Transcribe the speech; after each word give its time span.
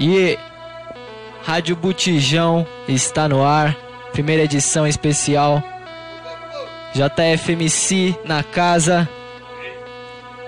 E 0.00 0.38
Rádio 1.44 1.76
Botijão 1.76 2.66
está 2.88 3.28
no 3.28 3.44
ar, 3.44 3.76
primeira 4.12 4.44
edição 4.44 4.86
especial. 4.86 5.62
JFMC 6.94 8.18
na 8.24 8.42
casa, 8.42 9.06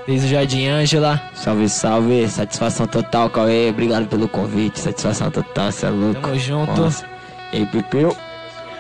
desde 0.07 0.27
o 0.27 0.30
Jardim 0.30 0.67
Ângela. 0.67 1.23
Salve, 1.35 1.68
salve, 1.68 2.29
satisfação 2.29 2.86
total, 2.86 3.29
Cauê. 3.29 3.68
Obrigado 3.68 4.09
pelo 4.09 4.27
convite, 4.27 4.80
satisfação 4.80 5.30
total, 5.30 5.71
cê 5.71 5.87
é 5.87 5.91
louco. 5.91 6.21
Tamo 6.21 6.39
junto. 6.39 6.80
Nossa. 6.80 7.05
E 7.53 7.66
Pepeu? 7.66 8.16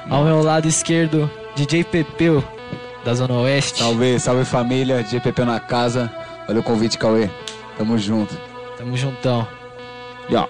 Ao 0.08 0.24
meu 0.24 0.42
lado 0.42 0.66
esquerdo, 0.66 1.30
DJ 1.54 1.84
Pepeu, 1.84 2.42
da 3.04 3.12
Zona 3.12 3.34
Oeste. 3.34 3.78
Salve, 3.78 4.18
salve 4.18 4.44
família, 4.46 5.04
GPP 5.04 5.44
na 5.44 5.60
casa. 5.60 6.10
Valeu 6.46 6.62
o 6.62 6.64
convite, 6.64 6.96
Cauê. 6.98 7.28
Tamo 7.76 7.98
junto. 7.98 8.34
Tamo 8.78 8.96
juntão. 8.96 9.46
Yeah. 10.28 10.48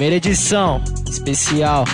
Primeira 0.00 0.16
edição 0.16 0.82
especial. 1.10 1.84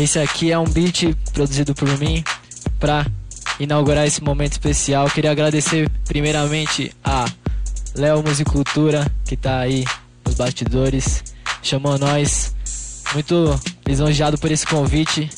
Esse 0.00 0.18
aqui 0.18 0.50
é 0.50 0.58
um 0.58 0.64
beat 0.64 1.14
produzido 1.34 1.74
por 1.74 1.86
mim 1.98 2.24
para 2.78 3.06
inaugurar 3.60 4.06
esse 4.06 4.24
momento 4.24 4.52
especial. 4.52 5.10
Queria 5.10 5.30
agradecer 5.30 5.90
primeiramente 6.06 6.90
a 7.04 7.26
Léo 7.94 8.22
Musicultura, 8.22 9.06
que 9.26 9.36
tá 9.36 9.58
aí 9.58 9.84
nos 10.24 10.36
bastidores, 10.36 11.22
chamou 11.62 11.98
nós. 11.98 12.54
Muito 13.12 13.60
lisonjeado 13.86 14.38
por 14.38 14.50
esse 14.50 14.66
convite. 14.66 15.28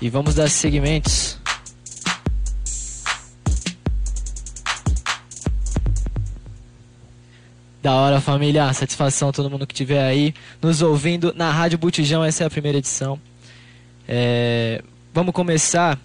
E 0.00 0.08
vamos 0.08 0.34
dar 0.34 0.48
segmentos. 0.48 1.38
Da 7.82 7.92
hora, 7.92 8.22
família. 8.22 8.72
Satisfação 8.72 9.30
todo 9.30 9.50
mundo 9.50 9.66
que 9.66 9.74
estiver 9.74 10.02
aí 10.02 10.34
nos 10.62 10.80
ouvindo 10.80 11.34
na 11.36 11.50
Rádio 11.50 11.76
Botijão. 11.76 12.24
Essa 12.24 12.44
é 12.44 12.46
a 12.46 12.50
primeira 12.50 12.78
edição. 12.78 13.20
É, 14.12 14.82
vamos 15.14 15.32
começar 15.32 15.96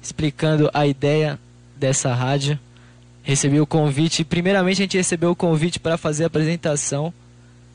explicando 0.00 0.70
a 0.72 0.86
ideia 0.86 1.36
dessa 1.74 2.14
rádio. 2.14 2.56
Recebi 3.24 3.60
o 3.60 3.66
convite. 3.66 4.22
Primeiramente, 4.22 4.76
a 4.76 4.84
gente 4.84 4.96
recebeu 4.96 5.32
o 5.32 5.34
convite 5.34 5.80
para 5.80 5.98
fazer 5.98 6.22
a 6.22 6.26
apresentação, 6.28 7.12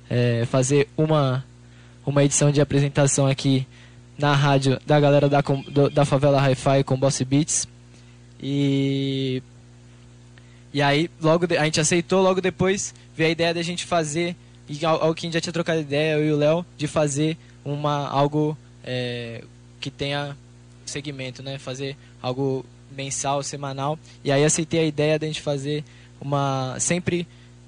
é, 0.09 0.45
fazer 0.45 0.87
uma, 0.95 1.43
uma 2.05 2.23
edição 2.23 2.51
de 2.51 2.61
apresentação 2.61 3.27
aqui 3.27 3.67
na 4.17 4.33
rádio 4.33 4.79
da 4.87 4.97
galera 4.97 5.27
da, 5.27 5.43
da 5.91 6.05
favela 6.05 6.39
Hi-Fi 6.39 6.85
com 6.85 6.97
Boss 6.97 7.21
Beats. 7.21 7.67
E, 8.41 9.43
e 10.73 10.81
aí, 10.81 11.09
logo 11.21 11.45
de, 11.45 11.57
a 11.57 11.65
gente 11.65 11.81
aceitou, 11.81 12.21
logo 12.21 12.39
depois 12.39 12.95
veio 13.13 13.27
a 13.27 13.31
ideia 13.33 13.53
da 13.53 13.61
gente 13.61 13.85
fazer, 13.85 14.37
e 14.69 14.85
algo 14.85 15.13
que 15.13 15.25
a 15.25 15.27
gente 15.27 15.33
já 15.33 15.41
tinha 15.41 15.51
trocado 15.51 15.81
ideia, 15.81 16.13
eu 16.13 16.25
e 16.25 16.31
o 16.31 16.37
Léo, 16.37 16.65
de 16.77 16.87
fazer 16.87 17.37
uma, 17.65 18.07
algo 18.07 18.57
é, 18.91 19.43
que 19.79 19.91
tenha 19.91 20.35
segmento, 20.83 21.43
né? 21.43 21.59
Fazer 21.59 21.95
algo 22.19 22.65
mensal, 22.91 23.43
semanal. 23.43 23.99
E 24.23 24.31
aí 24.31 24.43
aceitei 24.43 24.79
a 24.79 24.83
ideia 24.83 25.19
de 25.19 25.25
a 25.25 25.27
gente 25.27 25.41
fazer 25.41 25.83
uma 26.19 26.75
sempre 26.79 27.27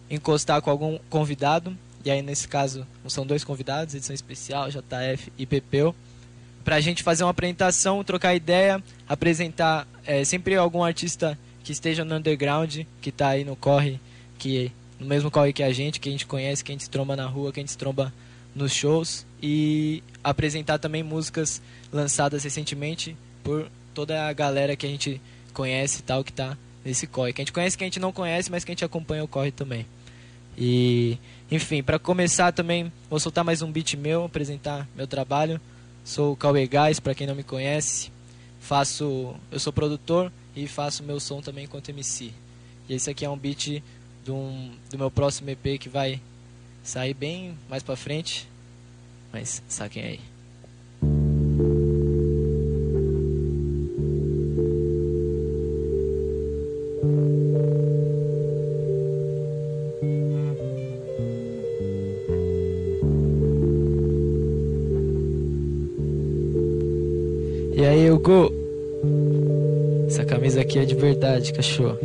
encostar 0.10 0.64
com 0.64 0.72
algum 0.72 0.98
convidado. 1.12 1.78
E 2.04 2.10
aí 2.10 2.24
nesse 2.24 2.48
caso 2.48 2.88
são 3.08 3.24
dois 3.24 3.44
convidados, 3.44 3.94
edição 3.94 4.16
especial, 4.16 4.70
JF 4.72 5.32
e 5.38 5.46
Pepeu, 5.46 5.94
para 6.66 6.78
a 6.78 6.82
gente 6.82 7.04
fazer 7.04 7.24
uma 7.24 7.30
apresentação, 7.30 8.04
trocar 8.04 8.34
ideia, 8.34 8.84
apresentar 9.08 9.88
é, 10.04 10.24
sempre 10.24 10.56
algum 10.56 10.84
artista 10.84 11.38
que 11.64 11.72
esteja 11.72 12.04
no 12.04 12.16
underground, 12.16 12.80
que 13.00 13.10
está 13.10 13.30
aí 13.30 13.44
no 13.44 13.56
corre, 13.56 14.00
que 14.40 14.72
no 15.00 15.06
mesmo 15.06 15.30
corre 15.30 15.54
que 15.54 15.62
a 15.62 15.72
gente, 15.72 16.00
que 16.00 16.10
a 16.10 16.12
gente 16.12 16.26
conhece, 16.26 16.64
que 16.64 16.72
a 16.72 16.76
gente 16.76 16.90
tromba 16.90 17.16
na 17.16 17.28
rua, 17.28 17.52
que 17.54 17.60
a 17.60 17.64
gente 17.64 17.78
tromba 17.78 18.12
nos 18.56 18.74
shows 18.74 19.24
e 19.42 20.04
apresentar 20.24 20.78
também 20.78 21.04
músicas 21.04 21.62
lançadas 21.92 22.44
recentemente 22.44 23.16
por 23.44 23.68
toda 23.94 24.28
a 24.28 24.34
galera 24.34 24.76
que 24.76 24.86
a 24.86 24.90
gente 24.90 25.22
conhece 25.54 26.00
e 26.00 26.04
tal, 26.04 26.24
que 26.24 26.32
está 26.32 26.58
nesse 26.84 27.08
corre. 27.08 27.34
Que 27.34 27.42
a 27.42 27.44
gente 27.44 27.54
conhece, 27.54 27.78
que 27.78 27.84
a 27.84 27.88
gente 27.88 28.00
não 28.00 28.12
conhece, 28.12 28.52
mas 28.52 28.64
que 28.64 28.72
a 28.72 28.74
gente 28.74 28.86
acompanha 28.86 29.24
o 29.24 29.28
corre 29.28 29.52
também. 29.52 29.86
E, 30.58 31.18
enfim, 31.50 31.82
para 31.82 31.98
começar 31.98 32.52
também, 32.52 32.92
vou 33.10 33.20
soltar 33.20 33.44
mais 33.44 33.62
um 33.62 33.72
beat 33.72 33.96
meu, 33.96 34.26
apresentar 34.26 34.88
meu 34.96 35.08
trabalho. 35.08 35.60
Sou 36.04 36.34
o 36.34 36.36
Cauê 36.36 36.68
Gás, 36.68 37.00
para 37.00 37.16
quem 37.16 37.28
não 37.28 37.36
me 37.36 37.44
conhece. 37.44 38.12
Faço, 38.60 39.36
eu 39.52 39.60
sou 39.60 39.74
produtor 39.74 40.32
e 40.56 40.68
faço 40.68 41.04
meu 41.04 41.20
som 41.20 41.42
também 41.42 41.66
enquanto 41.66 41.90
MC. 41.90 42.32
E 42.88 42.94
esse 42.94 43.10
aqui 43.10 43.26
é 43.26 43.30
um 43.30 43.38
beat 43.38 43.82
do, 44.26 44.72
do 44.90 44.98
meu 44.98 45.10
próximo 45.10 45.50
EP 45.50 45.80
que 45.80 45.90
vai 45.90 46.22
sair 46.84 47.14
bem 47.14 47.58
mais 47.70 47.84
pra 47.84 47.96
frente. 47.96 48.48
Mas 49.32 49.64
saquem 49.68 50.04
aí. 50.04 50.20
E 67.74 67.86
aí, 67.86 68.12
Hugo? 68.12 68.54
Essa 70.08 70.26
camisa 70.26 70.62
aqui 70.62 70.78
é 70.78 70.86
de 70.86 70.94
verdade, 70.94 71.54
cachorro. 71.54 71.98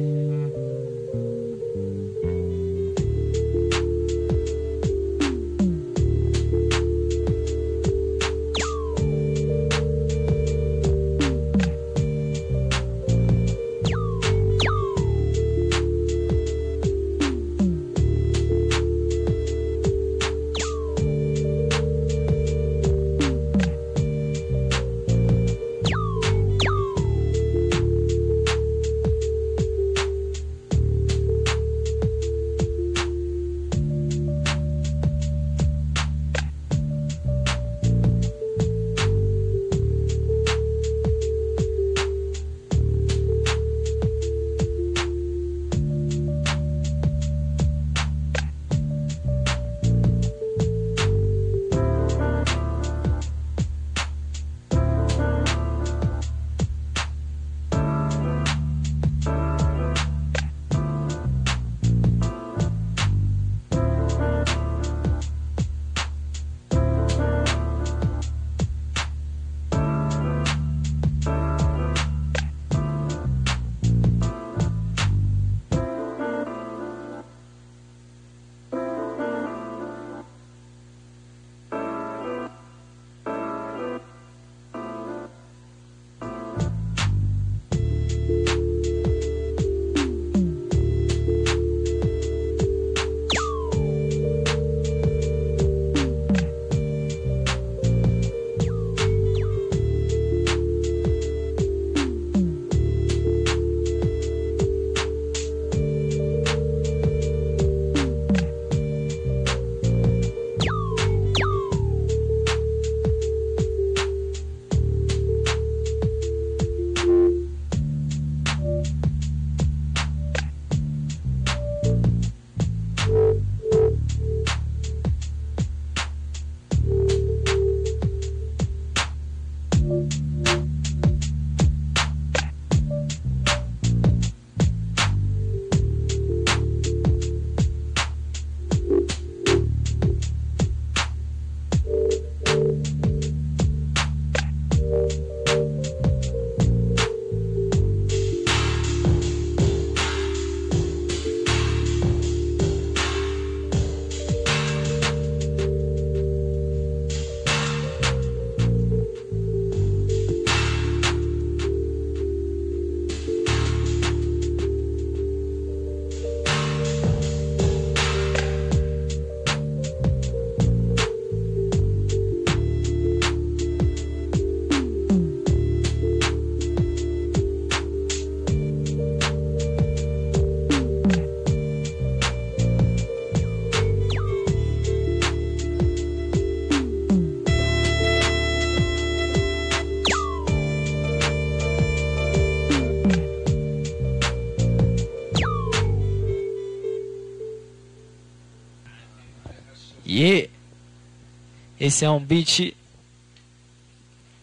Esse 201.86 202.04
é 202.04 202.10
um 202.10 202.20
beat 202.20 202.74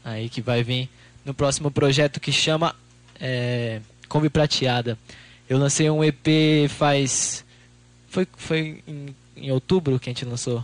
aí 0.03 0.29
que 0.29 0.41
vai 0.41 0.63
vir 0.63 0.89
no 1.23 1.33
próximo 1.33 1.71
projeto 1.71 2.19
que 2.19 2.31
chama 2.31 2.75
é, 3.19 3.81
Prateada. 4.31 4.97
Eu 5.49 5.57
lancei 5.57 5.89
um 5.89 6.03
EP 6.03 6.69
faz. 6.69 7.43
Foi, 8.09 8.27
foi 8.37 8.83
em, 8.87 9.15
em 9.35 9.51
outubro 9.51 9.99
que 9.99 10.09
a 10.09 10.13
gente 10.13 10.25
lançou? 10.25 10.63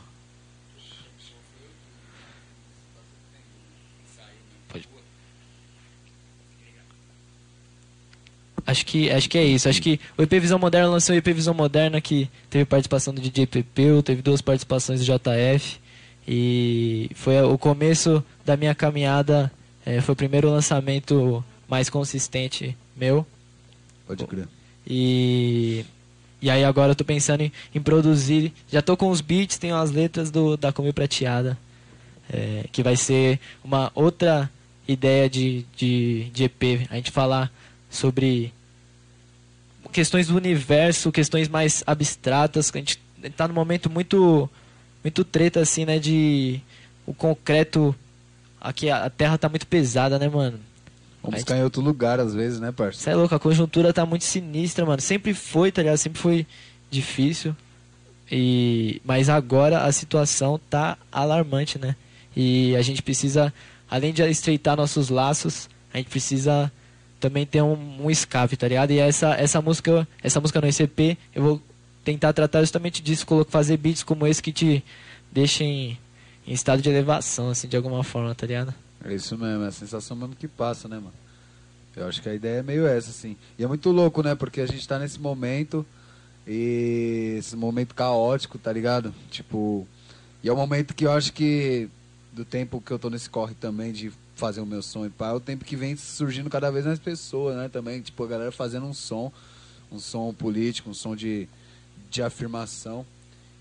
Acho 8.68 8.86
que, 8.86 9.10
acho 9.10 9.28
que 9.28 9.38
é 9.38 9.44
isso. 9.44 9.68
Acho 9.68 9.82
que 9.82 10.00
o 10.16 10.22
EP 10.22 10.32
Visão 10.34 10.60
Moderna 10.60 10.90
lançou 10.90 11.16
o 11.16 11.18
EP 11.18 11.26
Visão 11.30 11.56
Moderna 11.56 12.00
que 12.00 12.30
teve 12.52 12.66
participação 12.66 13.12
do 13.12 13.20
DJ 13.20 13.48
Pepeu, 13.48 14.04
teve 14.04 14.22
duas 14.22 14.42
participações 14.42 15.00
do 15.00 15.06
JF. 15.06 15.80
E 16.32 17.10
foi 17.16 17.42
o 17.42 17.58
começo 17.58 18.24
da 18.46 18.56
minha 18.56 18.76
caminhada. 18.76 19.52
É, 19.84 20.00
foi 20.00 20.14
o 20.14 20.16
primeiro 20.16 20.48
lançamento 20.48 21.44
mais 21.68 21.90
consistente 21.90 22.78
meu. 22.96 23.26
Pode 24.06 24.28
crer. 24.28 24.48
E, 24.86 25.84
e 26.40 26.48
aí 26.48 26.64
agora 26.64 26.92
eu 26.92 26.96
tô 26.96 27.04
pensando 27.04 27.42
em, 27.42 27.52
em 27.74 27.82
produzir. 27.82 28.54
Já 28.72 28.80
tô 28.80 28.96
com 28.96 29.10
os 29.10 29.22
beats, 29.22 29.58
tenho 29.58 29.76
as 29.76 29.90
letras 29.90 30.30
do, 30.30 30.56
da 30.56 30.72
Comil 30.72 30.94
Prateada. 30.94 31.58
É, 32.32 32.66
que 32.72 32.84
vai 32.84 32.96
ser 32.96 33.40
uma 33.64 33.92
outra 33.96 34.52
ideia 34.88 35.28
de, 35.28 35.66
de, 35.76 36.26
de 36.26 36.44
EP. 36.44 36.88
A 36.92 36.96
gente 36.98 37.10
falar 37.10 37.52
sobre 37.90 38.54
questões 39.92 40.28
do 40.28 40.38
universo, 40.38 41.12
questões 41.12 41.48
mais 41.48 41.84
abstratas. 41.88 42.72
A 42.72 42.78
gente 42.78 43.00
tá 43.36 43.48
num 43.48 43.56
momento 43.56 43.90
muito 43.90 44.48
muito 45.04 45.24
treta 45.24 45.60
assim, 45.62 45.86
né, 45.86 46.00
de 46.00 46.60
o 47.06 47.14
concreto 47.14 47.96
aqui 48.60 48.90
a 48.90 49.10
terra 49.10 49.38
tá 49.38 49.48
muito 49.50 49.66
pesada, 49.68 50.20
né, 50.20 50.28
mano? 50.30 50.60
Vamos 51.22 51.40
gente- 51.40 51.48
ficar 51.48 51.58
em 51.58 51.64
outro 51.64 51.82
lugar 51.82 52.20
às 52.20 52.34
vezes, 52.34 52.60
né, 52.60 52.72
parça? 52.72 53.00
Você 53.02 53.10
é 53.10 53.16
louco, 53.16 53.34
a 53.36 53.40
conjuntura 53.40 53.92
tá 53.94 54.06
muito 54.06 54.24
sinistra, 54.24 54.86
mano. 54.86 55.02
Sempre 55.02 55.34
foi, 55.34 55.72
tá 55.72 55.82
ligado? 55.82 55.98
Sempre 55.98 56.20
foi 56.22 56.48
difícil. 56.90 57.56
E 58.32 59.02
mas 59.04 59.28
agora 59.30 59.84
a 59.84 59.92
situação 59.92 60.60
tá 60.70 60.98
alarmante, 61.12 61.80
né? 61.80 61.96
E 62.36 62.76
a 62.76 62.82
gente 62.82 63.02
precisa, 63.02 63.54
além 63.90 64.14
de 64.14 64.22
estreitar 64.24 64.78
nossos 64.78 65.10
laços, 65.10 65.70
a 65.94 65.98
gente 65.98 66.10
precisa 66.10 66.72
também 67.20 67.46
ter 67.46 67.62
um, 67.62 68.06
um 68.06 68.10
escape, 68.12 68.56
tá 68.56 68.68
ligado? 68.68 68.92
E 68.92 69.00
essa 69.00 69.34
essa 69.34 69.62
música, 69.62 70.08
essa 70.24 70.40
música 70.40 70.62
no 70.62 70.68
ECP, 70.68 71.18
eu 71.34 71.44
vou 71.44 71.62
tentar 72.10 72.34
tratar 72.34 72.62
justamente 72.62 73.04
disso, 73.04 73.26
fazer 73.50 73.78
beats 73.78 74.02
como 74.02 74.26
esse 74.26 74.42
que 74.42 74.52
te 74.52 74.84
deixem 75.32 75.98
em 76.46 76.54
estado 76.54 76.82
de 76.82 76.90
elevação, 76.90 77.50
assim, 77.50 77.68
de 77.68 77.78
alguma 77.78 78.04
forma, 78.04 78.34
tá 78.34 78.48
ligado? 78.48 78.74
É 79.06 79.14
isso 79.14 79.38
mesmo, 79.38 79.64
é 79.64 79.68
a 79.68 79.72
sensação 79.72 80.18
mesmo 80.18 80.36
que 80.36 80.48
passa, 80.48 80.88
né, 80.88 80.96
mano? 80.96 81.14
Eu 81.96 82.08
acho 82.08 82.22
que 82.22 82.30
a 82.30 82.34
ideia 82.34 82.60
é 82.60 82.64
meio 82.64 82.88
essa, 82.88 83.12
assim. 83.12 83.38
E 83.58 83.64
é 83.64 83.68
muito 83.68 83.92
louco, 83.92 84.24
né? 84.24 84.34
Porque 84.34 84.62
a 84.62 84.66
gente 84.66 84.88
tá 84.88 84.98
nesse 84.98 85.20
momento 85.20 85.86
e 86.48 87.36
esse 87.38 87.56
momento 87.56 87.94
caótico, 87.94 88.58
tá 88.58 88.72
ligado? 88.74 89.14
Tipo, 89.30 89.88
e 90.44 90.50
é 90.50 90.54
um 90.54 90.56
momento 90.56 90.96
que 90.96 91.06
eu 91.06 91.12
acho 91.12 91.32
que 91.32 91.90
do 92.32 92.44
tempo 92.44 92.82
que 92.82 92.92
eu 92.92 92.98
tô 92.98 93.10
nesse 93.10 93.30
corre 93.30 93.54
também 93.54 93.92
de 93.92 94.12
fazer 94.36 94.62
o 94.62 94.66
meu 94.66 94.82
som 94.82 95.06
e 95.06 95.10
pá, 95.10 95.28
é 95.28 95.34
o 95.34 95.40
tempo 95.40 95.66
que 95.66 95.76
vem 95.76 95.96
surgindo 95.96 96.50
cada 96.50 96.72
vez 96.72 96.86
mais 96.86 96.98
pessoas, 96.98 97.56
né? 97.56 97.70
Também, 97.70 98.02
tipo, 98.02 98.24
a 98.24 98.28
galera 98.28 98.52
fazendo 98.52 98.86
um 98.86 98.94
som, 98.94 99.32
um 99.92 100.00
som 100.00 100.34
político, 100.34 100.90
um 100.90 100.94
som 100.94 101.16
de, 101.16 101.48
de 102.10 102.22
afirmação. 102.22 103.06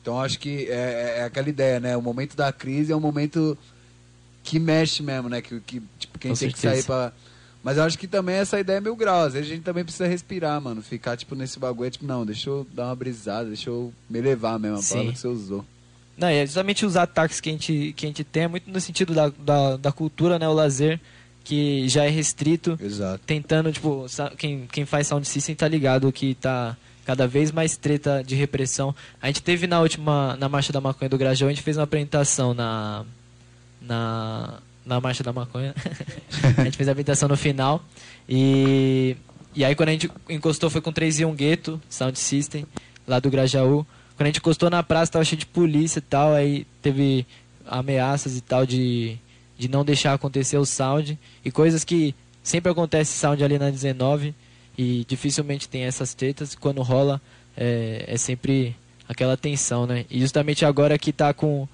Então 0.01 0.21
acho 0.21 0.39
que 0.39 0.67
é, 0.71 1.19
é 1.19 1.25
aquela 1.25 1.49
ideia, 1.49 1.79
né? 1.81 1.97
O 1.97 2.03
momento 2.03 2.37
da 2.37 2.53
crise 2.53 2.93
é 2.93 2.97
um 2.97 3.01
momento 3.01 3.57
que 4.43 4.59
mexe 4.59 5.03
mesmo, 5.03 5.29
né? 5.29 5.43
Que, 5.43 5.61
que 5.61 5.83
tipo, 5.99 6.19
quem 6.19 6.33
Com 6.33 6.37
tem 6.39 6.51
que 6.51 6.59
certeza. 6.59 6.83
sair 6.83 6.85
pra. 6.87 7.13
Mas 7.63 7.77
eu 7.77 7.83
acho 7.83 7.99
que 7.99 8.07
também 8.07 8.37
essa 8.37 8.59
ideia 8.59 8.79
é 8.79 8.81
mil 8.81 8.97
graus. 8.97 9.29
Às 9.29 9.33
vezes 9.35 9.51
a 9.51 9.55
gente 9.55 9.65
também 9.65 9.85
precisa 9.85 10.07
respirar, 10.07 10.61
mano. 10.61 10.81
Ficar, 10.81 11.17
tipo, 11.17 11.35
nesse 11.35 11.59
bagulho, 11.59 11.91
tipo, 11.91 12.07
não, 12.07 12.25
deixa 12.25 12.49
eu 12.49 12.67
dar 12.73 12.87
uma 12.87 12.97
brisada, 12.97 13.49
deixa 13.49 13.69
eu 13.69 13.93
me 14.09 14.21
levar 14.21 14.59
mesmo, 14.59 14.79
a 14.79 14.83
Sim. 14.83 14.91
palavra 14.95 15.13
que 15.13 15.19
você 15.19 15.29
usou. 15.29 15.65
Não, 16.17 16.29
é 16.29 16.47
justamente 16.47 16.87
os 16.87 16.97
ataques 16.97 17.41
que 17.41 17.49
a 17.49 17.53
gente, 17.53 17.93
que 17.97 18.07
a 18.07 18.09
gente 18.09 18.25
tem 18.25 18.45
é 18.45 18.49
muito 18.49 18.71
no 18.71 18.81
sentido 18.81 19.13
da, 19.13 19.29
da, 19.29 19.77
da 19.77 19.93
cultura, 19.93 20.39
né? 20.39 20.49
O 20.49 20.53
lazer, 20.53 20.99
que 21.45 21.89
já 21.89 22.05
é 22.05 22.09
restrito, 22.09 22.79
Exato. 22.83 23.21
tentando, 23.27 23.71
tipo, 23.73 24.07
quem, 24.37 24.67
quem 24.67 24.87
faz 24.87 25.07
sound 25.07 25.27
system 25.27 25.55
tá 25.55 25.69
ligado 25.69 26.11
que 26.11 26.35
tá 26.37 26.77
cada 27.09 27.27
vez 27.27 27.51
mais 27.51 27.75
treta 27.75 28.23
de 28.23 28.35
repressão. 28.35 28.95
A 29.23 29.29
gente 29.29 29.43
teve 29.43 29.67
na 29.67 29.81
última, 29.81 30.37
na 30.37 30.47
Marcha 30.47 30.75
da 30.75 30.79
Maconha 30.79 31.09
do 31.09 31.17
Grajaú, 31.17 31.49
a 31.49 31.51
gente 31.51 31.63
fez 31.63 31.79
uma 31.79 31.85
apresentação 31.85 32.53
na, 32.53 33.03
na, 33.81 34.59
na 34.85 35.01
Marcha 35.01 35.25
da 35.25 35.33
Maconha. 35.33 35.75
a 36.59 36.65
gente 36.65 36.77
fez 36.77 36.87
a 36.87 36.93
apresentação 36.93 37.27
no 37.27 37.35
final. 37.35 37.83
E, 38.29 39.17
e 39.55 39.65
aí 39.65 39.75
quando 39.75 39.89
a 39.89 39.93
gente 39.93 40.11
encostou 40.29 40.69
foi 40.69 40.83
com 40.83 40.93
3 40.93 41.21
e 41.21 41.25
1 41.25 41.35
Gueto, 41.35 41.81
sound 41.89 42.19
system, 42.19 42.67
lá 43.07 43.19
do 43.19 43.31
Grajaú. 43.31 43.87
Quando 44.15 44.27
a 44.27 44.27
gente 44.27 44.41
encostou 44.41 44.69
na 44.69 44.83
praça, 44.83 45.13
tava 45.13 45.25
cheio 45.25 45.39
de 45.39 45.47
polícia 45.47 46.01
e 46.01 46.03
tal, 46.03 46.35
aí 46.35 46.67
teve 46.83 47.27
ameaças 47.67 48.37
e 48.37 48.43
tal 48.43 48.67
de, 48.67 49.17
de 49.57 49.67
não 49.67 49.83
deixar 49.83 50.13
acontecer 50.13 50.59
o 50.59 50.67
sound. 50.67 51.19
E 51.43 51.51
coisas 51.51 51.85
que 51.85 52.15
sempre 52.43 52.71
acontece 52.71 53.17
sound 53.17 53.43
ali 53.43 53.59
na 53.59 53.71
19 53.71 54.35
e 54.79 55.05
dificilmente 55.09 55.69
tem 55.69 55.83
essas 55.83 56.15
tretas. 56.15 56.55
Quando 56.55 56.81
rola, 56.83 57.21
é, 57.57 58.05
é 58.07 58.17
sempre 58.17 58.77
aquela 59.09 59.37
tensão, 59.37 59.85
né? 59.87 60.07
E 60.09 60.21
justamente 60.21 60.65
agora 60.65 60.97
que 60.97 61.13
tá 61.13 61.35
com 61.35 61.67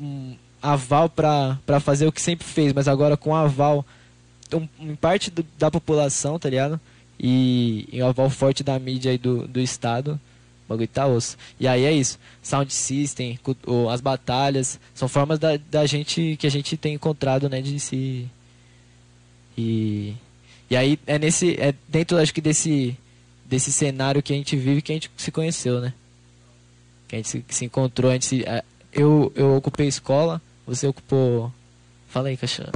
um 0.00 0.34
aval 0.60 1.08
pra 1.08 1.56
fazer 1.80 2.06
o 2.06 2.12
que 2.12 2.20
sempre 2.20 2.44
fez, 2.46 2.72
mas 2.72 2.88
agora 2.88 3.16
com 3.16 3.34
aval 3.34 3.86
um, 4.52 4.66
em 4.80 4.96
parte 4.96 5.30
do- 5.30 5.46
da 5.58 5.70
população, 5.70 6.38
tá 6.38 6.50
ligado? 6.50 6.80
E, 7.18 7.88
e 7.92 8.02
um 8.02 8.08
aval 8.08 8.28
forte 8.28 8.62
da 8.64 8.78
mídia 8.78 9.12
e 9.12 9.18
do, 9.18 9.46
do 9.46 9.60
Estado. 9.60 10.20
O 10.66 10.68
bagulho 10.70 10.88
tá 10.88 11.06
osso. 11.06 11.36
E 11.60 11.68
aí 11.68 11.84
é 11.84 11.92
isso. 11.92 12.18
Sound 12.42 12.72
system, 12.74 13.38
as 13.92 14.00
batalhas, 14.00 14.80
são 14.94 15.06
formas 15.08 15.38
da, 15.38 15.56
da 15.70 15.86
gente 15.86 16.36
que 16.40 16.46
a 16.46 16.50
gente 16.50 16.76
tem 16.76 16.94
encontrado, 16.94 17.48
né, 17.48 17.62
de 17.62 17.78
se. 17.78 18.26
E, 19.56 20.14
e 20.70 20.76
aí 20.76 20.98
é 21.06 21.18
nesse. 21.18 21.60
É 21.60 21.74
dentro, 21.88 22.18
acho 22.18 22.34
que, 22.34 22.40
desse, 22.40 22.96
desse 23.44 23.72
cenário 23.72 24.22
que 24.22 24.32
a 24.32 24.36
gente 24.36 24.56
vive 24.56 24.82
que 24.82 24.92
a 24.92 24.94
gente 24.94 25.10
se 25.16 25.30
conheceu, 25.30 25.80
né? 25.80 25.92
Que 27.08 27.16
a 27.16 27.18
gente 27.18 27.28
se, 27.28 27.44
se 27.48 27.64
encontrou, 27.64 28.10
a 28.10 28.14
gente 28.14 28.26
se. 28.26 28.44
é, 28.44 28.64
eu, 28.92 29.32
eu 29.34 29.54
ocupei 29.54 29.86
escola, 29.86 30.40
você 30.66 30.86
ocupou. 30.86 31.52
Fala 32.08 32.28
aí, 32.28 32.36
Caixão. 32.36 32.70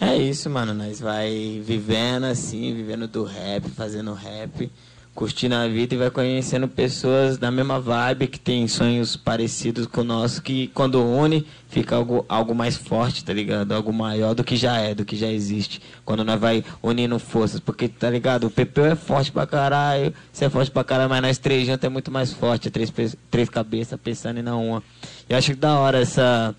É 0.00 0.16
isso, 0.16 0.48
mano. 0.50 0.74
Nós 0.74 1.00
vai 1.00 1.60
vivendo 1.64 2.24
assim, 2.24 2.74
vivendo 2.74 3.06
do 3.06 3.24
rap, 3.24 3.68
fazendo 3.70 4.12
rap, 4.12 4.70
curtindo 5.16 5.54
a 5.54 5.66
vida 5.66 5.94
e 5.94 5.98
vai 5.98 6.10
conhecendo 6.10 6.68
pessoas 6.68 7.38
da 7.38 7.50
mesma 7.50 7.80
vibe, 7.80 8.26
que 8.26 8.38
tem 8.38 8.68
sonhos 8.68 9.16
parecidos 9.16 9.86
com 9.86 10.02
o 10.02 10.04
nosso, 10.04 10.42
que 10.42 10.68
quando 10.68 11.02
une, 11.02 11.46
fica 11.68 11.96
algo, 11.96 12.24
algo 12.28 12.54
mais 12.54 12.76
forte, 12.76 13.24
tá 13.24 13.32
ligado? 13.32 13.72
Algo 13.72 13.92
maior 13.94 14.34
do 14.34 14.44
que 14.44 14.54
já 14.54 14.76
é, 14.76 14.94
do 14.94 15.06
que 15.06 15.16
já 15.16 15.26
existe. 15.26 15.80
Quando 16.04 16.22
nós 16.22 16.38
vai 16.38 16.62
unindo 16.82 17.18
forças, 17.18 17.58
porque, 17.58 17.88
tá 17.88 18.10
ligado? 18.10 18.46
O 18.46 18.50
Pepeu 18.50 18.84
é 18.84 18.94
forte 18.94 19.32
pra 19.32 19.46
caralho, 19.46 20.12
você 20.30 20.44
é 20.44 20.50
forte 20.50 20.70
pra 20.70 20.84
caralho, 20.84 21.08
mas 21.08 21.22
nós 21.22 21.38
três 21.38 21.66
juntos 21.66 21.84
é 21.84 21.88
muito 21.88 22.10
mais 22.10 22.32
forte, 22.34 22.68
é 22.68 22.70
três, 22.70 22.92
três 23.30 23.48
cabeças 23.48 23.98
pensando 23.98 24.38
em 24.38 24.42
na 24.42 24.54
uma. 24.54 24.82
Eu 25.28 25.38
acho 25.38 25.52
que 25.52 25.58
da 25.58 25.78
hora 25.78 25.98
essa 25.98 26.54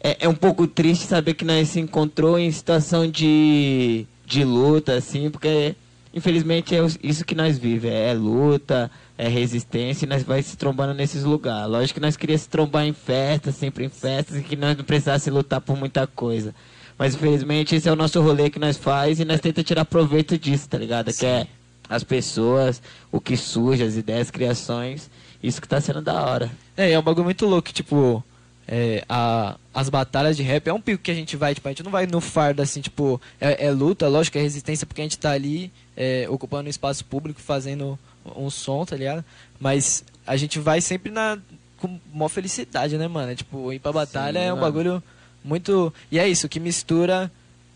é, 0.00 0.18
é 0.20 0.28
um 0.28 0.34
pouco 0.34 0.68
triste 0.68 1.04
saber 1.04 1.34
que 1.34 1.44
nós 1.44 1.68
se 1.68 1.80
encontrou 1.80 2.38
em 2.38 2.50
situação 2.50 3.10
de, 3.10 4.06
de 4.24 4.44
luta, 4.44 4.94
assim, 4.94 5.28
porque 5.30 5.74
infelizmente 6.12 6.74
é 6.74 6.80
isso 7.02 7.24
que 7.24 7.34
nós 7.34 7.58
vivemos, 7.58 7.96
é, 7.96 8.14
luta, 8.14 8.90
é 9.16 9.28
resistência, 9.28 10.04
e 10.04 10.08
nós 10.08 10.22
vai 10.22 10.42
se 10.42 10.56
trombando 10.56 10.94
nesses 10.94 11.24
lugares. 11.24 11.70
Lógico 11.70 12.00
que 12.00 12.04
nós 12.04 12.16
queríamos 12.16 12.42
se 12.42 12.48
trombar 12.48 12.84
em 12.84 12.92
festas, 12.92 13.54
sempre 13.54 13.84
em 13.84 13.88
festas, 13.88 14.38
e 14.38 14.42
que 14.42 14.56
nós 14.56 14.76
não 14.76 14.84
precisássemos 14.84 15.38
lutar 15.38 15.60
por 15.60 15.76
muita 15.76 16.06
coisa. 16.06 16.54
Mas 16.98 17.14
infelizmente 17.14 17.74
esse 17.74 17.88
é 17.88 17.92
o 17.92 17.96
nosso 17.96 18.20
rolê 18.20 18.50
que 18.50 18.58
nós 18.58 18.76
faz 18.76 19.18
e 19.18 19.24
nós 19.24 19.40
tenta 19.40 19.62
tirar 19.62 19.84
proveito 19.84 20.38
disso, 20.38 20.68
tá 20.68 20.78
ligado? 20.78 21.12
Que 21.12 21.26
é 21.26 21.46
as 21.88 22.04
pessoas, 22.04 22.80
o 23.10 23.20
que 23.20 23.36
surge, 23.36 23.82
as 23.82 23.96
ideias, 23.96 24.22
as 24.22 24.30
criações, 24.30 25.10
isso 25.42 25.60
que 25.60 25.68
tá 25.68 25.80
sendo 25.80 26.00
da 26.00 26.22
hora. 26.24 26.50
É, 26.76 26.92
é 26.92 26.98
um 26.98 27.02
bagulho 27.02 27.24
muito 27.24 27.46
louco, 27.46 27.72
tipo, 27.72 28.22
é, 28.66 29.04
a, 29.08 29.56
as 29.74 29.88
batalhas 29.88 30.36
de 30.36 30.42
rap 30.42 30.68
é 30.68 30.72
um 30.72 30.80
pico 30.80 31.02
que 31.02 31.10
a 31.10 31.14
gente 31.14 31.36
vai, 31.36 31.54
tipo, 31.54 31.68
a 31.68 31.70
gente 31.70 31.82
não 31.82 31.90
vai 31.90 32.06
no 32.06 32.20
fardo 32.20 32.62
assim, 32.62 32.80
tipo, 32.80 33.20
é, 33.40 33.66
é 33.66 33.70
luta, 33.70 34.08
lógico, 34.08 34.38
é 34.38 34.40
resistência, 34.40 34.86
porque 34.86 35.00
a 35.00 35.04
gente 35.04 35.18
tá 35.18 35.32
ali 35.32 35.72
é, 35.96 36.26
ocupando 36.28 36.66
um 36.66 36.70
espaço 36.70 37.04
público, 37.04 37.40
fazendo 37.40 37.98
um 38.36 38.48
som, 38.50 38.84
tá 38.84 38.96
ligado? 38.96 39.24
Mas 39.58 40.04
a 40.26 40.36
gente 40.36 40.58
vai 40.58 40.80
sempre 40.80 41.10
na 41.10 41.38
com 41.78 41.98
maior 42.14 42.28
felicidade, 42.28 42.96
né, 42.96 43.08
mano? 43.08 43.32
É, 43.32 43.34
tipo, 43.34 43.72
ir 43.72 43.80
pra 43.80 43.92
batalha 43.92 44.38
Sim, 44.40 44.46
é 44.46 44.52
um 44.52 44.56
mano. 44.56 44.66
bagulho 44.66 45.02
muito. 45.44 45.92
E 46.10 46.18
é 46.18 46.28
isso, 46.28 46.48
que 46.48 46.60
mistura 46.60 47.30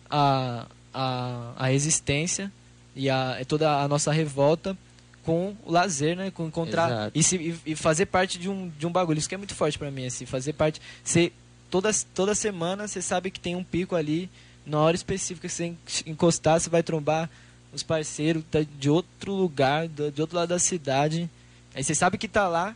a, 0.09 0.67
a, 0.95 1.53
a 1.57 1.67
resistência 1.67 2.53
e 2.95 3.11
a, 3.11 3.43
toda 3.49 3.83
a 3.83 3.89
nossa 3.89 4.13
revolta 4.13 4.79
com 5.27 5.57
o 5.67 5.73
lazer, 5.73 6.17
né? 6.17 6.31
Com 6.31 6.47
encontrar 6.47 6.89
e, 7.15 7.23
se, 7.23 7.37
e, 7.37 7.73
e 7.73 7.75
fazer 7.77 8.07
parte 8.07 8.39
de 8.39 8.49
um, 8.49 8.69
de 8.79 8.87
um 8.87 8.93
bagulho. 8.93 9.19
Isso 9.19 9.29
que 9.29 9.35
é 9.35 9.39
muito 9.39 9.55
forte 9.57 9.77
pra 9.77 9.91
mim, 9.91 10.07
assim, 10.07 10.25
fazer 10.25 10.53
parte. 10.53 10.81
Você, 11.03 11.33
toda, 11.69 11.91
toda 12.15 12.33
semana 12.35 12.87
você 12.87 13.03
sabe 13.03 13.31
que 13.33 13.41
tem 13.41 13.57
um 13.57 13.65
pico 13.65 13.97
ali, 13.97 14.31
na 14.65 14.79
hora 14.81 14.95
específica 14.95 15.49
que 15.49 15.53
você 15.53 15.65
en- 15.65 15.77
encostar, 16.07 16.61
você 16.61 16.71
vai 16.71 16.83
trombar 16.83 17.29
os 17.73 17.83
parceiros 17.83 18.45
tá 18.51 18.61
de 18.79 18.89
outro 18.89 19.33
lugar, 19.35 19.89
do- 19.89 20.11
de 20.13 20.21
outro 20.21 20.37
lado 20.37 20.49
da 20.51 20.59
cidade. 20.61 21.29
Aí 21.75 21.83
você 21.83 21.95
sabe 21.95 22.17
que 22.17 22.29
tá 22.29 22.47
lá. 22.49 22.75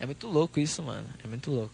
É 0.00 0.04
muito 0.04 0.26
louco 0.26 0.58
isso, 0.58 0.82
mano. 0.82 1.06
É 1.22 1.28
muito 1.28 1.50
louco. 1.50 1.72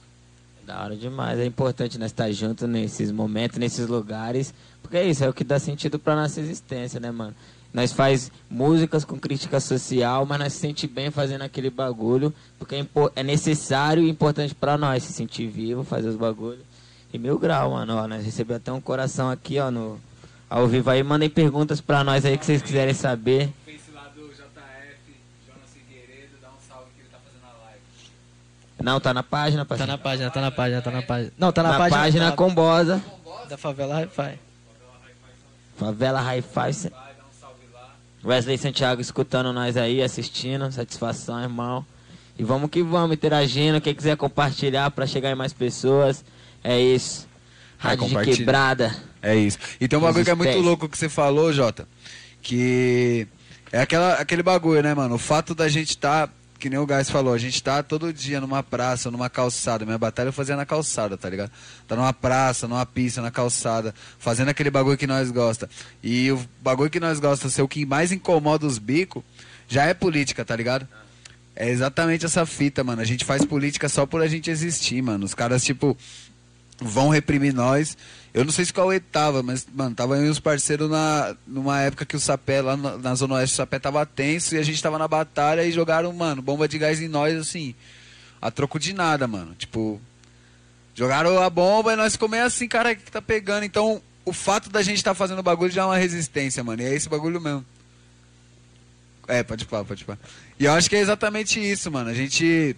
Da 0.67 0.85
hora 0.85 0.95
demais. 0.95 1.39
É 1.41 1.47
importante 1.47 1.99
nós 1.99 2.13
estar 2.13 2.31
junto 2.31 2.69
nesses 2.69 3.11
momentos, 3.11 3.59
nesses 3.59 3.89
lugares. 3.89 4.53
Porque 4.83 4.97
é 4.99 5.05
isso, 5.09 5.25
é 5.25 5.29
o 5.29 5.33
que 5.33 5.43
dá 5.43 5.59
sentido 5.59 5.99
pra 5.99 6.15
nossa 6.15 6.39
existência, 6.41 7.01
né, 7.01 7.11
mano? 7.11 7.35
Nós 7.73 7.93
faz 7.93 8.33
músicas 8.51 9.05
com 9.05 9.17
crítica 9.19 9.61
social, 9.61 10.27
mas 10.27 10.39
nós 10.41 10.53
se 10.53 10.59
sente 10.61 10.87
bem 10.89 11.11
fazendo 11.11 11.43
aquele 11.43 11.71
bagulho. 11.71 12.35
Porque 12.59 12.75
é, 12.75 12.87
é 13.17 13.23
necessário 13.23 14.03
e 14.03 14.11
importante 14.11 14.55
pra 14.55 14.77
nós 14.77 15.05
se 15.05 15.13
sentir 15.13 15.47
vivo, 15.47 15.85
fazer 15.85 16.09
os 16.09 16.17
bagulhos. 16.17 16.65
E 17.13 17.19
mil 17.19 17.39
grau, 17.39 17.73
mano. 17.73 17.97
Ó, 17.97 18.09
nós 18.09 18.25
recebemos 18.25 18.61
até 18.61 18.73
um 18.73 18.81
coração 18.81 19.31
aqui, 19.31 19.59
ó, 19.61 19.71
no, 19.71 20.01
ao 20.49 20.67
vivo 20.67 20.91
aí. 20.91 21.03
Mandem 21.03 21.31
perguntas 21.31 21.81
pra 21.81 22.03
nós 22.03 22.25
aí 22.25 22.37
que 22.37 22.45
vocês 22.45 22.61
quiserem 22.61 22.93
saber. 22.95 23.51
Face 23.65 23.91
lá 23.95 24.09
do 24.15 24.23
JF, 24.29 25.15
Jonas 25.47 25.71
Figueiredo, 25.73 26.37
dá 26.43 26.49
um 26.49 26.61
salve 26.69 26.91
que 26.97 27.01
ele 27.03 27.09
tá 27.09 27.19
fazendo 27.25 27.45
a 27.45 27.65
live. 27.67 27.81
Não, 28.83 29.01
tá 29.01 29.15
na 29.15 29.23
página, 29.23 29.65
Tá 29.65 29.69
parceiro. 29.69 29.93
na 29.93 29.99
página, 29.99 30.31
tá 30.31 30.41
na 30.41 30.51
página, 30.51 30.83
tá 30.83 30.91
na 30.91 31.03
página. 31.03 31.33
Não, 31.39 31.53
tá 31.53 31.63
na, 31.63 31.69
na 31.71 31.79
página, 31.79 32.01
página 32.01 32.31
da, 32.31 32.37
Combosa. 32.37 33.03
da 33.49 33.57
favela 33.57 33.95
Hi-Fi. 34.01 34.39
Favela 35.77 36.21
Hi-Fi. 36.21 36.91
Wesley 38.25 38.59
Santiago 38.59 39.01
escutando 39.01 39.53
nós 39.53 39.77
aí, 39.77 40.03
assistindo. 40.03 40.71
Satisfação, 40.71 41.41
irmão. 41.41 41.85
E 42.39 42.45
vamos 42.45 42.71
que 42.71 42.83
vamos, 42.83 43.15
interagindo. 43.15 43.81
Quem 43.81 43.95
quiser 43.95 44.17
compartilhar 44.17 44.91
pra 44.91 45.07
chegar 45.07 45.31
em 45.31 45.35
mais 45.35 45.53
pessoas. 45.53 46.25
É 46.63 46.79
isso. 46.79 47.29
Vai, 47.79 47.97
Rádio 47.97 48.25
de 48.25 48.37
quebrada. 48.37 48.95
É 49.23 49.35
isso. 49.35 49.59
E 49.81 49.89
tem 49.89 49.99
um 49.99 50.03
bagulho 50.03 50.25
que 50.25 50.31
é 50.31 50.35
muito 50.35 50.59
louco 50.59 50.89
que 50.89 50.97
você 50.97 51.09
falou, 51.09 51.53
Jota. 51.53 51.89
Que 52.43 53.27
é 53.73 53.81
aquela, 53.81 54.15
aquele 54.15 54.43
bagulho, 54.43 54.83
né, 54.83 54.95
mano? 54.95 55.15
O 55.15 55.19
fato 55.19 55.55
da 55.55 55.69
gente 55.69 55.97
tá, 55.97 56.29
que 56.61 56.71
nem 56.71 56.79
o 56.79 56.87
Gás 56.87 57.11
falou, 57.11 57.33
a 57.33 57.39
gente 57.39 57.61
tá 57.63 57.83
todo 57.83 58.13
dia 58.13 58.41
numa 58.41 58.63
praça, 58.63 59.11
numa 59.11 59.31
calçada. 59.31 59.85
Minha 59.85 59.99
batalha 59.99 60.29
eu 60.29 60.33
fazia 60.33 60.55
na 60.55 60.67
calçada, 60.67 61.17
tá 61.17 61.29
ligado? 61.29 61.51
Tá 61.89 61.97
numa 61.97 62.13
praça, 62.13 62.69
numa 62.69 62.85
pista, 62.85 63.23
na 63.23 63.31
calçada, 63.31 63.95
fazendo 64.19 64.51
aquele 64.51 64.71
bagulho 64.71 64.99
que 64.99 65.07
nós 65.07 65.31
gosta. 65.31 65.69
E 66.03 66.31
o 66.31 66.41
bagulho 66.61 66.91
que 66.91 67.01
nós 67.01 67.19
gosta 67.19 67.49
ser 67.49 67.63
o 67.63 67.69
que 67.69 67.85
mais 67.87 68.13
incomoda 68.13 68.67
os 68.67 68.79
bicos, 68.79 69.23
já 69.67 69.87
é 69.87 69.95
política, 69.95 70.45
tá 70.45 70.55
ligado? 70.55 70.87
É 71.57 71.69
exatamente 71.69 72.27
essa 72.27 72.45
fita, 72.47 72.85
mano. 72.85 73.03
A 73.03 73.05
gente 73.05 73.25
faz 73.25 73.45
política 73.45 73.89
só 73.89 74.07
por 74.07 74.23
a 74.23 74.29
gente 74.29 74.51
existir, 74.51 75.03
mano. 75.03 75.25
Os 75.25 75.35
caras, 75.35 75.65
tipo, 75.65 75.97
vão 76.81 77.09
reprimir 77.09 77.55
nós. 77.55 77.97
Eu 78.33 78.45
não 78.45 78.53
sei 78.53 78.65
se 78.65 78.73
qual 78.73 78.89
tava, 79.13 79.43
mas, 79.43 79.67
mano, 79.73 79.95
tava 79.95 80.17
eu 80.17 80.27
e 80.27 80.29
os 80.29 80.41
parceiros 80.41 80.89
na, 80.89 81.35
numa 81.47 81.81
época 81.81 82.07
que 82.07 82.17
o 82.17 82.21
Sapé, 82.21 82.63
lá 82.63 82.77
na, 82.77 82.97
na 82.97 83.15
Zona 83.15 83.35
Oeste, 83.35 83.55
o 83.55 83.57
Sapé 83.57 83.79
tava 83.79 84.07
tenso 84.07 84.55
e 84.55 84.59
a 84.59 84.63
gente 84.63 84.83
tava 84.83 84.99
na 84.99 85.09
batalha 85.09 85.65
e 85.65 85.73
jogaram, 85.73 86.13
mano, 86.13 86.41
bomba 86.41 86.69
de 86.69 86.79
gás 86.79 87.01
em 87.01 87.09
nós, 87.09 87.37
assim, 87.37 87.75
a 88.41 88.51
troco 88.51 88.79
de 88.79 88.93
nada, 88.93 89.27
mano. 89.27 89.55
Tipo, 89.57 90.01
jogaram 90.95 91.43
a 91.43 91.51
bomba 91.51 91.93
e 91.93 91.97
nós 91.97 92.13
ficamos 92.13 92.39
assim, 92.39 92.69
cara, 92.69 92.95
que 92.95 93.11
tá 93.11 93.21
pegando? 93.21 93.65
Então, 93.65 94.01
o 94.25 94.33
fato 94.33 94.71
da 94.71 94.81
gente 94.81 94.99
estar 94.99 95.15
fazendo 95.15 95.41
o 95.41 95.43
bagulho 95.43 95.73
já 95.73 95.83
é 95.83 95.87
uma 95.87 95.97
resistência, 95.97 96.63
mano. 96.63 96.83
E 96.83 96.87
é 96.87 96.95
esse 96.95 97.09
bagulho 97.09 97.41
mesmo. 97.41 97.65
É, 99.27 99.43
pode 99.43 99.65
falar, 99.65 99.85
pode 99.85 100.05
falar. 100.05 100.19
E 100.59 100.65
eu 100.65 100.73
acho 100.73 100.89
que 100.89 100.97
é 100.97 101.01
exatamente 101.01 101.61
isso, 101.61 101.91
mano. 101.91 102.11
A 102.11 102.15
gente 102.15 102.77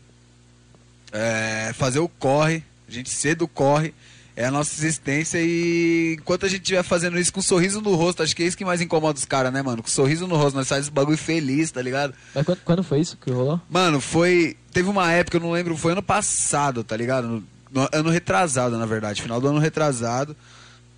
é, 1.13 1.73
fazer 1.75 1.99
o 1.99 2.09
corre, 2.09 2.65
a 2.93 2.97
gente 2.97 3.11
ser 3.11 3.35
do 3.35 3.49
corre, 3.49 3.95
é 4.35 4.47
a 4.47 4.51
nossa 4.51 4.73
existência 4.75 5.39
e 5.41 6.17
enquanto 6.19 6.47
a 6.47 6.49
gente 6.49 6.63
estiver 6.63 6.83
fazendo 6.83 7.19
isso 7.19 7.33
com 7.33 7.41
um 7.41 7.43
sorriso 7.43 7.81
no 7.81 7.95
rosto, 7.95 8.23
acho 8.23 8.35
que 8.35 8.43
é 8.43 8.47
isso 8.47 8.57
que 8.57 8.65
mais 8.65 8.81
incomoda 8.81 9.19
os 9.19 9.25
caras, 9.25 9.53
né, 9.53 9.61
mano? 9.61 9.83
Com 9.83 9.89
um 9.89 9.93
sorriso 9.93 10.27
no 10.27 10.37
rosto, 10.37 10.57
nós 10.57 10.69
fazemos 10.69 10.87
esse 10.87 10.95
bagulho 10.95 11.19
feliz, 11.19 11.71
tá 11.71 11.83
ligado? 11.83 12.15
Mas 12.35 12.45
quando, 12.45 12.59
quando 12.65 12.83
foi 12.83 13.01
isso 13.01 13.17
que 13.19 13.31
rolou? 13.31 13.61
Mano, 13.69 14.01
foi. 14.01 14.57
Teve 14.73 14.89
uma 14.89 15.11
época, 15.13 15.37
eu 15.37 15.41
não 15.41 15.53
lembro, 15.53 15.77
foi 15.77 15.93
ano 15.93 16.03
passado, 16.03 16.83
tá 16.83 16.97
ligado? 16.97 17.29
No, 17.29 17.45
no 17.71 17.89
ano 17.93 18.11
retrasado, 18.11 18.79
na 18.79 18.87
verdade. 18.87 19.21
Final 19.21 19.41
do 19.41 19.49
ano 19.49 19.59
retrasado. 19.59 20.35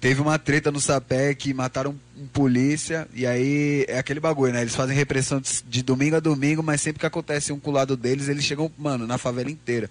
Teve 0.01 0.21
uma 0.21 0.39
treta 0.39 0.71
no 0.71 0.81
Sapé 0.81 1.35
que 1.35 1.55
mataram 1.55 1.95
um 2.17 2.27
polícia. 2.27 3.09
E 3.15 3.27
aí 3.27 3.85
é 3.89 3.99
aquele 3.99 4.21
bagulho, 4.21 4.53
né? 4.53 4.61
Eles 4.61 4.77
fazem 4.77 4.95
repressão 4.95 5.41
de, 5.41 5.63
de 5.67 5.83
domingo 5.83 6.15
a 6.15 6.21
domingo, 6.21 6.63
mas 6.63 6.83
sempre 6.83 7.01
que 7.01 7.07
acontece 7.07 7.53
um 7.53 7.59
com 7.59 7.71
o 7.71 7.73
lado 7.73 7.97
deles, 7.97 8.29
eles 8.29 8.45
chegam, 8.45 8.71
mano, 8.77 9.07
na 9.07 9.17
favela 9.17 9.51
inteira. 9.51 9.89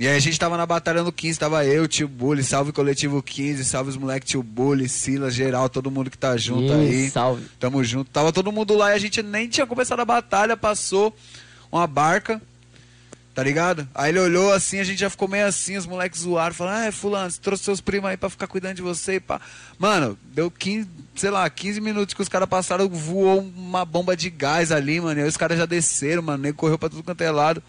E 0.00 0.08
aí 0.08 0.16
a 0.16 0.18
gente 0.18 0.40
tava 0.40 0.56
na 0.56 0.64
batalha 0.64 1.02
no 1.02 1.12
15, 1.12 1.38
tava 1.38 1.62
eu, 1.66 1.86
tio 1.86 2.08
Bully, 2.08 2.42
salve 2.42 2.72
coletivo 2.72 3.22
15, 3.22 3.62
salve 3.66 3.90
os 3.90 3.98
moleques, 3.98 4.30
tio 4.30 4.42
Bully, 4.42 4.88
Silas, 4.88 5.34
geral, 5.34 5.68
todo 5.68 5.90
mundo 5.90 6.10
que 6.10 6.16
tá 6.16 6.38
junto 6.38 6.72
Ih, 6.72 6.72
aí. 6.72 7.10
Salve. 7.10 7.44
Tamo 7.60 7.84
junto. 7.84 8.10
Tava 8.10 8.32
todo 8.32 8.50
mundo 8.50 8.74
lá 8.74 8.92
e 8.92 8.94
a 8.94 8.98
gente 8.98 9.22
nem 9.22 9.46
tinha 9.46 9.66
começado 9.66 10.00
a 10.00 10.04
batalha, 10.06 10.56
passou 10.56 11.14
uma 11.70 11.86
barca, 11.86 12.40
tá 13.34 13.42
ligado? 13.42 13.86
Aí 13.94 14.10
ele 14.10 14.20
olhou 14.20 14.50
assim, 14.54 14.78
a 14.78 14.84
gente 14.84 15.00
já 15.00 15.10
ficou 15.10 15.28
meio 15.28 15.46
assim, 15.46 15.76
os 15.76 15.84
moleques 15.84 16.20
zoaram, 16.20 16.54
falaram, 16.54 16.78
ah, 16.78 16.86
é 16.86 16.90
fulano, 16.90 17.30
você 17.30 17.38
trouxe 17.38 17.64
seus 17.64 17.82
primos 17.82 18.08
aí 18.08 18.16
pra 18.16 18.30
ficar 18.30 18.46
cuidando 18.46 18.76
de 18.76 18.82
você 18.82 19.16
e 19.16 19.20
pá. 19.20 19.38
Mano, 19.78 20.18
deu 20.32 20.50
15, 20.50 20.88
sei 21.14 21.28
lá, 21.28 21.50
15 21.50 21.78
minutos 21.78 22.14
que 22.14 22.22
os 22.22 22.28
caras 22.30 22.48
passaram, 22.48 22.88
voou 22.88 23.40
uma 23.40 23.84
bomba 23.84 24.16
de 24.16 24.30
gás 24.30 24.72
ali, 24.72 24.98
mano, 24.98 25.20
e 25.20 25.24
aí 25.24 25.28
os 25.28 25.36
caras 25.36 25.58
já 25.58 25.66
desceram, 25.66 26.22
mano, 26.22 26.42
nem 26.42 26.54
correu 26.54 26.78
pra 26.78 26.88
tudo 26.88 27.02
quanto 27.02 27.20
é 27.20 27.30
lado. 27.30 27.62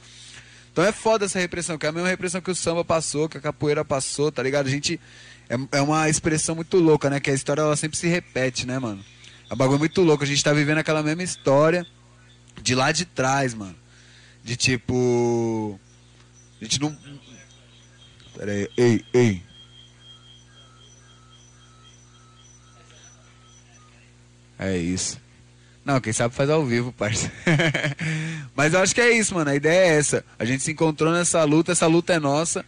Então 0.71 0.83
é 0.83 0.91
foda 0.91 1.25
essa 1.25 1.39
repressão, 1.39 1.77
que 1.77 1.85
é 1.85 1.89
a 1.89 1.91
mesma 1.91 2.07
repressão 2.07 2.39
que 2.41 2.51
o 2.51 2.55
samba 2.55 2.83
passou, 2.83 3.27
que 3.27 3.37
a 3.37 3.41
capoeira 3.41 3.83
passou, 3.83 4.31
tá 4.31 4.41
ligado? 4.41 4.67
A 4.67 4.69
gente. 4.69 4.99
É, 5.49 5.79
é 5.79 5.81
uma 5.81 6.07
expressão 6.07 6.55
muito 6.55 6.77
louca, 6.77 7.09
né? 7.09 7.19
Que 7.19 7.29
a 7.29 7.33
história 7.33 7.61
ela 7.61 7.75
sempre 7.75 7.97
se 7.97 8.07
repete, 8.07 8.65
né, 8.65 8.79
mano? 8.79 9.03
É 9.49 9.53
um 9.53 9.57
bagulho 9.57 9.79
muito 9.79 10.01
louco. 10.01 10.23
A 10.23 10.27
gente 10.27 10.41
tá 10.41 10.53
vivendo 10.53 10.77
aquela 10.77 11.03
mesma 11.03 11.23
história 11.23 11.85
de 12.61 12.73
lá 12.73 12.91
de 12.91 13.03
trás, 13.03 13.53
mano. 13.53 13.75
De 14.43 14.55
tipo. 14.55 15.77
A 16.59 16.63
gente 16.63 16.79
não. 16.79 16.97
Pera 18.37 18.51
aí, 18.53 18.69
ei, 18.77 19.05
ei. 19.13 19.43
É 24.57 24.77
isso. 24.77 25.19
Não, 25.83 26.00
quem 26.00 26.13
sabe 26.13 26.35
faz 26.35 26.50
ao 26.50 26.63
vivo, 26.63 26.91
parça. 26.91 27.31
Mas 28.55 28.73
eu 28.73 28.79
acho 28.79 28.93
que 28.93 29.01
é 29.01 29.11
isso, 29.17 29.33
mano. 29.33 29.50
A 29.50 29.55
ideia 29.55 29.93
é 29.93 29.97
essa. 29.97 30.23
A 30.38 30.45
gente 30.45 30.61
se 30.63 30.71
encontrou 30.71 31.11
nessa 31.11 31.43
luta, 31.43 31.71
essa 31.71 31.88
luta 31.88 32.13
é 32.13 32.19
nossa. 32.19 32.63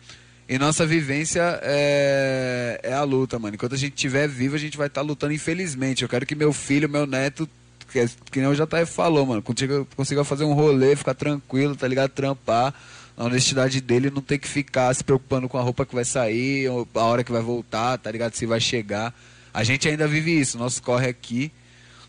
E 0.50 0.58
nossa 0.58 0.86
vivência 0.86 1.60
é, 1.62 2.80
é 2.84 2.94
a 2.94 3.04
luta, 3.04 3.38
mano. 3.40 3.56
Enquanto 3.56 3.76
a 3.76 3.78
gente 3.78 3.94
estiver 3.94 4.28
vivo, 4.28 4.56
a 4.56 4.60
gente 4.60 4.78
vai 4.78 4.88
estar 4.88 5.02
lutando, 5.02 5.34
infelizmente. 5.34 6.02
Eu 6.04 6.10
quero 6.10 6.26
que 6.26 6.36
meu 6.36 6.52
filho, 6.52 6.90
meu 6.90 7.06
neto, 7.06 7.48
que, 7.92 8.00
é- 8.00 8.10
que 8.32 8.40
nem 8.40 8.48
o 8.50 8.56
JF 8.56 8.92
falou, 8.92 9.26
mano, 9.26 9.42
consiga, 9.42 9.86
consiga 9.96 10.24
fazer 10.24 10.44
um 10.44 10.54
rolê, 10.54 10.96
ficar 10.96 11.14
tranquilo, 11.14 11.76
tá 11.76 11.88
ligado? 11.88 12.10
Trampar. 12.12 12.74
Na 13.16 13.26
honestidade 13.26 13.80
dele, 13.80 14.10
não 14.10 14.24
ter 14.24 14.40
que 14.40 14.48
ficar 14.48 14.92
se 14.96 15.04
preocupando 15.04 15.48
com 15.48 15.60
a 15.60 15.62
roupa 15.62 15.86
que 15.86 15.94
vai 15.94 16.04
sair, 16.04 16.68
a 16.68 17.00
hora 17.04 17.24
que 17.24 17.32
vai 17.32 17.44
voltar, 17.44 17.96
tá 18.00 18.10
ligado? 18.10 18.34
Se 18.34 18.48
vai 18.48 18.60
chegar. 18.60 19.14
A 19.54 19.64
gente 19.64 19.88
ainda 19.88 20.08
vive 20.08 20.32
isso. 20.32 20.58
Nosso 20.58 20.82
corre 20.82 21.08
aqui, 21.08 21.52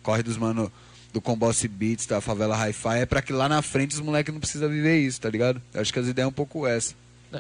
corre 0.02 0.22
dos 0.22 0.38
mano 0.38 0.72
do 1.14 1.20
Comboss 1.20 1.64
Beats, 1.64 2.06
da 2.06 2.20
favela 2.20 2.56
Hi-Fi, 2.56 2.98
é 2.98 3.06
pra 3.06 3.22
que 3.22 3.32
lá 3.32 3.48
na 3.48 3.62
frente 3.62 3.94
os 3.94 4.00
moleques 4.00 4.34
não 4.34 4.40
precisam 4.40 4.68
viver 4.68 4.98
isso, 4.98 5.20
tá 5.20 5.30
ligado? 5.30 5.62
Eu 5.72 5.80
acho 5.80 5.92
que 5.92 5.98
as 6.00 6.08
ideias 6.08 6.26
é 6.26 6.28
um 6.28 6.32
pouco 6.32 6.66
essa. 6.66 6.92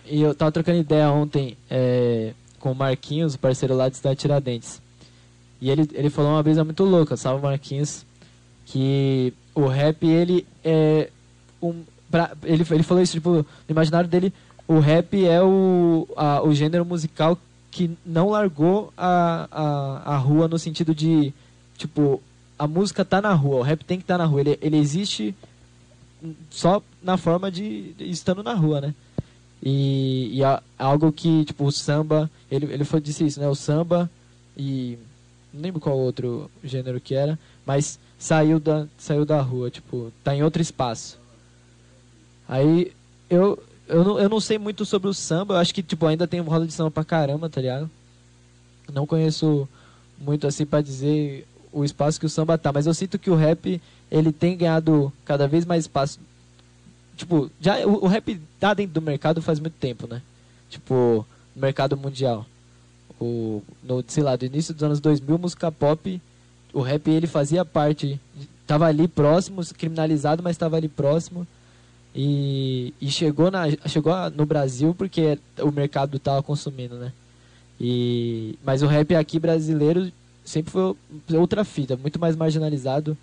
E 0.06 0.22
eu 0.22 0.32
tava 0.32 0.52
trocando 0.52 0.78
ideia 0.78 1.10
ontem 1.10 1.56
é, 1.68 2.32
com 2.60 2.70
o 2.70 2.74
Marquinhos, 2.74 3.34
o 3.34 3.38
parceiro 3.38 3.74
lá 3.74 3.88
de 3.88 3.96
Cidade 3.96 4.20
Tiradentes. 4.20 4.80
E 5.60 5.70
ele, 5.70 5.90
ele 5.92 6.08
falou 6.08 6.30
uma 6.30 6.42
brisa 6.42 6.62
muito 6.62 6.84
louca, 6.84 7.16
salve 7.16 7.42
Marquinhos, 7.42 8.06
que 8.64 9.34
o 9.52 9.66
rap, 9.66 10.06
ele 10.06 10.46
é 10.62 11.10
um... 11.60 11.82
Pra, 12.08 12.30
ele, 12.44 12.64
ele 12.70 12.82
falou 12.84 13.02
isso, 13.02 13.14
tipo, 13.14 13.30
no 13.38 13.46
imaginário 13.68 14.08
dele, 14.08 14.32
o 14.68 14.78
rap 14.78 15.26
é 15.26 15.42
o, 15.42 16.06
a, 16.16 16.42
o 16.42 16.54
gênero 16.54 16.84
musical 16.84 17.36
que 17.72 17.90
não 18.06 18.30
largou 18.30 18.92
a, 18.96 19.48
a, 19.50 20.14
a 20.14 20.16
rua 20.16 20.46
no 20.46 20.60
sentido 20.60 20.94
de, 20.94 21.34
tipo, 21.76 22.22
a 22.58 22.66
música 22.66 23.04
tá 23.04 23.20
na 23.20 23.32
rua, 23.32 23.56
o 23.56 23.62
rap 23.62 23.84
tem 23.84 23.98
que 23.98 24.04
estar 24.04 24.18
na 24.18 24.24
rua, 24.24 24.40
ele, 24.40 24.58
ele 24.60 24.76
existe 24.76 25.34
só 26.50 26.82
na 27.02 27.16
forma 27.16 27.50
de, 27.50 27.94
estando 27.98 28.42
na 28.42 28.54
rua, 28.54 28.80
né? 28.80 28.94
E, 29.62 30.30
e 30.32 30.42
é 30.42 30.60
algo 30.78 31.10
que, 31.10 31.44
tipo, 31.46 31.64
o 31.64 31.72
samba, 31.72 32.30
ele, 32.50 32.66
ele 32.66 32.84
foi, 32.84 33.00
disse 33.00 33.24
isso, 33.24 33.40
né? 33.40 33.48
O 33.48 33.54
samba 33.54 34.10
e. 34.56 34.98
Não 35.52 35.62
lembro 35.62 35.80
qual 35.80 35.96
outro 35.96 36.50
gênero 36.62 37.00
que 37.00 37.14
era, 37.14 37.38
mas 37.64 37.98
saiu 38.18 38.58
da, 38.58 38.86
saiu 38.98 39.24
da 39.24 39.40
rua, 39.40 39.70
tipo, 39.70 40.12
tá 40.22 40.34
em 40.34 40.42
outro 40.42 40.60
espaço. 40.60 41.18
Aí 42.48 42.92
eu, 43.30 43.62
eu, 43.88 44.04
não, 44.04 44.18
eu 44.18 44.28
não 44.28 44.40
sei 44.40 44.58
muito 44.58 44.84
sobre 44.84 45.08
o 45.08 45.14
samba, 45.14 45.54
eu 45.54 45.58
acho 45.58 45.72
que, 45.72 45.82
tipo, 45.82 46.06
ainda 46.06 46.26
tem 46.26 46.40
roda 46.40 46.66
de 46.66 46.72
samba 46.72 46.90
pra 46.90 47.04
caramba, 47.04 47.48
tá 47.48 47.60
ligado? 47.60 47.88
Não 48.92 49.06
conheço 49.06 49.68
muito 50.18 50.46
assim 50.46 50.66
pra 50.66 50.80
dizer 50.80 51.46
o 51.74 51.84
espaço 51.84 52.20
que 52.20 52.26
o 52.26 52.30
samba 52.30 52.56
tá. 52.56 52.72
Mas 52.72 52.86
eu 52.86 52.94
sinto 52.94 53.18
que 53.18 53.30
o 53.30 53.34
rap, 53.34 53.80
ele 54.10 54.32
tem 54.32 54.56
ganhado 54.56 55.12
cada 55.24 55.48
vez 55.48 55.66
mais 55.66 55.84
espaço. 55.84 56.18
Tipo, 57.16 57.50
já, 57.60 57.86
o, 57.86 58.04
o 58.04 58.06
rap 58.06 58.40
tá 58.58 58.72
dentro 58.72 58.94
do 58.94 59.02
mercado 59.02 59.42
faz 59.42 59.58
muito 59.58 59.74
tempo, 59.74 60.06
né? 60.06 60.22
Tipo, 60.70 61.26
no 61.54 61.62
mercado 61.62 61.96
mundial. 61.96 62.46
O, 63.20 63.62
no, 63.82 64.04
sei 64.06 64.22
lá, 64.22 64.36
do 64.36 64.44
início 64.44 64.72
dos 64.72 64.82
anos 64.82 65.00
2000, 65.00 65.38
música 65.38 65.70
pop, 65.70 66.20
o 66.72 66.80
rap 66.80 67.08
ele 67.08 67.26
fazia 67.26 67.64
parte, 67.64 68.20
tava 68.66 68.86
ali 68.86 69.06
próximo, 69.06 69.62
criminalizado, 69.76 70.42
mas 70.42 70.52
estava 70.52 70.76
ali 70.76 70.88
próximo. 70.88 71.46
E, 72.14 72.94
e 73.00 73.10
chegou, 73.10 73.50
na, 73.50 73.64
chegou 73.88 74.12
no 74.30 74.46
Brasil 74.46 74.94
porque 74.94 75.38
o 75.60 75.70
mercado 75.72 76.16
estava 76.16 76.42
consumindo, 76.42 76.96
né? 76.96 77.12
E, 77.80 78.56
mas 78.64 78.82
o 78.82 78.86
rap 78.86 79.14
aqui 79.16 79.38
brasileiro 79.38 80.12
sempre 80.44 80.70
foi 80.70 80.96
outra 81.36 81.64
fita, 81.64 81.96
muito 81.96 82.18
mais 82.18 82.36
marginalizado, 82.36 83.16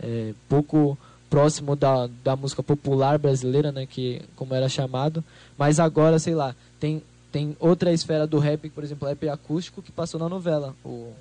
é, 0.00 0.32
pouco 0.48 0.98
próximo 1.30 1.76
da, 1.76 2.08
da 2.24 2.34
música 2.34 2.62
popular 2.62 3.18
brasileira, 3.18 3.70
né, 3.70 3.86
que 3.86 4.22
como 4.34 4.54
era 4.54 4.68
chamado. 4.68 5.22
Mas 5.56 5.78
agora, 5.78 6.18
sei 6.18 6.34
lá, 6.34 6.54
tem 6.80 7.02
tem 7.30 7.54
outra 7.60 7.92
esfera 7.92 8.26
do 8.26 8.38
rap, 8.38 8.70
por 8.70 8.82
exemplo, 8.82 9.06
rap 9.06 9.28
acústico 9.28 9.82
que 9.82 9.92
passou 9.92 10.18
na 10.18 10.30
novela, 10.30 10.74
o, 10.82 10.88
o, 10.88 11.14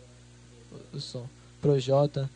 o 0.94 1.00
som 1.02 1.28
Projota 1.62 2.30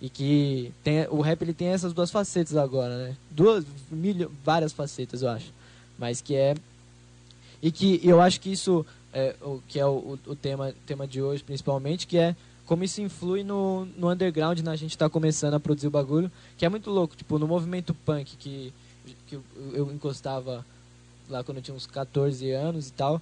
e 0.00 0.08
que 0.08 0.72
tem 0.82 1.06
o 1.10 1.20
rap 1.20 1.42
ele 1.42 1.52
tem 1.52 1.68
essas 1.68 1.92
duas 1.92 2.10
facetas 2.10 2.56
agora, 2.56 2.96
né? 2.96 3.16
Duas 3.30 3.64
milho, 3.90 4.32
várias 4.44 4.72
facetas, 4.72 5.22
eu 5.22 5.28
acho. 5.28 5.52
Mas 5.98 6.20
que 6.20 6.34
é 6.34 6.54
e 7.62 7.70
que 7.70 8.00
eu 8.02 8.20
acho 8.20 8.40
que 8.40 8.50
isso 8.50 8.84
é, 9.12 9.34
o, 9.42 9.60
que 9.68 9.78
é 9.78 9.86
o, 9.86 10.18
o 10.26 10.34
tema, 10.34 10.74
tema 10.86 11.06
de 11.06 11.20
hoje, 11.22 11.42
principalmente, 11.42 12.06
que 12.06 12.18
é 12.18 12.34
como 12.64 12.84
isso 12.84 13.02
influi 13.02 13.44
no, 13.44 13.84
no 13.96 14.10
underground, 14.10 14.58
na 14.60 14.70
né? 14.70 14.76
gente 14.76 14.92
está 14.92 15.08
começando 15.08 15.54
a 15.54 15.60
produzir 15.60 15.88
o 15.88 15.90
bagulho, 15.90 16.30
que 16.56 16.64
é 16.64 16.68
muito 16.68 16.90
louco, 16.90 17.14
tipo, 17.14 17.38
no 17.38 17.46
movimento 17.46 17.92
punk 17.92 18.36
que, 18.36 18.72
que 19.26 19.34
eu, 19.34 19.42
eu 19.74 19.92
encostava 19.92 20.64
lá 21.28 21.42
quando 21.44 21.58
eu 21.58 21.62
tinha 21.62 21.76
uns 21.76 21.86
14 21.86 22.50
anos 22.50 22.88
e 22.88 22.92
tal, 22.92 23.20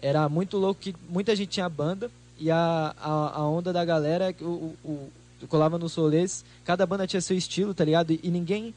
era 0.00 0.28
muito 0.28 0.56
louco 0.56 0.80
que 0.80 0.94
muita 1.08 1.34
gente 1.34 1.50
tinha 1.50 1.68
banda 1.68 2.10
e 2.38 2.50
a, 2.50 2.94
a, 2.98 3.40
a 3.40 3.48
onda 3.48 3.72
da 3.72 3.84
galera, 3.84 4.34
o, 4.40 4.74
o, 4.84 5.10
o 5.42 5.46
colava 5.48 5.76
nos 5.76 5.92
solês, 5.92 6.44
cada 6.64 6.86
banda 6.86 7.06
tinha 7.06 7.20
seu 7.20 7.36
estilo, 7.36 7.74
tá 7.74 7.84
ligado? 7.84 8.12
E, 8.12 8.20
e 8.22 8.30
ninguém 8.30 8.74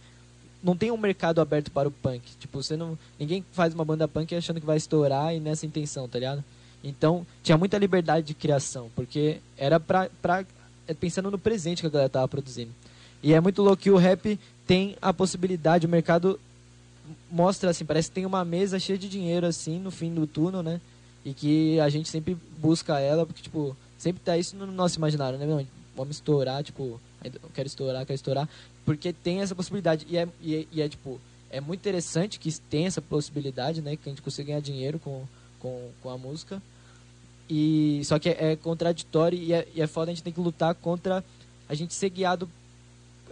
não 0.64 0.76
tem 0.76 0.92
um 0.92 0.98
mercado 0.98 1.42
aberto 1.42 1.72
para 1.72 1.88
o 1.88 1.92
punk. 1.92 2.22
Tipo, 2.40 2.62
você 2.62 2.78
não. 2.78 2.98
Ninguém 3.20 3.44
faz 3.52 3.74
uma 3.74 3.86
banda 3.86 4.08
punk 4.08 4.36
achando 4.36 4.60
que 4.60 4.66
vai 4.66 4.78
estourar 4.78 5.34
e 5.34 5.40
nessa 5.40 5.66
intenção, 5.66 6.08
tá 6.08 6.20
ligado? 6.20 6.44
Então, 6.84 7.26
tinha 7.44 7.58
muita 7.58 7.78
liberdade 7.78 8.28
de 8.28 8.34
criação, 8.34 8.90
porque 8.96 9.40
era 9.58 9.80
pra, 9.80 10.10
pra. 10.22 10.46
É, 10.88 10.94
pensando 10.94 11.30
no 11.30 11.38
presente 11.38 11.82
que 11.82 11.88
a 11.88 11.92
galera 11.92 12.10
tava 12.10 12.28
produzindo. 12.28 12.72
E 13.22 13.34
é 13.34 13.40
muito 13.40 13.62
louco 13.62 13.82
que 13.82 13.92
o 13.92 13.98
rap 13.98 14.40
tem 14.66 14.96
a 15.02 15.14
possibilidade, 15.14 15.86
o 15.86 15.90
mercado 15.90 16.40
mostra 17.30 17.70
assim, 17.70 17.86
parece 17.86 18.10
que 18.10 18.16
tem 18.16 18.26
uma 18.26 18.44
mesa 18.44 18.80
cheia 18.80 18.98
de 18.98 19.08
dinheiro 19.08 19.46
assim 19.46 19.80
no 19.80 19.92
fim 19.92 20.14
do 20.14 20.26
túnel, 20.26 20.64
né? 20.64 20.82
E 21.24 21.34
que 21.34 21.80
a 21.80 21.90
gente 21.90 22.10
sempre 22.10 22.36
busca 22.58 23.00
ela, 23.00 23.26
porque, 23.26 23.44
tipo, 23.44 23.78
sempre 23.98 24.22
tá 24.24 24.38
isso 24.38 24.56
no 24.56 24.66
nosso 24.66 24.98
imaginário, 24.98 25.38
né? 25.38 25.46
Meu? 25.46 25.66
Vamos 25.96 26.16
estourar, 26.16 26.64
tipo, 26.64 27.00
quero 27.54 27.68
estourar, 27.68 28.06
quero 28.06 28.16
estourar 28.16 28.50
porque 28.86 29.14
tem 29.14 29.42
essa 29.42 29.56
possibilidade. 29.56 30.06
E 30.10 30.18
é, 30.18 30.28
e 30.42 30.56
é, 30.56 30.68
e 30.72 30.82
é, 30.82 30.90
tipo, 30.90 31.20
é 31.50 31.60
muito 31.60 31.80
interessante 31.80 32.40
que 32.40 32.52
tem 32.62 32.86
essa 32.86 33.02
possibilidade, 33.02 33.82
né? 33.82 33.96
Que 33.96 34.10
a 34.10 34.12
gente 34.12 34.22
consiga 34.22 34.48
ganhar 34.48 34.62
dinheiro 34.62 35.00
com, 35.00 35.26
com, 35.60 35.90
com 36.02 36.10
a 36.10 36.18
música. 36.18 36.62
E, 37.50 38.02
só 38.06 38.18
que 38.18 38.30
é, 38.30 38.52
é 38.52 38.56
contraditório 38.56 39.38
e 39.38 39.52
é, 39.52 39.68
e 39.76 39.82
é 39.82 39.88
foda 39.88 40.10
a 40.10 40.14
gente 40.14 40.24
tem 40.24 40.32
que 40.32 40.40
lutar 40.40 40.74
contra 40.76 41.24
a 41.68 41.76
gente 41.76 41.94
ser 41.94 42.10
guiado 42.10 42.50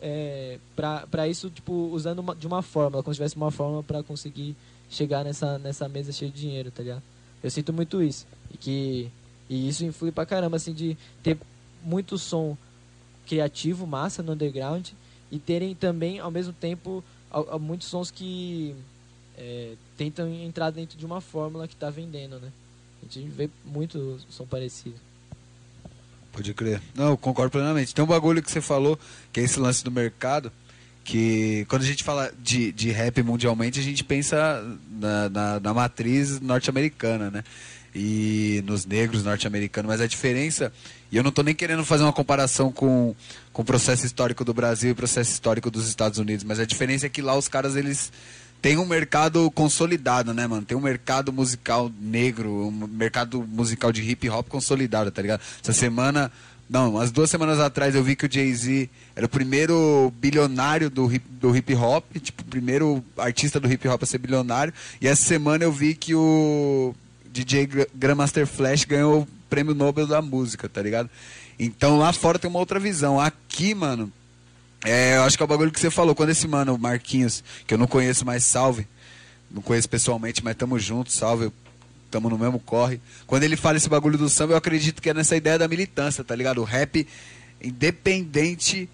é, 0.02 0.60
para 0.76 1.28
isso, 1.28 1.50
tipo, 1.50 1.74
usando 1.94 2.20
uma, 2.20 2.36
de 2.36 2.46
uma 2.46 2.62
fórmula, 2.62 3.04
como 3.04 3.14
se 3.14 3.18
tivesse 3.18 3.36
uma 3.36 3.52
fórmula 3.52 3.84
para 3.84 4.04
conseguir 4.04 4.56
chegar 4.90 5.24
nessa, 5.24 5.58
nessa 5.60 5.88
mesa 5.88 6.12
cheia 6.12 6.32
de 6.32 6.40
dinheiro, 6.40 6.72
tá 6.72 6.84
ligado? 6.84 7.04
Eu 7.42 7.50
sinto 7.50 7.72
muito 7.72 8.02
isso. 8.02 8.26
E 8.52 8.58
que 8.58 9.12
e 9.50 9.68
isso 9.68 9.84
influi 9.84 10.12
pra 10.12 10.26
caramba, 10.26 10.58
assim, 10.58 10.74
de 10.74 10.96
ter 11.24 11.38
muito 11.84 12.18
som 12.18 12.56
criativo, 13.26 13.88
massa 13.88 14.22
no 14.22 14.34
underground 14.34 14.90
e 15.32 15.40
terem 15.40 15.76
também, 15.76 16.20
ao 16.20 16.32
mesmo 16.32 16.54
tempo, 16.54 17.04
muitos 17.60 17.88
sons 17.88 18.10
que 18.10 18.76
é, 19.38 19.74
tentam 19.98 20.28
entrar 20.34 20.70
dentro 20.72 20.98
de 20.98 21.06
uma 21.06 21.22
fórmula 21.22 21.68
que 21.68 21.74
está 21.74 21.90
vendendo, 21.90 22.40
né? 22.40 22.52
A 23.02 23.06
gente 23.06 23.30
vê 23.30 23.50
muito 23.66 24.20
som 24.30 24.46
parecido. 24.46 24.96
Pode 26.32 26.54
crer. 26.54 26.82
Não, 26.96 27.16
concordo 27.16 27.52
plenamente. 27.52 27.94
Tem 27.94 28.04
um 28.04 28.08
bagulho 28.08 28.42
que 28.42 28.52
você 28.52 28.62
falou, 28.62 29.00
que 29.32 29.40
é 29.40 29.44
esse 29.44 29.60
lance 29.60 29.84
do 29.84 29.92
mercado, 29.92 30.52
que 31.04 31.66
quando 31.70 31.82
a 31.82 31.86
gente 31.86 32.04
fala 32.04 32.32
de, 32.40 32.72
de 32.72 32.92
rap 32.92 33.22
mundialmente, 33.24 33.80
a 33.80 33.84
gente 33.84 34.04
pensa 34.04 34.64
na, 34.92 35.30
na, 35.30 35.60
na 35.60 35.74
matriz 35.74 36.40
norte-americana, 36.40 37.32
né? 37.32 37.44
E 37.94 38.64
nos 38.66 38.86
negros 38.86 39.24
norte-americanos, 39.24 39.90
mas 39.90 40.02
a 40.02 40.08
diferença, 40.08 40.72
e 41.12 41.18
eu 41.18 41.24
não 41.24 41.30
estou 41.30 41.44
nem 41.44 41.56
querendo 41.56 41.84
fazer 41.84 42.04
uma 42.04 42.14
comparação 42.14 42.72
com, 42.72 43.16
com 43.52 43.62
o 43.62 43.66
processo 43.66 44.06
histórico 44.06 44.46
do 44.46 44.54
Brasil 44.54 44.90
e 44.90 44.92
o 44.94 44.96
processo 44.96 45.32
histórico 45.32 45.72
dos 45.72 45.88
Estados 45.88 46.20
Unidos, 46.20 46.44
mas 46.44 46.60
a 46.60 46.66
diferença 46.66 47.06
é 47.06 47.10
que 47.10 47.22
lá 47.22 47.36
os 47.36 47.48
caras 47.48 47.76
eles 47.76 48.12
têm 48.62 48.78
um 48.78 48.86
mercado 48.86 49.50
consolidado, 49.52 50.34
né, 50.34 50.46
mano? 50.46 50.66
Tem 50.66 50.78
um 50.78 50.82
mercado 50.82 51.32
musical 51.32 51.92
negro, 52.00 52.68
um 52.68 52.88
mercado 52.88 53.46
musical 53.48 53.92
de 53.92 54.02
hip 54.02 54.30
hop 54.30 54.48
consolidado, 54.48 55.12
tá 55.12 55.22
ligado? 55.22 55.42
Essa 55.64 55.74
semana, 55.74 56.32
não, 56.70 56.92
umas 56.92 57.12
duas 57.12 57.30
semanas 57.30 57.60
atrás 57.60 57.96
eu 57.96 58.04
vi 58.04 58.16
que 58.16 58.26
o 58.26 58.32
Jay-Z 58.32 58.90
era 59.16 59.26
o 59.26 59.30
primeiro 59.30 60.14
bilionário 60.20 60.90
do 60.90 61.12
hip, 61.12 61.26
do 61.30 61.56
hip 61.56 61.74
hop, 61.74 62.04
tipo, 62.22 62.42
o 62.42 62.46
primeiro 62.46 63.04
artista 63.18 63.60
do 63.60 63.72
hip 63.72 63.88
hop 63.88 64.04
a 64.04 64.06
ser 64.06 64.18
bilionário, 64.18 64.74
e 65.02 65.08
essa 65.08 65.24
semana 65.24 65.64
eu 65.64 65.72
vi 65.72 65.96
que 65.96 66.14
o 66.14 66.94
DJ 67.32 67.68
Grandmaster 67.94 68.46
Flash 68.48 68.86
ganhou 68.86 69.22
o 69.22 69.28
prêmio 69.50 69.74
Nobel 69.74 70.08
da 70.08 70.22
música, 70.22 70.68
tá 70.68 70.82
ligado? 70.82 71.10
Então 71.60 71.98
lá 71.98 72.14
fora 72.14 72.40
tem 72.40 72.50
uma 72.50 72.60
outra 72.60 72.80
visão. 72.80 73.20
Aqui, 73.20 73.74
mano, 73.74 74.12
é, 74.86 75.18
eu 75.18 75.24
acho 75.24 75.36
que 75.36 75.44
é 75.44 75.46
o 75.46 75.48
bagulho 75.48 75.72
que 75.72 75.80
você 75.80 75.92
falou. 75.92 76.16
Quando 76.16 76.30
esse 76.30 76.48
mano, 76.48 76.78
Marquinhos, 76.78 77.44
que 77.68 77.74
eu 77.74 77.78
não 77.78 77.88
conheço 77.88 78.26
mais, 78.26 78.44
salve. 78.44 78.88
Não 79.52 79.62
conheço 79.62 79.90
pessoalmente, 79.90 80.44
mas 80.44 80.56
tamo 80.56 80.80
junto, 80.80 81.12
salve. 81.12 81.52
Tamo 82.10 82.30
no 82.30 82.38
mesmo 82.38 82.60
corre. 82.60 83.00
Quando 83.28 83.44
ele 83.44 83.56
fala 83.56 83.78
esse 83.78 83.90
bagulho 83.90 84.18
do 84.18 84.30
samba, 84.30 84.54
eu 84.54 84.58
acredito 84.58 85.02
que 85.02 85.10
é 85.10 85.14
nessa 85.14 85.36
ideia 85.36 85.60
da 85.60 85.68
militância, 85.68 86.24
tá 86.24 86.36
ligado? 86.36 86.60
O 86.62 86.64
rap, 86.64 87.06
independente 87.62 88.90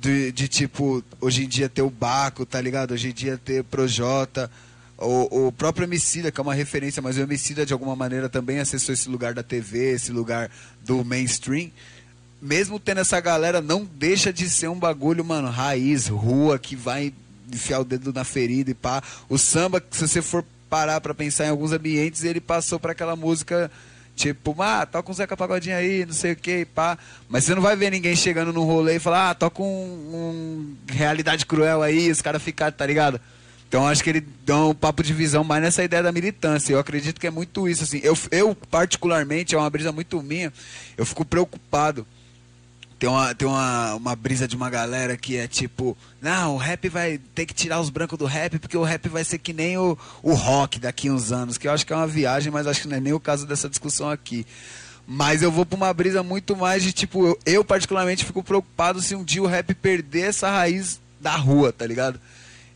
de, 0.00 0.32
de 0.32 0.48
tipo, 0.48 1.02
hoje 1.20 1.44
em 1.44 1.48
dia 1.48 1.68
ter 1.68 1.82
o 1.82 1.90
Baco, 1.90 2.46
tá 2.46 2.60
ligado? 2.60 2.92
Hoje 2.92 3.08
em 3.10 3.12
dia 3.12 3.36
ter 3.36 3.64
Projota 3.64 4.50
o, 4.98 5.48
o 5.48 5.52
próprio 5.52 5.84
Emicida, 5.84 6.30
que 6.30 6.40
é 6.40 6.42
uma 6.42 6.54
referência, 6.54 7.02
mas 7.02 7.16
o 7.16 7.20
Emicida 7.20 7.66
de 7.66 7.72
alguma 7.72 7.96
maneira 7.96 8.28
também 8.28 8.58
acessou 8.58 8.92
esse 8.92 9.08
lugar 9.08 9.34
da 9.34 9.42
TV, 9.42 9.92
esse 9.92 10.12
lugar 10.12 10.50
do 10.82 11.04
mainstream. 11.04 11.70
Mesmo 12.40 12.78
tendo 12.78 13.00
essa 13.00 13.20
galera, 13.20 13.60
não 13.60 13.84
deixa 13.84 14.32
de 14.32 14.48
ser 14.48 14.68
um 14.68 14.78
bagulho, 14.78 15.24
mano, 15.24 15.48
raiz, 15.48 16.08
rua, 16.08 16.58
que 16.58 16.76
vai 16.76 17.12
enfiar 17.52 17.80
o 17.80 17.84
dedo 17.84 18.12
na 18.12 18.24
ferida 18.24 18.70
e 18.70 18.74
pá. 18.74 19.02
O 19.28 19.38
samba, 19.38 19.82
se 19.90 20.06
você 20.06 20.20
for 20.20 20.44
parar 20.68 21.00
para 21.00 21.14
pensar 21.14 21.46
em 21.46 21.50
alguns 21.50 21.72
ambientes, 21.72 22.24
ele 22.24 22.40
passou 22.40 22.78
para 22.78 22.92
aquela 22.92 23.16
música 23.16 23.70
Tipo, 24.16 24.54
ah, 24.62 24.86
toca 24.86 25.10
um 25.10 25.14
Zeca 25.14 25.36
Pagodinho 25.36 25.76
aí, 25.76 26.06
não 26.06 26.12
sei 26.12 26.32
o 26.32 26.36
que, 26.36 26.64
pá. 26.64 26.96
Mas 27.28 27.44
você 27.44 27.54
não 27.54 27.62
vai 27.62 27.74
ver 27.74 27.90
ninguém 27.90 28.14
chegando 28.14 28.52
num 28.52 28.64
rolê 28.64 28.96
e 28.96 29.00
falar, 29.00 29.30
ah, 29.30 29.34
toca 29.34 29.60
um, 29.60 29.66
um 29.66 30.76
Realidade 30.88 31.44
Cruel 31.44 31.82
aí, 31.82 32.10
os 32.10 32.22
caras 32.22 32.40
ficaram, 32.40 32.76
tá 32.76 32.86
ligado? 32.86 33.20
Então 33.74 33.88
acho 33.88 34.04
que 34.04 34.10
ele 34.10 34.24
dá 34.46 34.66
um 34.66 34.72
papo 34.72 35.02
de 35.02 35.12
visão 35.12 35.42
mais 35.42 35.60
nessa 35.60 35.82
ideia 35.82 36.00
da 36.00 36.12
militância. 36.12 36.72
Eu 36.72 36.78
acredito 36.78 37.20
que 37.20 37.26
é 37.26 37.30
muito 37.30 37.68
isso. 37.68 37.82
Assim. 37.82 38.00
Eu, 38.04 38.16
eu 38.30 38.54
particularmente, 38.70 39.56
é 39.56 39.58
uma 39.58 39.68
brisa 39.68 39.90
muito 39.90 40.22
minha, 40.22 40.52
eu 40.96 41.04
fico 41.04 41.24
preocupado. 41.24 42.06
Tem 43.00 43.08
uma, 43.08 43.34
tem 43.34 43.48
uma, 43.48 43.96
uma 43.96 44.14
brisa 44.14 44.46
de 44.46 44.54
uma 44.54 44.70
galera 44.70 45.16
que 45.16 45.36
é 45.36 45.48
tipo, 45.48 45.98
não, 46.22 46.54
o 46.54 46.56
rap 46.56 46.88
vai 46.88 47.18
ter 47.34 47.46
que 47.46 47.52
tirar 47.52 47.80
os 47.80 47.90
brancos 47.90 48.16
do 48.16 48.26
rap, 48.26 48.60
porque 48.60 48.76
o 48.76 48.84
rap 48.84 49.08
vai 49.08 49.24
ser 49.24 49.38
que 49.38 49.52
nem 49.52 49.76
o, 49.76 49.98
o 50.22 50.34
rock 50.34 50.78
daqui 50.78 51.10
uns 51.10 51.32
anos, 51.32 51.58
que 51.58 51.66
eu 51.66 51.72
acho 51.72 51.84
que 51.84 51.92
é 51.92 51.96
uma 51.96 52.06
viagem, 52.06 52.52
mas 52.52 52.68
acho 52.68 52.82
que 52.82 52.86
não 52.86 52.98
é 52.98 53.00
nem 53.00 53.12
o 53.12 53.18
caso 53.18 53.44
dessa 53.44 53.68
discussão 53.68 54.08
aqui. 54.08 54.46
Mas 55.04 55.42
eu 55.42 55.50
vou 55.50 55.66
pra 55.66 55.76
uma 55.76 55.92
brisa 55.92 56.22
muito 56.22 56.54
mais 56.54 56.84
de 56.84 56.92
tipo, 56.92 57.26
eu, 57.26 57.38
eu 57.44 57.64
particularmente 57.64 58.24
fico 58.24 58.40
preocupado 58.40 59.02
se 59.02 59.16
um 59.16 59.24
dia 59.24 59.42
o 59.42 59.48
rap 59.48 59.74
perder 59.74 60.28
essa 60.28 60.48
raiz 60.48 61.00
da 61.20 61.34
rua, 61.34 61.72
tá 61.72 61.84
ligado? 61.84 62.20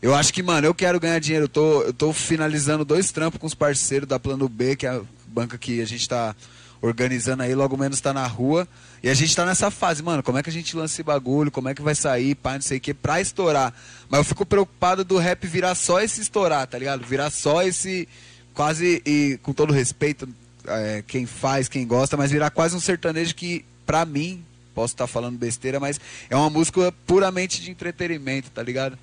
Eu 0.01 0.15
acho 0.15 0.33
que, 0.33 0.41
mano, 0.41 0.65
eu 0.65 0.73
quero 0.73 0.99
ganhar 0.99 1.19
dinheiro. 1.19 1.45
Eu 1.45 1.49
tô, 1.49 1.81
eu 1.83 1.93
tô 1.93 2.13
finalizando 2.13 2.85
dois 2.85 3.11
trampos 3.11 3.39
com 3.39 3.47
os 3.47 3.53
parceiros 3.53 4.07
da 4.07 4.19
Plano 4.19 4.47
B, 4.47 4.75
que 4.75 4.87
é 4.87 4.89
a 4.89 5.01
banca 5.27 5.57
que 5.57 5.81
a 5.81 5.85
gente 5.85 6.07
tá 6.07 6.35
organizando 6.81 7.43
aí, 7.43 7.53
logo 7.53 7.75
menos 7.75 7.99
tá 7.99 8.13
na 8.13 8.25
rua. 8.25 8.67
E 9.03 9.09
a 9.09 9.13
gente 9.13 9.35
tá 9.35 9.45
nessa 9.45 9.69
fase, 9.69 10.01
mano, 10.01 10.23
como 10.23 10.37
é 10.37 10.43
que 10.43 10.49
a 10.49 10.53
gente 10.53 10.75
lança 10.75 10.93
esse 10.93 11.03
bagulho, 11.03 11.51
como 11.51 11.69
é 11.69 11.75
que 11.75 11.81
vai 11.81 11.95
sair, 11.95 12.35
pá, 12.35 12.53
não 12.53 12.61
sei 12.61 12.77
o 12.77 12.81
que, 12.81 12.93
pra 12.93 13.19
estourar. 13.19 13.73
Mas 14.09 14.19
eu 14.19 14.23
fico 14.23 14.45
preocupado 14.45 15.03
do 15.03 15.17
rap 15.17 15.45
virar 15.45 15.75
só 15.75 15.99
esse 15.99 16.21
estourar, 16.21 16.65
tá 16.67 16.77
ligado? 16.77 17.05
Virar 17.05 17.29
só 17.29 17.61
esse, 17.63 18.07
quase, 18.53 19.01
e 19.05 19.39
com 19.43 19.53
todo 19.53 19.73
respeito, 19.73 20.27
é, 20.65 21.03
quem 21.05 21.25
faz, 21.25 21.67
quem 21.67 21.85
gosta, 21.85 22.15
mas 22.15 22.31
virar 22.31 22.49
quase 22.49 22.75
um 22.75 22.79
sertanejo 22.79 23.35
que, 23.35 23.65
pra 23.85 24.05
mim, 24.05 24.43
posso 24.73 24.93
estar 24.93 25.07
falando 25.07 25.37
besteira, 25.37 25.79
mas 25.79 25.99
é 26.29 26.35
uma 26.35 26.49
música 26.49 26.93
puramente 27.05 27.61
de 27.61 27.71
entretenimento, 27.71 28.49
tá 28.49 28.63
ligado? 28.63 28.97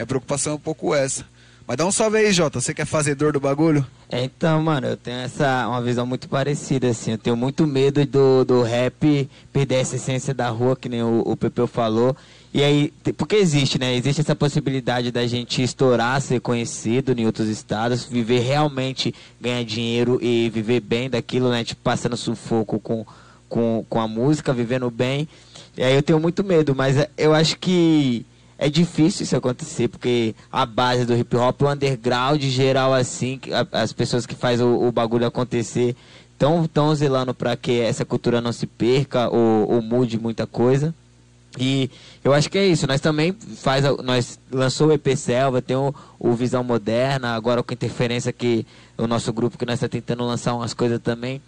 Minha 0.00 0.06
preocupação 0.06 0.54
é 0.54 0.56
um 0.56 0.58
pouco 0.58 0.94
essa. 0.94 1.26
Mas 1.66 1.76
dá 1.76 1.84
um 1.84 1.92
salve 1.92 2.16
aí, 2.16 2.32
Jota. 2.32 2.58
Você 2.58 2.72
que 2.72 2.80
é 2.80 2.86
fazedor 2.86 3.34
do 3.34 3.38
bagulho? 3.38 3.86
É, 4.08 4.24
então, 4.24 4.62
mano, 4.62 4.86
eu 4.86 4.96
tenho 4.96 5.18
essa 5.18 5.68
uma 5.68 5.82
visão 5.82 6.06
muito 6.06 6.26
parecida, 6.26 6.88
assim. 6.88 7.12
Eu 7.12 7.18
tenho 7.18 7.36
muito 7.36 7.66
medo 7.66 8.06
do, 8.06 8.42
do 8.42 8.62
rap 8.62 9.28
perder 9.52 9.74
essa 9.74 9.96
essência 9.96 10.32
da 10.32 10.48
rua, 10.48 10.74
que 10.74 10.88
nem 10.88 11.02
o, 11.02 11.20
o 11.20 11.36
Pepeu 11.36 11.66
falou. 11.66 12.16
E 12.54 12.62
aí, 12.62 12.90
porque 13.14 13.36
existe, 13.36 13.78
né? 13.78 13.94
Existe 13.94 14.22
essa 14.22 14.34
possibilidade 14.34 15.12
da 15.12 15.26
gente 15.26 15.62
estourar, 15.62 16.18
ser 16.22 16.40
conhecido 16.40 17.12
em 17.12 17.26
outros 17.26 17.48
estados, 17.48 18.06
viver 18.06 18.40
realmente, 18.40 19.14
ganhar 19.38 19.62
dinheiro 19.64 20.18
e 20.22 20.48
viver 20.48 20.80
bem 20.80 21.10
daquilo, 21.10 21.50
né? 21.50 21.62
Tipo, 21.62 21.82
passando 21.82 22.16
sufoco 22.16 22.80
com, 22.80 23.04
com, 23.50 23.84
com 23.86 24.00
a 24.00 24.08
música, 24.08 24.54
vivendo 24.54 24.90
bem. 24.90 25.28
E 25.76 25.82
aí 25.82 25.94
eu 25.94 26.02
tenho 26.02 26.18
muito 26.18 26.42
medo, 26.42 26.74
mas 26.74 26.96
eu 27.18 27.34
acho 27.34 27.58
que 27.58 28.24
é 28.62 28.68
difícil 28.68 29.24
isso 29.24 29.34
acontecer, 29.34 29.88
porque 29.88 30.34
a 30.52 30.66
base 30.66 31.06
do 31.06 31.16
hip 31.16 31.34
hop, 31.34 31.62
o 31.62 31.70
underground 31.70 32.42
geral 32.42 32.92
assim, 32.92 33.40
as 33.72 33.90
pessoas 33.90 34.26
que 34.26 34.34
fazem 34.34 34.66
o, 34.66 34.86
o 34.86 34.92
bagulho 34.92 35.26
acontecer, 35.26 35.96
estão 36.34 36.66
tão 36.66 36.94
zelando 36.94 37.32
para 37.32 37.56
que 37.56 37.80
essa 37.80 38.04
cultura 38.04 38.38
não 38.38 38.52
se 38.52 38.66
perca 38.66 39.30
ou, 39.30 39.66
ou, 39.72 39.80
mude 39.80 40.20
muita 40.20 40.46
coisa. 40.46 40.94
E 41.58 41.90
eu 42.22 42.34
acho 42.34 42.50
que 42.50 42.58
é 42.58 42.66
isso. 42.66 42.86
Nós 42.86 43.00
também 43.00 43.32
faz, 43.32 43.82
nós 44.04 44.38
lançou 44.52 44.88
o 44.88 44.92
EP 44.92 45.16
Selva, 45.16 45.62
tem 45.62 45.76
o, 45.76 45.94
o 46.18 46.34
Visão 46.34 46.62
Moderna, 46.62 47.34
agora 47.34 47.62
com 47.62 47.72
interferência 47.72 48.30
que 48.30 48.66
o 48.98 49.06
nosso 49.06 49.32
grupo 49.32 49.56
que 49.56 49.64
nós 49.64 49.76
está 49.76 49.88
tentando 49.88 50.22
lançar 50.22 50.54
umas 50.54 50.74
coisas 50.74 51.00
também, 51.00 51.40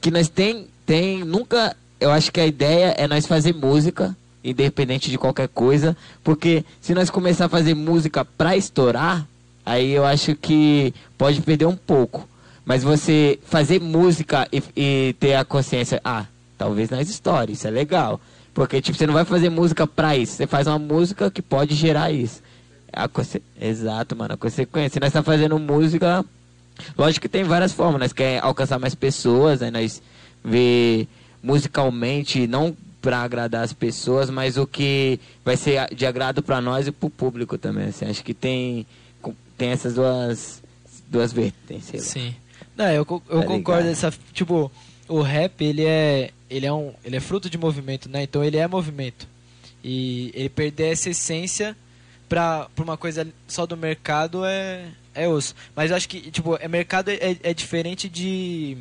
que 0.00 0.08
nós 0.08 0.28
tem 0.28 0.68
tem 0.86 1.24
nunca, 1.24 1.76
eu 1.98 2.12
acho 2.12 2.30
que 2.30 2.38
a 2.38 2.46
ideia 2.46 2.94
é 2.96 3.08
nós 3.08 3.26
fazer 3.26 3.52
música 3.52 4.16
independente 4.44 5.10
de 5.10 5.16
qualquer 5.16 5.48
coisa, 5.48 5.96
porque 6.22 6.64
se 6.80 6.94
nós 6.94 7.08
começar 7.08 7.46
a 7.46 7.48
fazer 7.48 7.74
música 7.74 8.24
pra 8.24 8.56
estourar, 8.56 9.26
aí 9.64 9.92
eu 9.92 10.04
acho 10.04 10.36
que 10.36 10.92
pode 11.16 11.40
perder 11.40 11.66
um 11.66 11.76
pouco. 11.76 12.28
Mas 12.64 12.82
você 12.82 13.38
fazer 13.46 13.80
música 13.80 14.46
e, 14.52 14.62
e 14.76 15.16
ter 15.18 15.34
a 15.34 15.44
consciência, 15.44 16.00
ah, 16.04 16.26
talvez 16.58 16.90
nas 16.90 17.08
histórias, 17.08 17.58
isso 17.58 17.66
é 17.66 17.70
legal. 17.70 18.20
Porque, 18.52 18.80
tipo, 18.80 18.96
você 18.96 19.06
não 19.06 19.14
vai 19.14 19.24
fazer 19.24 19.50
música 19.50 19.86
pra 19.86 20.16
isso, 20.16 20.34
você 20.34 20.46
faz 20.46 20.66
uma 20.66 20.78
música 20.78 21.30
que 21.30 21.42
pode 21.42 21.74
gerar 21.74 22.12
isso. 22.12 22.42
A. 22.92 23.08
Exato, 23.60 24.14
mano, 24.14 24.34
a 24.34 24.36
consequência. 24.36 25.00
Nós 25.00 25.12
tá 25.12 25.22
fazendo 25.22 25.58
música, 25.58 26.24
lógico 26.96 27.22
que 27.22 27.28
tem 27.28 27.42
várias 27.42 27.72
formas, 27.72 28.00
nós 28.00 28.12
queremos 28.12 28.44
alcançar 28.44 28.78
mais 28.78 28.94
pessoas, 28.94 29.62
aí 29.62 29.70
nós 29.70 30.00
ver 30.44 31.08
musicalmente, 31.42 32.46
não 32.46 32.74
para 33.04 33.18
agradar 33.18 33.62
as 33.62 33.74
pessoas, 33.74 34.30
mas 34.30 34.56
o 34.56 34.66
que 34.66 35.20
vai 35.44 35.58
ser 35.58 35.94
de 35.94 36.06
agrado 36.06 36.42
para 36.42 36.58
nós 36.58 36.86
e 36.86 36.90
para 36.90 37.06
o 37.06 37.10
público 37.10 37.58
também. 37.58 37.88
Assim. 37.88 38.06
Acho 38.06 38.24
que 38.24 38.32
tem, 38.32 38.86
tem 39.58 39.68
essas 39.68 39.92
duas, 39.92 40.62
duas 41.06 41.30
vertentes. 41.30 42.02
Sim. 42.02 42.34
Não, 42.74 42.86
eu, 42.86 43.06
eu 43.28 43.40
tá 43.40 43.46
concordo. 43.46 43.88
Essa, 43.90 44.10
tipo, 44.32 44.72
o 45.06 45.20
rap, 45.20 45.62
ele 45.62 45.84
é, 45.84 46.30
ele, 46.48 46.64
é 46.64 46.72
um, 46.72 46.94
ele 47.04 47.16
é 47.16 47.20
fruto 47.20 47.50
de 47.50 47.58
movimento, 47.58 48.08
né? 48.08 48.22
Então 48.22 48.42
ele 48.42 48.56
é 48.56 48.66
movimento. 48.66 49.28
E 49.84 50.32
ele 50.34 50.48
perder 50.48 50.92
essa 50.92 51.10
essência 51.10 51.76
para 52.26 52.68
uma 52.78 52.96
coisa 52.96 53.28
só 53.46 53.66
do 53.66 53.76
mercado 53.76 54.46
é, 54.46 54.86
é 55.14 55.28
osso. 55.28 55.54
Mas 55.76 55.90
eu 55.90 55.96
acho 55.98 56.08
que, 56.08 56.30
tipo, 56.30 56.56
é 56.56 56.66
mercado 56.66 57.10
é, 57.10 57.36
é 57.42 57.52
diferente 57.52 58.08
de 58.08 58.78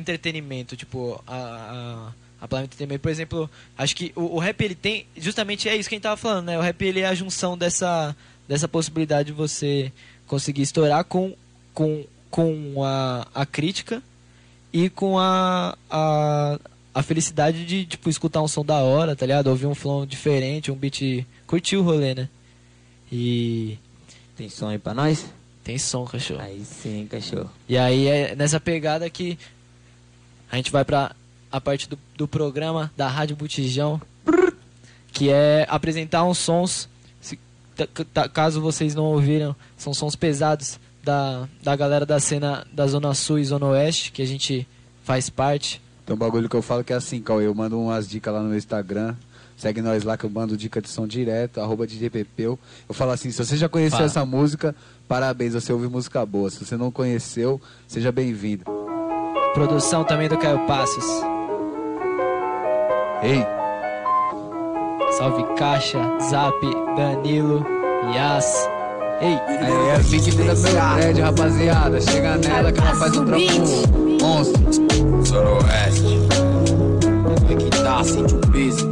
entretenimento, 0.00 0.76
tipo, 0.76 1.22
a, 1.26 1.36
a, 1.36 2.44
a 2.44 2.48
Planeta 2.48 2.68
Entretenimento, 2.68 3.02
por 3.02 3.10
exemplo, 3.10 3.50
acho 3.76 3.96
que 3.96 4.12
o, 4.14 4.36
o, 4.36 4.38
rap 4.38 4.60
ele 4.62 4.74
tem, 4.74 5.06
justamente 5.16 5.68
é 5.68 5.76
isso 5.76 5.88
que 5.88 5.94
a 5.94 5.96
gente 5.96 6.02
tava 6.02 6.16
falando, 6.16 6.46
né? 6.46 6.58
O 6.58 6.62
rap 6.62 6.80
ele 6.82 7.00
é 7.00 7.06
a 7.06 7.14
junção 7.14 7.56
dessa, 7.56 8.14
dessa 8.46 8.68
possibilidade 8.68 9.28
de 9.28 9.32
você 9.32 9.92
conseguir 10.26 10.62
estourar 10.62 11.04
com, 11.04 11.34
com, 11.74 12.04
com 12.30 12.84
a, 12.84 13.26
a 13.34 13.46
crítica 13.46 14.02
e 14.72 14.88
com 14.90 15.18
a, 15.18 15.76
a, 15.90 16.58
a 16.94 17.02
felicidade 17.02 17.64
de, 17.64 17.86
tipo, 17.86 18.08
escutar 18.08 18.42
um 18.42 18.48
som 18.48 18.64
da 18.64 18.76
hora, 18.76 19.16
tá 19.16 19.26
ligado? 19.26 19.48
Ouvir 19.48 19.66
um 19.66 19.74
flow 19.74 20.06
diferente, 20.06 20.70
um 20.70 20.76
beat, 20.76 21.26
curtir 21.46 21.76
o 21.76 21.82
rolê, 21.82 22.14
né? 22.14 22.28
E... 23.10 23.78
Tem 24.36 24.48
som 24.48 24.68
aí 24.68 24.78
pra 24.78 24.94
nós? 24.94 25.26
Tem 25.64 25.76
som, 25.76 26.06
cachorro. 26.06 26.40
Aí 26.40 26.64
sim, 26.64 27.06
cachorro. 27.10 27.50
E 27.68 27.76
aí 27.76 28.06
é 28.06 28.34
nessa 28.34 28.58
pegada 28.58 29.10
que 29.10 29.38
a 30.50 30.56
gente 30.56 30.70
vai 30.70 30.84
para 30.84 31.14
a 31.50 31.60
parte 31.60 31.88
do, 31.88 31.98
do 32.16 32.28
programa 32.28 32.92
da 32.96 33.08
Rádio 33.08 33.36
Botijão, 33.36 34.00
que 35.12 35.30
é 35.30 35.66
apresentar 35.68 36.24
uns 36.24 36.38
sons, 36.38 36.88
se, 37.20 37.38
caso 38.32 38.60
vocês 38.60 38.94
não 38.94 39.04
ouviram, 39.04 39.54
são 39.76 39.92
sons 39.94 40.14
pesados 40.14 40.78
da, 41.02 41.48
da 41.62 41.74
galera 41.74 42.04
da 42.04 42.20
cena 42.20 42.66
da 42.72 42.86
Zona 42.86 43.14
Sul 43.14 43.38
e 43.38 43.44
Zona 43.44 43.66
Oeste, 43.66 44.12
que 44.12 44.22
a 44.22 44.26
gente 44.26 44.66
faz 45.04 45.30
parte. 45.30 45.80
Tem 46.04 46.14
um 46.14 46.18
bagulho 46.18 46.48
que 46.48 46.56
eu 46.56 46.62
falo 46.62 46.84
que 46.84 46.92
é 46.92 46.96
assim, 46.96 47.20
Cauê, 47.20 47.46
eu 47.46 47.54
mando 47.54 47.80
umas 47.80 48.08
dicas 48.08 48.32
lá 48.32 48.42
no 48.42 48.48
meu 48.48 48.58
Instagram, 48.58 49.14
segue 49.56 49.82
nós 49.82 50.04
lá 50.04 50.16
que 50.16 50.24
eu 50.24 50.30
mando 50.30 50.56
dica 50.56 50.80
de 50.80 50.88
som 50.88 51.06
direto, 51.06 51.60
arroba 51.60 51.86
DJPPeu. 51.86 52.58
Eu 52.88 52.94
falo 52.94 53.10
assim, 53.10 53.30
se 53.30 53.44
você 53.44 53.56
já 53.56 53.68
conheceu 53.68 54.04
essa 54.04 54.24
música, 54.24 54.74
parabéns, 55.06 55.54
você 55.54 55.72
ouve 55.72 55.88
música 55.88 56.24
boa. 56.24 56.50
Se 56.50 56.64
você 56.64 56.76
não 56.76 56.90
conheceu, 56.90 57.60
seja 57.86 58.10
bem-vindo. 58.12 58.87
Produção 59.54 60.04
também 60.04 60.28
do 60.28 60.38
Caio 60.38 60.58
Passos. 60.66 61.04
Ei. 63.22 63.44
Salve 65.12 65.42
Caixa, 65.56 65.98
Zap, 66.30 66.54
Danilo, 66.96 67.64
Yas. 68.14 68.68
Ei. 69.20 69.38
Aí 69.48 69.88
é 69.88 69.96
a 69.96 69.98
Big 69.98 70.30
da 70.30 70.94
prédio, 70.94 71.24
rapaziada. 71.24 72.00
Chega 72.00 72.36
nela 72.36 72.70
que 72.70 72.80
ela 72.80 72.94
faz 72.94 73.16
um 73.16 73.24
trampo 73.24 74.22
monstro. 74.22 75.24
Zona 75.24 75.50
Oeste. 75.50 76.28
Vamos 77.24 77.42
ver 77.42 77.56
que 77.56 77.70
tá, 77.82 78.04
sente 78.04 78.34
o 78.34 78.40
peso. 78.52 78.88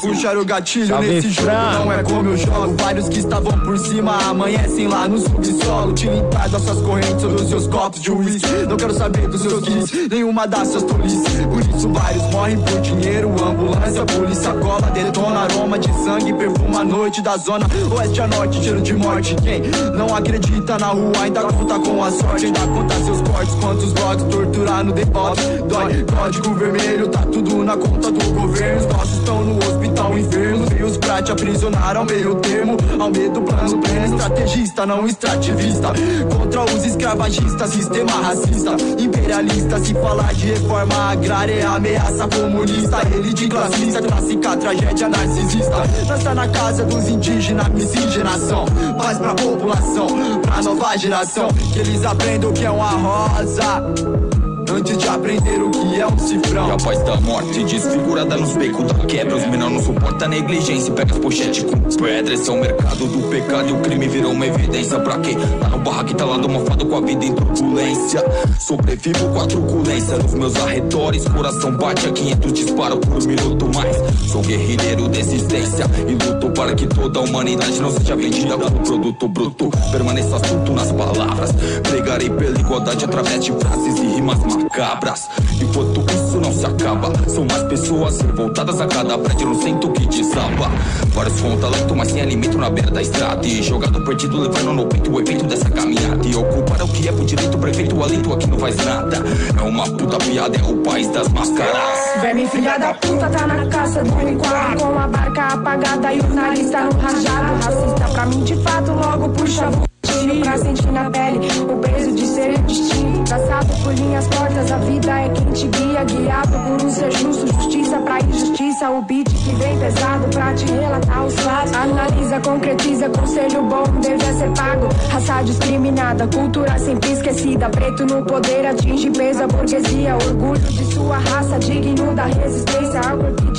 Puxar 0.00 0.36
o 0.38 0.44
gatilho 0.46 0.86
Salve 0.86 1.08
nesse 1.08 1.28
jogo 1.30 1.50
não 1.50 1.92
é 1.92 2.02
como 2.02 2.30
eu 2.30 2.36
jogo. 2.36 2.74
Vários 2.78 3.08
que 3.08 3.18
estavam 3.18 3.52
por 3.60 3.78
cima 3.78 4.16
amanhecem 4.30 4.88
lá 4.88 5.06
no 5.06 5.18
subsolo. 5.18 5.92
Te 5.92 6.08
limpar 6.08 6.48
das 6.48 6.62
suas 6.62 6.80
correntes 6.80 7.20
sobre 7.20 7.42
os 7.42 7.48
seus 7.48 7.66
copos 7.66 8.00
de 8.00 8.10
uísque. 8.10 8.66
Não 8.66 8.76
quero 8.78 8.94
saber 8.94 9.28
dos 9.28 9.42
seus 9.42 9.62
kiss, 9.62 10.08
nenhuma 10.10 10.46
das 10.46 10.68
suas 10.68 10.84
tolices. 10.84 11.46
Por 11.46 11.60
isso 11.60 11.88
vários 11.92 12.22
morrem 12.32 12.58
por 12.60 12.80
dinheiro. 12.80 13.30
Ambulância, 13.44 14.04
polícia, 14.06 14.54
cola, 14.54 14.90
detona 14.90 15.40
aroma 15.40 15.78
de 15.78 15.92
sangue, 16.04 16.32
perfuma 16.32 16.80
a 16.80 16.84
noite 16.84 17.20
da 17.20 17.36
zona 17.36 17.66
oeste 17.94 18.20
a 18.22 18.26
norte, 18.26 18.62
cheiro 18.62 18.80
de 18.80 18.94
morte. 18.94 19.36
Quem 19.36 19.60
não 19.96 20.14
acredita 20.14 20.78
na 20.78 20.88
rua 20.88 21.12
ainda 21.20 21.42
conta 21.42 21.78
com 21.78 22.02
a 22.02 22.10
sorte, 22.10 22.46
ainda 22.46 22.60
conta 22.60 22.94
seus 23.04 23.20
cortes. 23.20 23.54
Quantos 23.56 23.92
blogs 23.92 24.24
torturar 24.24 24.82
no 24.82 24.92
depósito? 24.92 25.64
Dói, 25.66 26.04
código 26.04 26.54
vermelho, 26.54 27.08
tá 27.08 27.20
tudo 27.20 27.62
na 27.62 27.76
conta 27.76 28.10
do 28.10 28.24
governo. 28.32 28.80
Os 28.80 28.86
nossos 28.86 29.18
estão 29.18 29.44
no 29.44 29.58
hospital 29.58 29.89
ao 29.98 30.18
inferno 30.18 30.66
Veios 30.66 30.96
pra 30.96 31.22
te 31.22 31.32
aprisionar 31.32 31.96
ao 31.96 32.04
meio 32.04 32.34
termo. 32.36 32.76
Ao 32.98 33.10
medo, 33.10 33.42
plano 33.42 33.78
pleno, 33.78 34.06
estrategista, 34.06 34.86
não 34.86 35.06
extrativista. 35.06 35.92
Contra 36.34 36.64
os 36.64 36.84
escravagistas, 36.84 37.70
sistema 37.70 38.12
racista. 38.12 38.76
Imperialista, 38.98 39.78
se 39.78 39.94
falar 39.94 40.32
de 40.34 40.46
reforma 40.46 40.94
agrária 41.10 41.54
É 41.54 41.66
ameaça 41.66 42.28
comunista. 42.28 42.98
Elite 43.14 43.48
classista, 43.48 44.02
clássica 44.02 44.56
tragédia 44.56 45.08
narcisista. 45.08 45.82
Nós 46.06 46.22
tá 46.22 46.34
na 46.34 46.48
casa 46.48 46.84
dos 46.84 47.08
indígenas, 47.08 47.68
miscigenação. 47.68 48.64
Paz 48.98 49.18
pra 49.18 49.34
população, 49.34 50.08
pra 50.42 50.62
nova 50.62 50.96
geração. 50.96 51.48
Que 51.72 51.78
eles 51.80 52.04
aprendam 52.04 52.52
que 52.52 52.64
é 52.64 52.70
uma 52.70 52.90
rosa 52.90 54.39
antes 54.70 54.96
de 54.96 55.08
aprender 55.08 55.62
o 55.62 55.70
que 55.70 56.00
é 56.00 56.06
um 56.06 56.18
cifrão. 56.18 56.68
E 56.68 56.72
a 56.72 56.76
paz 56.76 57.02
da 57.02 57.16
morte 57.20 57.64
desfigurada 57.64 58.36
nos 58.36 58.56
becos 58.56 58.86
da 58.86 58.94
quebra. 59.06 59.36
Os 59.36 59.46
menores 59.46 59.76
não 59.76 59.82
suportam 59.82 60.26
a 60.26 60.30
negligência. 60.30 60.92
Pega 60.92 61.12
as 61.12 61.18
pochetes 61.18 61.64
com 61.64 61.80
pedra. 62.02 62.34
Esse 62.34 62.48
é 62.48 62.52
o 62.52 62.60
mercado 62.60 63.06
do 63.06 63.28
pecado 63.28 63.68
e 63.68 63.72
o 63.72 63.80
crime 63.80 64.08
virou 64.08 64.32
uma 64.32 64.46
evidência. 64.46 64.98
Pra 65.00 65.18
quê? 65.18 65.36
Tá 65.60 65.68
no 65.68 65.78
barra 65.78 66.04
que 66.04 66.14
tá 66.14 66.24
lá 66.24 66.36
do 66.36 66.48
mofado 66.48 66.86
com 66.86 66.96
a 66.96 67.00
vida 67.00 67.24
em 67.24 67.34
turbulência. 67.34 68.24
Sobrevivo 68.58 69.28
com 69.30 69.40
a 69.40 69.46
truculência 69.46 70.16
nos 70.18 70.34
meus 70.34 70.56
arredores. 70.56 71.24
Coração 71.28 71.76
bate 71.76 72.06
a 72.06 72.12
500 72.12 72.52
disparos 72.52 72.98
por 73.00 73.26
minuto 73.26 73.68
mais. 73.74 73.96
Sou 74.30 74.42
guerrilheiro 74.42 75.08
de 75.08 75.20
existência 75.20 75.86
e 76.06 76.12
luto 76.12 76.50
para 76.50 76.74
que 76.74 76.86
toda 76.86 77.18
a 77.18 77.22
humanidade 77.22 77.80
não 77.80 77.90
seja 77.90 78.14
vendida 78.16 78.56
como 78.56 78.80
produto 78.80 79.28
bruto. 79.28 79.70
Permaneça 79.90 80.36
assunto 80.36 80.72
nas 80.72 80.92
palavras. 80.92 81.52
Pregarei 81.82 82.30
pela 82.30 82.58
igualdade 82.58 83.04
através 83.04 83.44
de 83.44 83.52
frases 83.52 83.98
e 83.98 84.06
rimas 84.06 84.59
macabras. 84.62 85.28
Enquanto 85.60 86.04
isso 86.12 86.40
não 86.40 86.52
se 86.52 86.66
acaba. 86.66 87.12
São 87.28 87.44
mais 87.44 87.62
pessoas 87.64 88.20
revoltadas 88.20 88.80
a 88.80 88.86
cada 88.86 89.18
prédio 89.18 89.48
no 89.48 89.62
centro 89.62 89.92
que 89.92 90.06
desaba. 90.06 90.70
Vários 91.08 91.40
com 91.40 91.56
talento, 91.58 91.96
mas 91.96 92.10
sem 92.10 92.20
alimento 92.20 92.58
na 92.58 92.70
beira 92.70 92.90
da 92.90 93.02
estrada. 93.02 93.46
E 93.46 93.62
jogado 93.62 94.04
perdido, 94.04 94.40
levando 94.40 94.72
no 94.72 94.86
peito 94.86 95.10
o 95.10 95.20
efeito 95.20 95.44
dessa 95.44 95.70
caminhada. 95.70 96.26
E 96.26 96.34
ocupar 96.34 96.82
o 96.82 96.88
que 96.88 97.08
é 97.08 97.12
por 97.12 97.24
direito, 97.24 97.58
prefeito, 97.58 98.02
alento 98.02 98.32
aqui 98.32 98.46
não 98.46 98.58
faz 98.58 98.76
nada. 98.76 99.22
É 99.58 99.62
uma 99.62 99.84
puta 99.84 100.18
piada, 100.18 100.56
é 100.56 100.62
o 100.62 100.76
país 100.78 101.08
das 101.08 101.28
máscaras. 101.28 102.20
Verme 102.20 102.46
filha 102.48 102.78
da 102.78 102.94
puta 102.94 103.28
tá 103.28 103.46
na 103.46 103.66
caça 103.66 104.02
do 104.02 104.28
enquadro 104.28 104.80
Com 104.80 104.98
a 104.98 105.06
barca 105.06 105.54
apagada 105.54 106.12
e 106.12 106.20
o 106.20 106.34
nariz 106.34 106.70
tá 106.70 106.84
no 106.84 106.98
rajado 106.98 107.64
Racista 107.64 108.08
pra 108.12 108.26
mim 108.26 108.42
de 108.42 108.56
fato, 108.56 108.92
logo 108.92 109.28
puxa 109.30 109.89
gatilho 110.30 110.40
Pra 110.42 110.58
sentir 110.58 110.92
na 110.92 111.10
pele 111.10 111.38
o 111.62 111.76
peso 111.78 112.12
de 112.12 112.26
ser 112.26 112.58
destino 112.62 113.24
Traçado 113.24 113.82
por 113.82 113.94
linhas 113.94 114.26
tortas, 114.28 114.72
a 114.72 114.78
vida 114.78 115.20
é 115.20 115.28
quem 115.28 115.52
te 115.52 115.68
guia 115.68 116.04
Guiado 116.04 116.50
por 116.50 116.86
um 116.86 116.90
ser 116.90 117.12
justo, 117.12 117.46
justiça 117.46 117.98
pra 117.98 118.18
injustiça 118.20 118.90
O 118.90 119.02
beat 119.02 119.28
que 119.28 119.54
vem 119.56 119.78
pesado 119.78 120.28
pra 120.28 120.54
te 120.54 120.64
relatar 120.66 121.26
os 121.26 121.34
fatos 121.34 121.72
Analisa, 121.72 122.40
concretiza, 122.40 123.08
conselho 123.10 123.62
bom 123.62 123.84
devia 124.00 124.32
ser 124.32 124.50
pago. 124.52 124.88
Raça 125.10 125.42
discriminada, 125.42 126.26
cultura 126.26 126.78
sempre 126.78 127.12
esquecida. 127.12 127.68
Preto 127.70 128.06
no 128.06 128.24
poder 128.24 128.66
atinge 128.66 129.10
pesa 129.10 129.46
burguesia 129.46 130.16
Orgulho 130.16 130.60
de 130.60 130.94
sua 130.94 131.18
raça, 131.18 131.58
digno 131.58 132.14
da 132.14 132.24
resistência. 132.24 133.00
Algo 133.00 133.32
que 133.34 133.49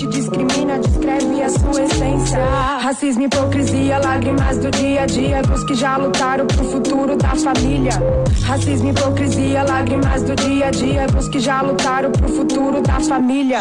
Racismo, 3.02 3.24
hipocrisia, 3.24 3.98
lágrimas 3.98 4.60
do 4.60 4.70
dia 4.70 5.02
a 5.02 5.06
dia 5.08 5.42
Dos 5.42 5.64
que 5.64 5.74
já 5.74 5.98
lutaram 5.98 6.46
pro 6.46 6.64
futuro 6.64 7.18
da 7.18 7.36
família. 7.36 7.94
Racismo, 8.44 8.92
hipocrisia, 8.92 9.64
lágrimas 9.64 10.22
do 10.22 10.36
dia 10.36 10.68
a 10.68 10.70
dia 10.70 11.08
Dos 11.08 11.28
que 11.28 11.40
já 11.40 11.64
lutaram 11.64 12.12
pro 12.12 12.30
futuro 12.30 12.80
da 12.80 13.00
família. 13.00 13.58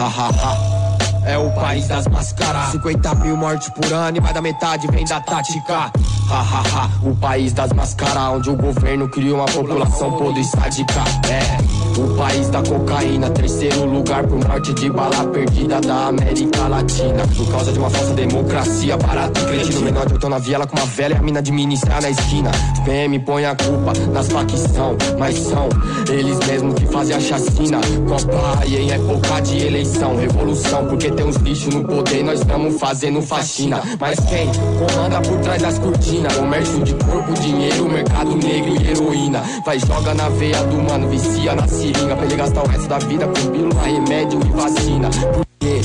É 1.24 1.38
o 1.38 1.50
país 1.53 1.88
das 1.88 2.07
máscaras. 2.09 2.72
50 2.72 3.14
mil 3.14 3.35
mortes 3.35 3.70
por 3.70 3.90
ano 3.90 4.18
e 4.18 4.20
mais 4.20 4.35
da 4.35 4.42
metade 4.42 4.87
vem 4.88 5.07
da 5.07 5.20
tática. 5.20 5.74
Ha, 5.74 5.90
ha, 6.31 6.62
ha. 6.74 6.90
O 7.03 7.16
país 7.16 7.55
das 7.55 7.72
máscaras 7.72 8.35
Onde 8.35 8.50
o 8.50 8.57
governo 8.57 9.09
cria 9.09 9.35
uma 9.35 9.46
população 9.46 10.18
podre 10.18 10.44
sádica. 10.44 11.00
É 11.31 11.79
o 12.04 12.16
país 12.16 12.48
da 12.48 12.62
cocaína 12.62 13.30
Terceiro 13.30 13.84
lugar 13.84 14.26
por 14.26 14.38
morte 14.46 14.72
de 14.74 14.90
bala 14.90 15.24
perdida 15.26 15.80
da 15.80 16.06
América 16.06 16.66
Latina. 16.68 17.26
Por 17.36 17.50
causa 17.50 17.72
de 17.72 17.78
uma 17.78 17.90
falsa 17.90 18.14
democracia 18.14 18.96
Barato 18.96 19.40
e 19.40 19.44
cretino. 19.44 19.80
Menor 19.82 20.06
eu 20.10 20.18
tô 20.18 20.28
na 20.28 20.38
viela 20.38 20.66
com 20.66 20.76
uma 20.76 20.86
velha 20.86 21.18
A 21.18 21.22
mina 21.22 21.40
administrar 21.40 22.02
na 22.02 22.10
esquina. 22.10 22.50
PM 22.84 23.18
põe 23.20 23.44
a 23.44 23.54
culpa 23.54 23.92
nas 24.12 24.28
facção 24.28 24.96
Mas 25.18 25.38
são 25.38 25.68
eles 26.08 26.38
mesmos 26.46 26.74
que 26.74 26.86
fazem 26.86 27.16
a 27.16 27.20
chacina. 27.20 27.80
Copa 28.08 28.66
e 28.66 28.76
em 28.76 28.90
época 28.90 29.40
de 29.40 29.66
eleição 29.66 30.16
Revolução, 30.16 30.86
porque 30.86 31.10
tem 31.10 31.26
uns 31.26 31.36
lixos 31.36 31.74
no 31.74 31.84
poder 31.84 32.22
Nós 32.24 32.40
estamos 32.40 32.78
fazendo 32.78 33.22
faxina. 33.22 33.82
Mas 33.98 34.18
quem 34.20 34.48
comanda 34.78 35.20
por 35.20 35.38
trás 35.40 35.62
das 35.62 35.78
cortinas? 35.78 36.34
Comércio 36.36 36.82
de 36.82 36.94
corpo, 36.94 37.32
dinheiro, 37.34 37.88
mercado 37.88 38.36
negro 38.36 38.76
e 38.80 38.90
heroína. 38.90 39.42
Vai 39.64 39.78
joga 39.78 40.14
na 40.14 40.28
veia 40.28 40.62
do 40.64 40.76
mano, 40.82 41.08
vicia 41.08 41.54
na 41.54 41.66
seringa 41.92 42.16
Pra 42.16 42.24
ele 42.24 42.37
gastar 42.37 42.62
o 42.62 42.68
resto 42.68 42.88
da 42.88 42.98
vida 42.98 43.26
com 43.26 43.50
pílula, 43.50 43.83
remédio 43.83 44.40
e 44.40 44.50
vacina 44.50 45.11
Por 45.11 45.46
quê? 45.59 45.81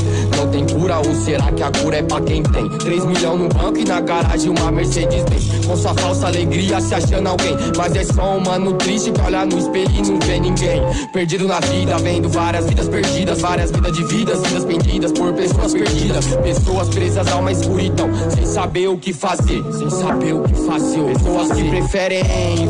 Cura 0.85 0.99
ou 0.99 1.15
será 1.15 1.51
que 1.51 1.63
a 1.63 1.71
cura 1.71 1.97
é 1.97 2.03
pra 2.03 2.21
quem 2.21 2.43
tem? 2.43 2.69
3 2.69 3.05
milhões 3.05 3.39
no 3.39 3.49
banco 3.49 3.79
e 3.79 3.85
na 3.85 3.99
garagem 4.01 4.51
uma 4.51 4.71
Mercedes 4.71 5.23
Benz. 5.23 5.65
Com 5.65 5.75
sua 5.75 5.95
falsa 5.95 6.27
alegria 6.27 6.79
se 6.79 6.93
achando 6.93 7.27
alguém. 7.27 7.57
Mas 7.75 7.95
é 7.95 8.03
só 8.03 8.37
um 8.37 8.39
mano 8.41 8.71
triste 8.73 9.11
que 9.11 9.19
olha 9.19 9.47
no 9.47 9.57
espelho 9.57 9.89
e 9.89 10.01
não 10.03 10.19
vê 10.19 10.39
ninguém. 10.39 10.83
Perdido 11.11 11.47
na 11.47 11.59
vida, 11.59 11.97
vendo 11.97 12.29
várias 12.29 12.67
vidas 12.67 12.87
perdidas. 12.87 13.41
Várias 13.41 13.71
vidas 13.71 13.93
de 13.93 14.03
vidas, 14.03 14.41
vidas 14.43 14.63
perdidas 14.63 15.11
por 15.11 15.33
pessoas 15.33 15.73
perdidas. 15.73 16.27
Pessoas 16.43 16.89
presas 16.89 17.27
a 17.29 17.37
uma 17.37 17.51
escuridão 17.51 18.07
Sem 18.29 18.45
saber 18.45 18.87
o 18.87 18.97
que 18.99 19.11
fazer, 19.11 19.63
sem 19.73 19.89
saber 19.89 20.33
o 20.33 20.43
que 20.43 20.53
fazer. 20.53 21.03
Pessoas 21.03 21.51
que 21.51 21.67
preferem 21.67 22.23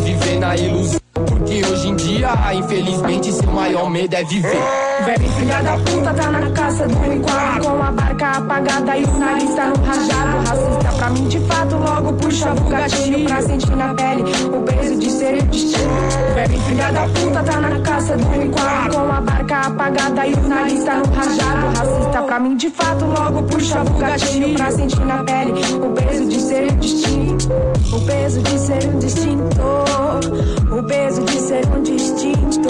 viver 0.06 0.40
na 0.40 0.56
ilusão. 0.56 1.02
Porque 1.12 1.66
hoje 1.66 1.90
em 1.90 1.96
dia, 1.98 2.30
infelizmente, 2.54 3.34
seu 3.34 3.52
maior 3.52 3.90
medo 3.90 4.16
é 4.16 4.24
viver. 4.24 4.85
Verme 5.04 5.28
filha 5.30 5.62
da 5.62 5.78
puta 5.78 6.14
tá 6.14 6.32
na 6.32 6.50
caça 6.52 6.88
do 6.88 7.14
enquadro 7.14 7.64
Com 7.64 7.84
a 7.84 7.92
barca 7.92 8.32
apagada 8.38 8.98
e 8.98 9.04
o 9.04 9.18
nariz 9.18 9.54
tá 9.56 9.66
no 9.68 9.84
rajado. 9.84 10.38
Racista 10.48 10.94
pra 10.98 11.10
mim 11.10 11.28
de 11.28 11.40
fato, 11.42 11.76
logo 11.76 12.14
puxa 12.14 12.54
o 12.54 12.70
gatilho 12.70 13.26
Pra 13.26 13.42
sentir 13.42 13.76
na 13.76 13.94
pele 13.94 14.24
o 14.24 14.62
peso 14.64 15.00
de 15.00 15.12
ser 15.12 15.44
destino 15.44 15.94
Verme 16.34 16.60
filha 16.60 16.92
da 16.92 17.08
puta 17.08 17.44
tá 17.44 17.60
na 17.60 17.80
caça 17.82 18.16
do 18.16 18.42
enquadro 18.42 18.94
Com 18.94 19.12
a 19.12 19.22
barca 19.22 19.60
apagada 19.68 20.28
e 20.28 20.34
o 20.34 20.48
nariz 20.48 20.84
tá 20.84 20.96
no 20.96 21.14
rajado. 21.14 21.78
Racista 21.78 22.22
pra 22.22 22.40
mim 22.40 22.56
de 22.56 22.70
fato, 22.70 23.06
logo 23.06 23.44
puxa 23.44 23.82
o 23.82 23.94
gatilho 23.98 24.56
Pra 24.56 24.72
sentir 24.72 25.06
na 25.06 25.24
pele 25.24 25.52
o 25.52 25.90
peso 25.94 26.26
de 26.30 26.40
ser 26.40 26.72
destino 26.74 27.38
O 27.94 28.00
peso 28.06 28.42
de 28.42 28.60
ser 28.60 28.88
um 28.88 29.00
distinto. 29.00 29.46
O 30.72 30.84
peso 30.84 31.24
de 31.24 31.40
ser 31.40 31.66
um 31.68 31.82
distinto. 31.84 32.70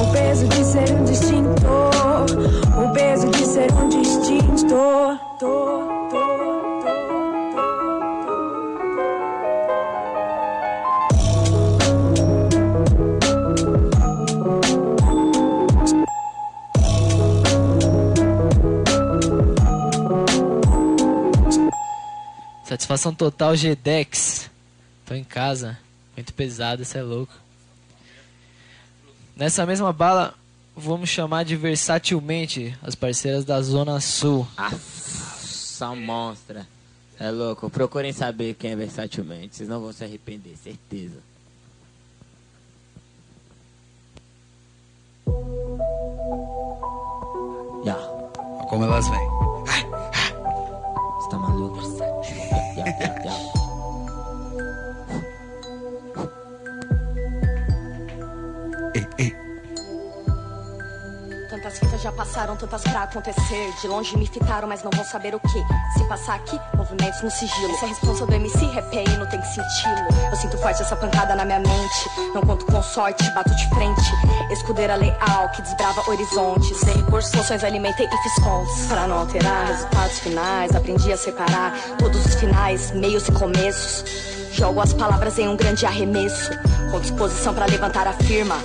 O 0.00 0.12
peso 0.12 0.46
de 0.48 0.64
ser 0.64 0.90
um 0.92 1.04
distinto 1.04 1.25
o 1.34 2.92
peso 2.92 3.30
de 3.30 3.46
ser 3.46 3.72
um 3.72 3.88
distinto. 3.88 4.76
Satisfação 22.64 23.14
total 23.14 23.56
G-Dex. 23.56 24.50
Tô 25.04 25.14
em 25.14 25.24
casa. 25.24 25.78
Muito 26.16 26.32
pesado, 26.32 26.82
isso 26.82 26.96
é 26.96 27.02
louco. 27.02 27.32
Nessa 29.36 29.66
mesma 29.66 29.92
bala, 29.92 30.34
vamos 30.76 31.08
chamar 31.08 31.44
de 31.44 31.56
versatilmente 31.56 32.76
as 32.82 32.94
parceiras 32.94 33.44
da 33.44 33.60
Zona 33.62 34.00
Sul. 34.00 34.46
Ah, 34.56 34.70
só 34.70 35.96
monstra. 35.96 36.66
É 37.18 37.30
louco, 37.30 37.70
procurem 37.70 38.12
saber 38.12 38.54
quem 38.54 38.72
é 38.72 38.76
versatilmente, 38.76 39.56
vocês 39.56 39.68
não 39.68 39.80
vão 39.80 39.90
se 39.92 40.04
arrepender, 40.04 40.54
certeza. 40.62 41.16
Ya, 47.84 47.96
Como 48.68 48.84
elas 48.84 49.08
vêm. 49.08 49.35
Tantas 61.76 61.78
fitas 61.78 62.02
já 62.02 62.12
passaram, 62.12 62.56
tantas 62.56 62.82
pra 62.82 63.02
acontecer. 63.02 63.72
De 63.80 63.88
longe 63.88 64.16
me 64.16 64.26
fitaram, 64.26 64.68
mas 64.68 64.82
não 64.82 64.90
vão 64.94 65.04
saber 65.04 65.34
o 65.34 65.40
que. 65.40 65.64
Se 65.96 66.04
passar 66.08 66.36
aqui, 66.36 66.58
movimentos 66.74 67.22
no 67.22 67.30
sigilo. 67.30 67.74
Essa 67.74 67.84
é 67.84 67.86
a 67.86 67.88
responsa 67.88 68.26
do 68.26 68.34
MC, 68.34 68.66
repei, 68.66 69.04
não 69.18 69.26
tem 69.26 69.42
senti-lo. 69.42 70.30
Eu 70.30 70.36
sinto 70.36 70.56
forte 70.58 70.82
essa 70.82 70.96
pancada 70.96 71.34
na 71.34 71.44
minha 71.44 71.58
mente. 71.58 72.10
Não 72.34 72.42
conto 72.42 72.64
com 72.66 72.82
sorte, 72.82 73.28
bato 73.32 73.54
de 73.54 73.68
frente. 73.70 74.00
Escudeira 74.50 74.94
leal 74.94 75.50
que 75.50 75.62
desbrava 75.62 76.08
horizontes. 76.08 76.78
Sem 76.78 76.94
recursos, 76.96 77.34
funções 77.34 77.62
alimentei 77.62 78.06
e 78.06 78.16
fiz 78.22 78.34
contas. 78.42 78.86
Pra 78.86 79.06
não 79.06 79.18
alterar 79.18 79.66
resultados 79.66 80.18
finais, 80.20 80.74
aprendi 80.74 81.12
a 81.12 81.16
separar 81.16 81.72
todos 81.98 82.24
os 82.24 82.34
finais, 82.36 82.90
meios 82.92 83.28
e 83.28 83.32
começos. 83.32 84.04
Jogo 84.52 84.80
as 84.80 84.94
palavras 84.94 85.38
em 85.38 85.48
um 85.48 85.56
grande 85.56 85.84
arremesso. 85.84 86.50
Com 86.90 87.00
disposição 87.00 87.52
pra 87.52 87.66
levantar 87.66 88.06
a 88.06 88.12
firma. 88.12 88.56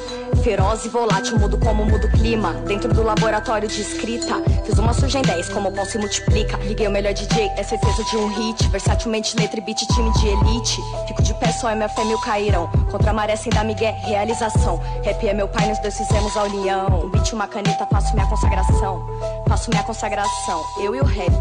Feroz 0.43 0.85
e 0.85 0.89
volátil, 0.89 1.37
mudo 1.37 1.55
como 1.59 1.85
mudo 1.85 2.09
clima. 2.09 2.53
Dentro 2.65 2.91
do 2.91 3.03
laboratório 3.03 3.67
de 3.67 3.79
escrita, 3.79 4.41
fiz 4.65 4.77
uma 4.79 4.91
surge 4.91 5.19
em 5.19 5.21
10, 5.21 5.49
como 5.49 5.69
o 5.69 5.71
pão 5.71 5.85
se 5.85 5.99
multiplica. 5.99 6.57
Liguei 6.57 6.87
o 6.87 6.91
melhor 6.91 7.13
DJ, 7.13 7.51
é 7.57 7.63
certeza 7.63 8.03
de 8.05 8.17
um 8.17 8.27
hit. 8.27 8.67
Versatilmente, 8.69 9.37
letra 9.37 9.59
e 9.59 9.61
beat, 9.61 9.85
time 9.85 10.11
de 10.13 10.27
elite. 10.27 10.81
Fico 11.07 11.21
de 11.21 11.33
pé, 11.35 11.51
só 11.51 11.69
MF 11.69 12.05
mil 12.05 12.19
cairão. 12.21 12.67
Contra 12.89 13.11
a 13.11 13.13
maré 13.13 13.35
sem 13.35 13.51
dar 13.51 13.63
migué, 13.63 13.91
realização. 14.03 14.81
Rap 15.03 15.27
é 15.27 15.33
meu 15.33 15.47
pai, 15.47 15.67
nós 15.67 15.79
dois 15.79 15.95
fizemos 15.95 16.35
a 16.35 16.43
união. 16.43 17.05
Um 17.05 17.09
beat, 17.09 17.31
uma 17.33 17.47
caneta, 17.47 17.85
faço 17.85 18.11
minha 18.15 18.25
consagração. 18.25 19.05
Faço 19.47 19.69
minha 19.69 19.83
consagração. 19.83 20.63
Eu 20.81 20.95
e 20.95 21.01
o 21.01 21.05
rap, 21.05 21.31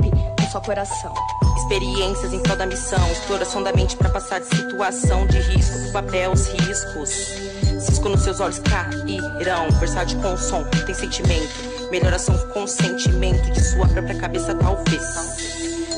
um 0.40 0.50
só 0.50 0.60
coração. 0.60 1.14
Experiências 1.56 2.34
em 2.34 2.40
prol 2.40 2.56
da 2.56 2.66
missão, 2.66 3.10
exploração 3.12 3.62
da 3.62 3.72
mente 3.72 3.96
pra 3.96 4.10
passar 4.10 4.40
de 4.40 4.46
situação 4.46 5.26
de 5.26 5.38
risco 5.38 5.78
pro 5.84 5.92
papel, 5.92 6.32
os 6.32 6.46
riscos. 6.48 7.69
Cisco 7.80 8.08
nos 8.08 8.22
seus 8.22 8.40
olhos 8.40 8.58
cairão, 8.58 9.70
versátil 9.78 10.20
com 10.20 10.36
som, 10.36 10.62
tem 10.84 10.94
sentimento. 10.94 11.90
Melhoração 11.90 12.36
com 12.52 12.66
sentimento 12.66 13.50
de 13.50 13.60
sua 13.60 13.88
própria 13.88 14.14
cabeça, 14.16 14.54
talvez. 14.54 15.02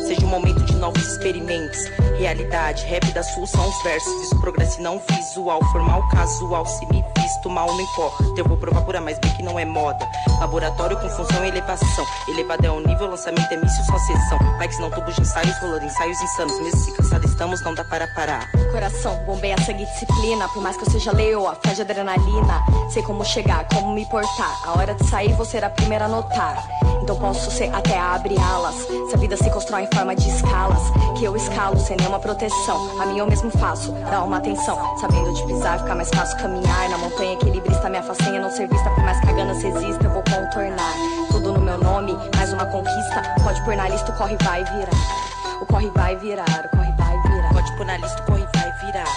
Seja 0.07 0.25
um 0.25 0.29
momento 0.29 0.61
de 0.64 0.77
novos 0.77 1.03
experimentos. 1.03 1.87
Realidade, 2.18 2.85
rap 2.87 3.05
da 3.12 3.23
sul 3.23 3.47
são 3.47 3.68
os 3.68 3.83
versos. 3.83 4.12
Isso 4.23 4.40
progresso 4.40 4.81
não 4.81 5.03
visual, 5.11 5.61
formal, 5.73 6.09
casual. 6.09 6.64
Se 6.66 6.87
me 6.87 7.05
visto 7.23 7.49
mal, 7.49 7.69
não 7.69 7.81
importa. 7.81 8.25
Eu 8.37 8.45
vou 8.45 8.57
provar 8.57 8.83
pura, 8.83 9.01
mas 9.01 9.19
bem 9.19 9.33
que 9.33 9.43
não 9.43 9.59
é 9.59 9.65
moda. 9.65 10.07
Laboratório 10.41 10.99
com 10.99 11.09
função 11.09 11.45
e 11.45 11.49
elevação. 11.49 12.05
Elevado 12.29 12.67
é 12.67 12.71
o 12.71 12.81
nível, 12.81 13.09
lançamento 13.09 13.51
é 13.53 13.57
míssil, 13.57 13.85
só 13.85 13.99
sessão. 13.99 14.39
Likes 14.59 14.79
não 14.79 14.91
tubos 14.91 15.15
de 15.15 15.23
ensaios, 15.23 15.57
rolando 15.59 15.85
ensaios 15.85 16.21
insanos. 16.21 16.59
Mesmo 16.61 16.81
se 16.81 16.93
cansado 16.93 17.25
estamos, 17.27 17.63
não 17.63 17.75
dá 17.75 17.85
para 17.85 18.07
parar. 18.09 18.51
Coração, 18.73 19.17
bombeia 19.25 19.57
sangue 19.65 19.87
disciplina. 19.87 20.49
Por 20.49 20.63
mais 20.63 20.77
que 20.77 20.85
eu 20.85 20.91
seja 20.91 21.13
leoa, 21.13 21.57
de 21.73 21.81
adrenalina. 21.81 22.63
Sei 22.91 23.03
como 23.03 23.25
chegar, 23.25 23.67
como 23.73 23.95
me 23.95 24.05
portar. 24.07 24.61
A 24.67 24.79
hora 24.79 24.95
de 24.95 25.07
sair, 25.09 25.33
vou 25.35 25.45
ser 25.45 25.65
a 25.65 25.71
primeira 25.71 26.05
a 26.05 26.09
notar. 26.09 26.63
Então 27.03 27.17
posso 27.17 27.51
ser 27.51 27.75
até 27.75 27.99
abrir 27.99 28.39
alas. 28.39 28.77
Se 29.09 29.15
a 29.15 29.19
vida 29.19 29.37
se 29.37 29.51
constrói 29.51 29.83
em 29.83 29.89
forma 29.95 30.15
de 30.15 30.29
escalas, 30.29 30.83
que 31.19 31.25
eu 31.25 31.37
escalo 31.37 31.79
sem 31.79 31.97
nenhuma 31.97 32.19
proteção. 32.19 33.01
A 33.01 33.07
mim 33.07 33.19
eu 33.19 33.27
mesmo 33.27 33.51
faço, 33.51 33.93
dá 33.93 34.23
uma 34.23 34.37
atenção. 34.37 34.97
Sabendo 34.99 35.33
de 35.35 35.47
pisar, 35.47 35.81
fica 35.81 35.95
mais 35.95 36.09
fácil 36.11 36.37
caminhar. 36.39 36.89
Na 36.91 36.99
montanha 36.99 37.22
equilibrista, 37.25 37.89
minha 37.89 38.03
façanha 38.03 38.41
não 38.41 38.51
ser 38.51 38.69
vista. 38.69 38.91
Por 38.91 39.05
mais 39.05 39.21
que 39.21 39.29
a 39.29 39.33
ganância 39.33 39.69
exista, 39.69 40.05
eu 40.05 40.11
vou 40.11 40.23
contornar. 40.23 40.95
Tudo 41.31 41.53
no 41.53 41.61
meu 41.61 41.79
nome, 41.79 42.17
mais 42.37 42.53
uma 42.53 42.67
conquista. 42.67 43.23
Pode 43.43 43.63
pôr 43.65 43.77
na 43.77 43.89
lista, 43.89 44.11
o 44.13 44.17
corre 44.17 44.37
vai 44.43 44.65
virar. 44.65 45.61
O 45.61 45.67
corre 45.67 45.91
vai 45.91 46.17
virar, 46.17 46.71
o 46.73 46.77
corre 46.77 46.93
vai 46.93 47.21
virar. 47.23 47.53
Pode 47.53 47.77
pôr 47.77 47.87
na 47.87 47.97
lista, 47.97 48.23
o 48.23 48.27
corre 48.27 48.47
vai 48.55 48.73
virar. 48.85 49.09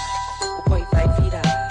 O 0.60 0.62
corre 0.70 0.86
vai 0.92 1.08
virar. 1.22 1.66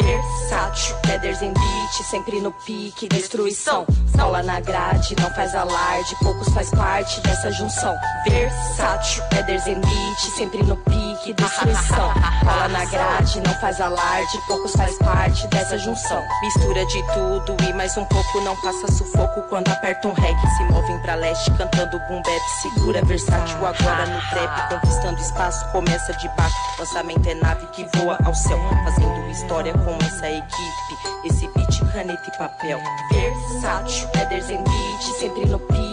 Versátil, 0.00 0.96
Peders 1.02 1.42
em 1.42 1.52
beat, 1.52 2.04
sempre 2.08 2.40
no 2.40 2.52
pique, 2.52 3.08
destruição. 3.08 3.84
Cola 4.16 4.42
na 4.42 4.60
grade, 4.60 5.16
não 5.20 5.30
faz 5.34 5.54
alarde, 5.54 6.16
poucos 6.22 6.48
faz 6.54 6.70
parte 6.70 7.20
dessa 7.22 7.50
junção. 7.50 7.96
Versátil, 8.28 9.22
Peders 9.30 9.66
em 9.66 9.80
beat, 9.80 10.20
sempre 10.36 10.62
no 10.62 10.76
pique, 10.76 10.97
destruição. 11.26 12.12
Cola 12.40 12.68
na 12.68 12.84
grade, 12.84 13.40
não 13.40 13.54
faz 13.60 13.80
alarde, 13.80 14.38
poucos 14.46 14.72
faz 14.72 14.96
parte 14.98 15.46
dessa 15.48 15.78
junção. 15.78 16.24
Mistura 16.42 16.84
de 16.86 17.02
tudo 17.12 17.56
e 17.64 17.72
mais 17.74 17.96
um 17.96 18.04
pouco, 18.04 18.40
não 18.40 18.56
passa 18.56 18.90
sufoco 18.92 19.42
quando 19.48 19.68
aperta 19.68 20.08
um 20.08 20.12
rec. 20.12 20.36
Se 20.56 20.64
movem 20.64 20.98
pra 21.00 21.14
leste, 21.14 21.50
cantando 21.52 21.98
boom 22.08 22.22
bap, 22.22 22.50
segura 22.62 23.04
versátil 23.04 23.66
agora 23.66 24.06
no 24.06 24.20
trap, 24.30 24.68
conquistando 24.70 25.20
espaço, 25.20 25.66
começa 25.72 26.12
de 26.14 26.28
baixo. 26.36 26.56
Lançamento 26.78 27.28
é 27.28 27.34
nave 27.34 27.66
que 27.68 27.86
voa 27.96 28.18
ao 28.24 28.34
céu, 28.34 28.58
fazendo 28.84 29.30
história 29.30 29.72
com 29.72 29.96
essa 30.04 30.30
equipe. 30.30 30.98
Esse 31.24 31.48
beat, 31.48 31.92
caneta 31.92 32.22
e 32.28 32.38
papel. 32.38 32.80
Versátil, 33.10 34.08
Peders 34.08 34.50
em 34.50 34.62
beat, 34.62 35.02
sempre 35.18 35.46
no 35.46 35.58
pique, 35.58 35.87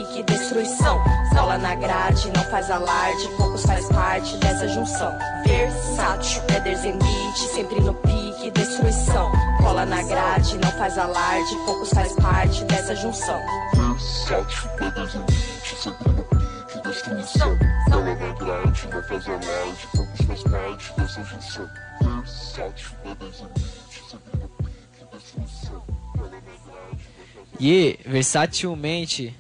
destruição. 0.56 1.04
Cola 1.34 1.58
na 1.58 1.76
grade, 1.76 2.32
não 2.32 2.44
faz 2.46 2.72
alarde, 2.72 3.28
poucos 3.36 3.64
faz 3.64 3.86
parte 3.88 4.38
dessa 4.38 4.68
junção. 4.70 5.12
Versátil, 5.46 6.42
Peders 6.44 6.86
em 6.86 6.98
beat, 6.98 7.38
sempre 7.54 7.82
no 7.82 7.94
pique, 7.94 8.52
destruição. 8.52 9.32
Cola 9.62 9.86
na 9.86 10.02
grade, 10.04 10.58
não 10.58 10.72
faz 10.72 10.98
alarde, 10.98 11.56
poucos 11.66 11.90
faz 11.90 12.14
parte 12.14 12.64
dessa 12.64 12.96
junção. 12.96 13.40
Versátil, 13.74 14.70
pedras 14.78 15.16
em 15.16 15.20
beat, 15.20 15.78
sempre 15.78 16.10
no 16.10 16.24
pique, 16.24 16.88
destruição. 16.88 17.58
Cola 17.90 18.16
na 18.16 18.34
grade, 18.34 18.88
não 18.88 19.04
faz 19.04 19.28
alarde, 19.28 19.88
poucos 19.94 20.22
faz 20.26 20.44
parte 20.44 20.94
dessa 20.94 21.24
junção. 21.26 21.70
Versátil, 22.02 22.92
pedras 23.04 23.42
em 23.42 23.48
beat, 23.48 24.10
sempre 24.10 24.40
no 24.40 24.48
pique, 24.48 25.06
destruição. 25.12 25.84
Cola 26.16 26.30
na 26.30 26.40
grade, 26.40 27.10
não 27.36 27.46
faz 27.46 27.60
E 27.60 28.00
versatilmente, 28.06 29.36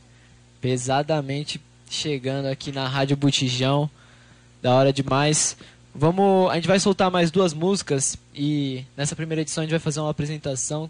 pesadamente 0.65 1.61
chegando 1.87 2.47
aqui 2.47 2.71
na 2.71 2.87
Rádio 2.87 3.15
Botijão. 3.15 3.87
Da 4.63 4.73
hora 4.73 4.91
demais. 4.91 5.55
Vamos, 5.93 6.49
a 6.49 6.55
gente 6.55 6.67
vai 6.67 6.79
soltar 6.79 7.11
mais 7.11 7.29
duas 7.29 7.53
músicas 7.53 8.17
e 8.33 8.83
nessa 8.97 9.15
primeira 9.15 9.43
edição 9.43 9.61
a 9.61 9.65
gente 9.65 9.69
vai 9.69 9.79
fazer 9.79 9.99
uma 9.99 10.09
apresentação 10.09 10.89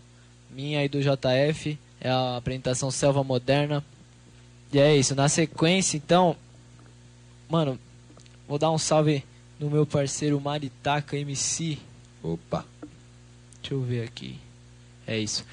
minha 0.50 0.82
e 0.86 0.88
do 0.88 1.02
JF, 1.02 1.78
é 2.00 2.10
a 2.10 2.38
apresentação 2.38 2.90
Selva 2.90 3.22
Moderna. 3.22 3.84
E 4.72 4.80
é 4.80 4.96
isso, 4.96 5.14
na 5.14 5.28
sequência, 5.28 5.98
então, 5.98 6.38
mano, 7.50 7.78
vou 8.48 8.58
dar 8.58 8.72
um 8.72 8.78
salve 8.78 9.26
no 9.60 9.70
meu 9.70 9.86
parceiro 9.86 10.40
Maritaca 10.40 11.18
MC. 11.18 11.78
Opa. 12.24 12.64
Deixa 13.62 13.74
eu 13.74 13.82
ver 13.82 14.06
aqui. 14.06 14.40
É 15.06 15.20
isso. 15.20 15.46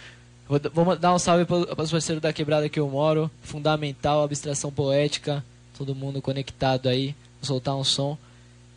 Vou, 0.52 0.60
vou 0.84 0.96
dar 0.96 1.14
um 1.14 1.18
salve 1.18 1.46
para 1.46 1.82
os 1.82 1.90
parceiros 1.90 2.20
da 2.20 2.30
quebrada 2.30 2.68
que 2.68 2.78
eu 2.78 2.86
moro. 2.86 3.30
Fundamental, 3.40 4.22
abstração 4.22 4.70
poética. 4.70 5.42
Todo 5.78 5.94
mundo 5.94 6.20
conectado 6.20 6.90
aí. 6.90 7.14
Vou 7.40 7.46
soltar 7.46 7.74
um 7.74 7.82
som 7.82 8.18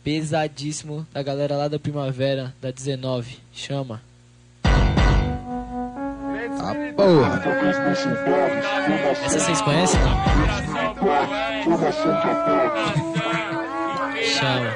pesadíssimo 0.02 1.06
da 1.12 1.22
galera 1.22 1.54
lá 1.56 1.68
da 1.68 1.78
Primavera, 1.78 2.54
da 2.62 2.70
19. 2.70 3.40
Chama. 3.52 4.00
Ah, 4.64 4.70
porra. 6.96 7.42
Essa 9.26 9.38
vocês 9.38 9.60
conhecem? 9.60 10.00
Chama. 14.24 14.74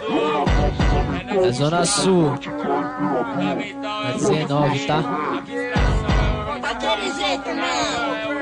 Da 1.42 1.50
Zona 1.52 1.86
Sul. 1.86 2.38
Da 3.80 4.12
19, 4.18 4.86
tá? 4.86 5.02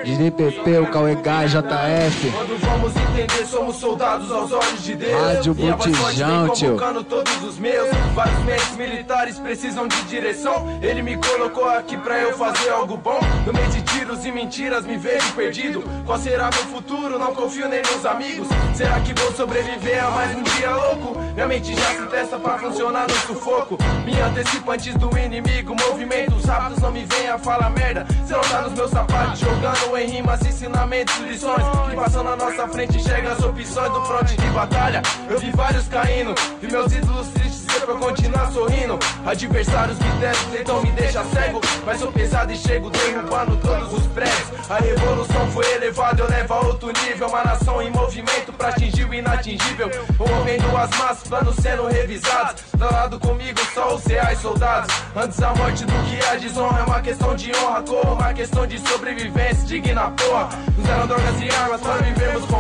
DDPP, 0.05 0.79
o 0.79 0.87
Cauê 0.87 1.17
JF. 1.47 2.68
Vamos 2.79 2.95
entender, 2.95 3.45
somos 3.47 3.77
soldados 3.77 4.31
aos 4.31 4.53
olhos 4.53 4.85
de 4.85 4.95
Deus. 4.95 5.21
Rádio 5.21 5.57
e 5.59 5.73
Botijão, 5.73 6.49
tio. 6.51 6.77
todos 7.03 7.43
os 7.43 7.59
meus. 7.59 7.89
Vários 8.15 8.39
meios 8.45 8.71
militares 8.77 9.37
precisam 9.41 9.89
de 9.89 10.01
direção. 10.03 10.79
Ele 10.81 11.03
me 11.03 11.17
colocou 11.17 11.69
aqui 11.69 11.97
pra 11.97 12.21
eu 12.21 12.39
fazer 12.39 12.71
algo 12.71 12.97
bom. 12.97 13.19
No 13.45 13.53
meio 13.53 13.69
de 13.71 13.83
tiros 13.83 14.25
e 14.25 14.31
mentiras, 14.31 14.87
me 14.87 14.97
vejo 14.97 15.33
perdido. 15.33 15.83
Qual 16.07 16.19
será 16.19 16.51
meu 16.51 16.65
futuro? 16.67 17.19
Não 17.19 17.35
confio 17.35 17.69
nem 17.69 17.83
nos 17.83 18.07
amigos. 18.07 18.47
Será 18.75 19.01
que 19.01 19.13
vou 19.13 19.33
sobreviver 19.33 20.05
a 20.05 20.11
mais 20.13 20.37
um 20.37 20.43
dia 20.45 20.71
louco? 20.71 21.19
Minha 21.35 21.49
mente 21.49 21.75
já 21.75 21.97
se 21.97 22.07
testa 22.07 22.39
pra 22.39 22.59
funcionar 22.59 23.09
no 23.09 23.15
sufoco. 23.15 23.77
Me 24.05 24.21
antecipo 24.21 24.71
antes 24.71 24.95
do 24.95 25.19
inimigo. 25.19 25.75
Movimentos 25.75 26.45
rápidos 26.45 26.79
não 26.81 26.93
me 26.93 27.05
venha 27.05 27.37
falar 27.39 27.71
merda. 27.71 28.07
Cê 28.25 28.35
não 28.35 28.41
tá 28.41 28.63
nos 28.63 28.73
meus 28.75 28.91
sapatos, 28.91 29.41
jogando 29.41 29.97
em 29.97 30.09
rimas, 30.09 30.41
ensinamentos, 30.47 31.17
lições. 31.19 31.65
Que 31.91 31.97
passam 31.97 32.23
na 32.23 32.37
nossa 32.37 32.68
frente, 32.69 32.97
enxerga 32.97 33.33
as 33.33 33.43
opções 33.43 33.93
do 33.93 34.05
fronte 34.05 34.37
de 34.37 34.47
batalha. 34.49 35.03
Eu 35.29 35.39
vi 35.39 35.51
vários 35.51 35.89
caindo, 35.89 36.35
vi 36.61 36.71
meus 36.71 36.93
ídolos 36.93 37.29
tristes 37.29 37.67
pra 37.79 37.95
eu 37.95 37.99
continuar 37.99 38.51
sorrindo. 38.53 38.99
Adversários 39.25 39.99
me 39.99 40.21
testam, 40.21 40.51
tentam 40.51 40.83
me 40.83 40.91
deixar 40.93 41.25
cego. 41.27 41.61
Mas 41.85 42.01
sou 42.01 42.13
pesado 42.13 42.53
e 42.53 42.57
chego 42.57 42.91
derrubando 42.91 43.57
todos 43.57 43.93
os 43.93 44.07
prédios. 44.09 44.71
A 44.71 44.77
revolução 44.77 45.51
foi 45.53 45.65
elevada, 45.75 46.23
eu 46.23 46.29
levo 46.29 46.55
a 46.55 46.61
outro 46.61 46.93
nível. 47.05 47.29
Uma 47.29 47.45
nação 47.45 47.81
em 47.83 47.91
movimento 47.91 48.53
pra 48.53 48.69
atingir 48.69 49.05
o 49.05 49.15
inatingível. 49.15 49.91
Movendo 50.19 50.77
as 50.77 50.91
massas, 50.99 51.29
planos 51.29 51.57
sendo 51.57 51.87
revisados. 51.87 52.63
Do 52.75 52.85
lado 52.85 53.19
comigo, 53.19 53.59
só 53.75 53.95
os 53.95 54.05
reais 54.05 54.39
soldados. 54.41 54.95
Antes 55.17 55.43
a 55.43 55.55
morte 55.55 55.85
do 55.85 55.93
que 56.05 56.25
a 56.27 56.37
desonra 56.37 56.81
é 56.81 56.85
uma 56.85 57.01
questão 57.01 57.35
de 57.35 57.53
honra. 57.57 57.83
Como 57.83 58.13
uma 58.15 58.33
questão 58.33 58.67
de 58.67 58.79
sobrevivência, 58.79 59.67
digna 59.67 60.11
porra. 60.11 60.49
Usaram 60.79 61.07
drogas 61.07 61.41
e 61.41 61.51
armas 61.55 61.81
para 61.81 62.03
vivermos 62.03 62.45
com 62.47 62.58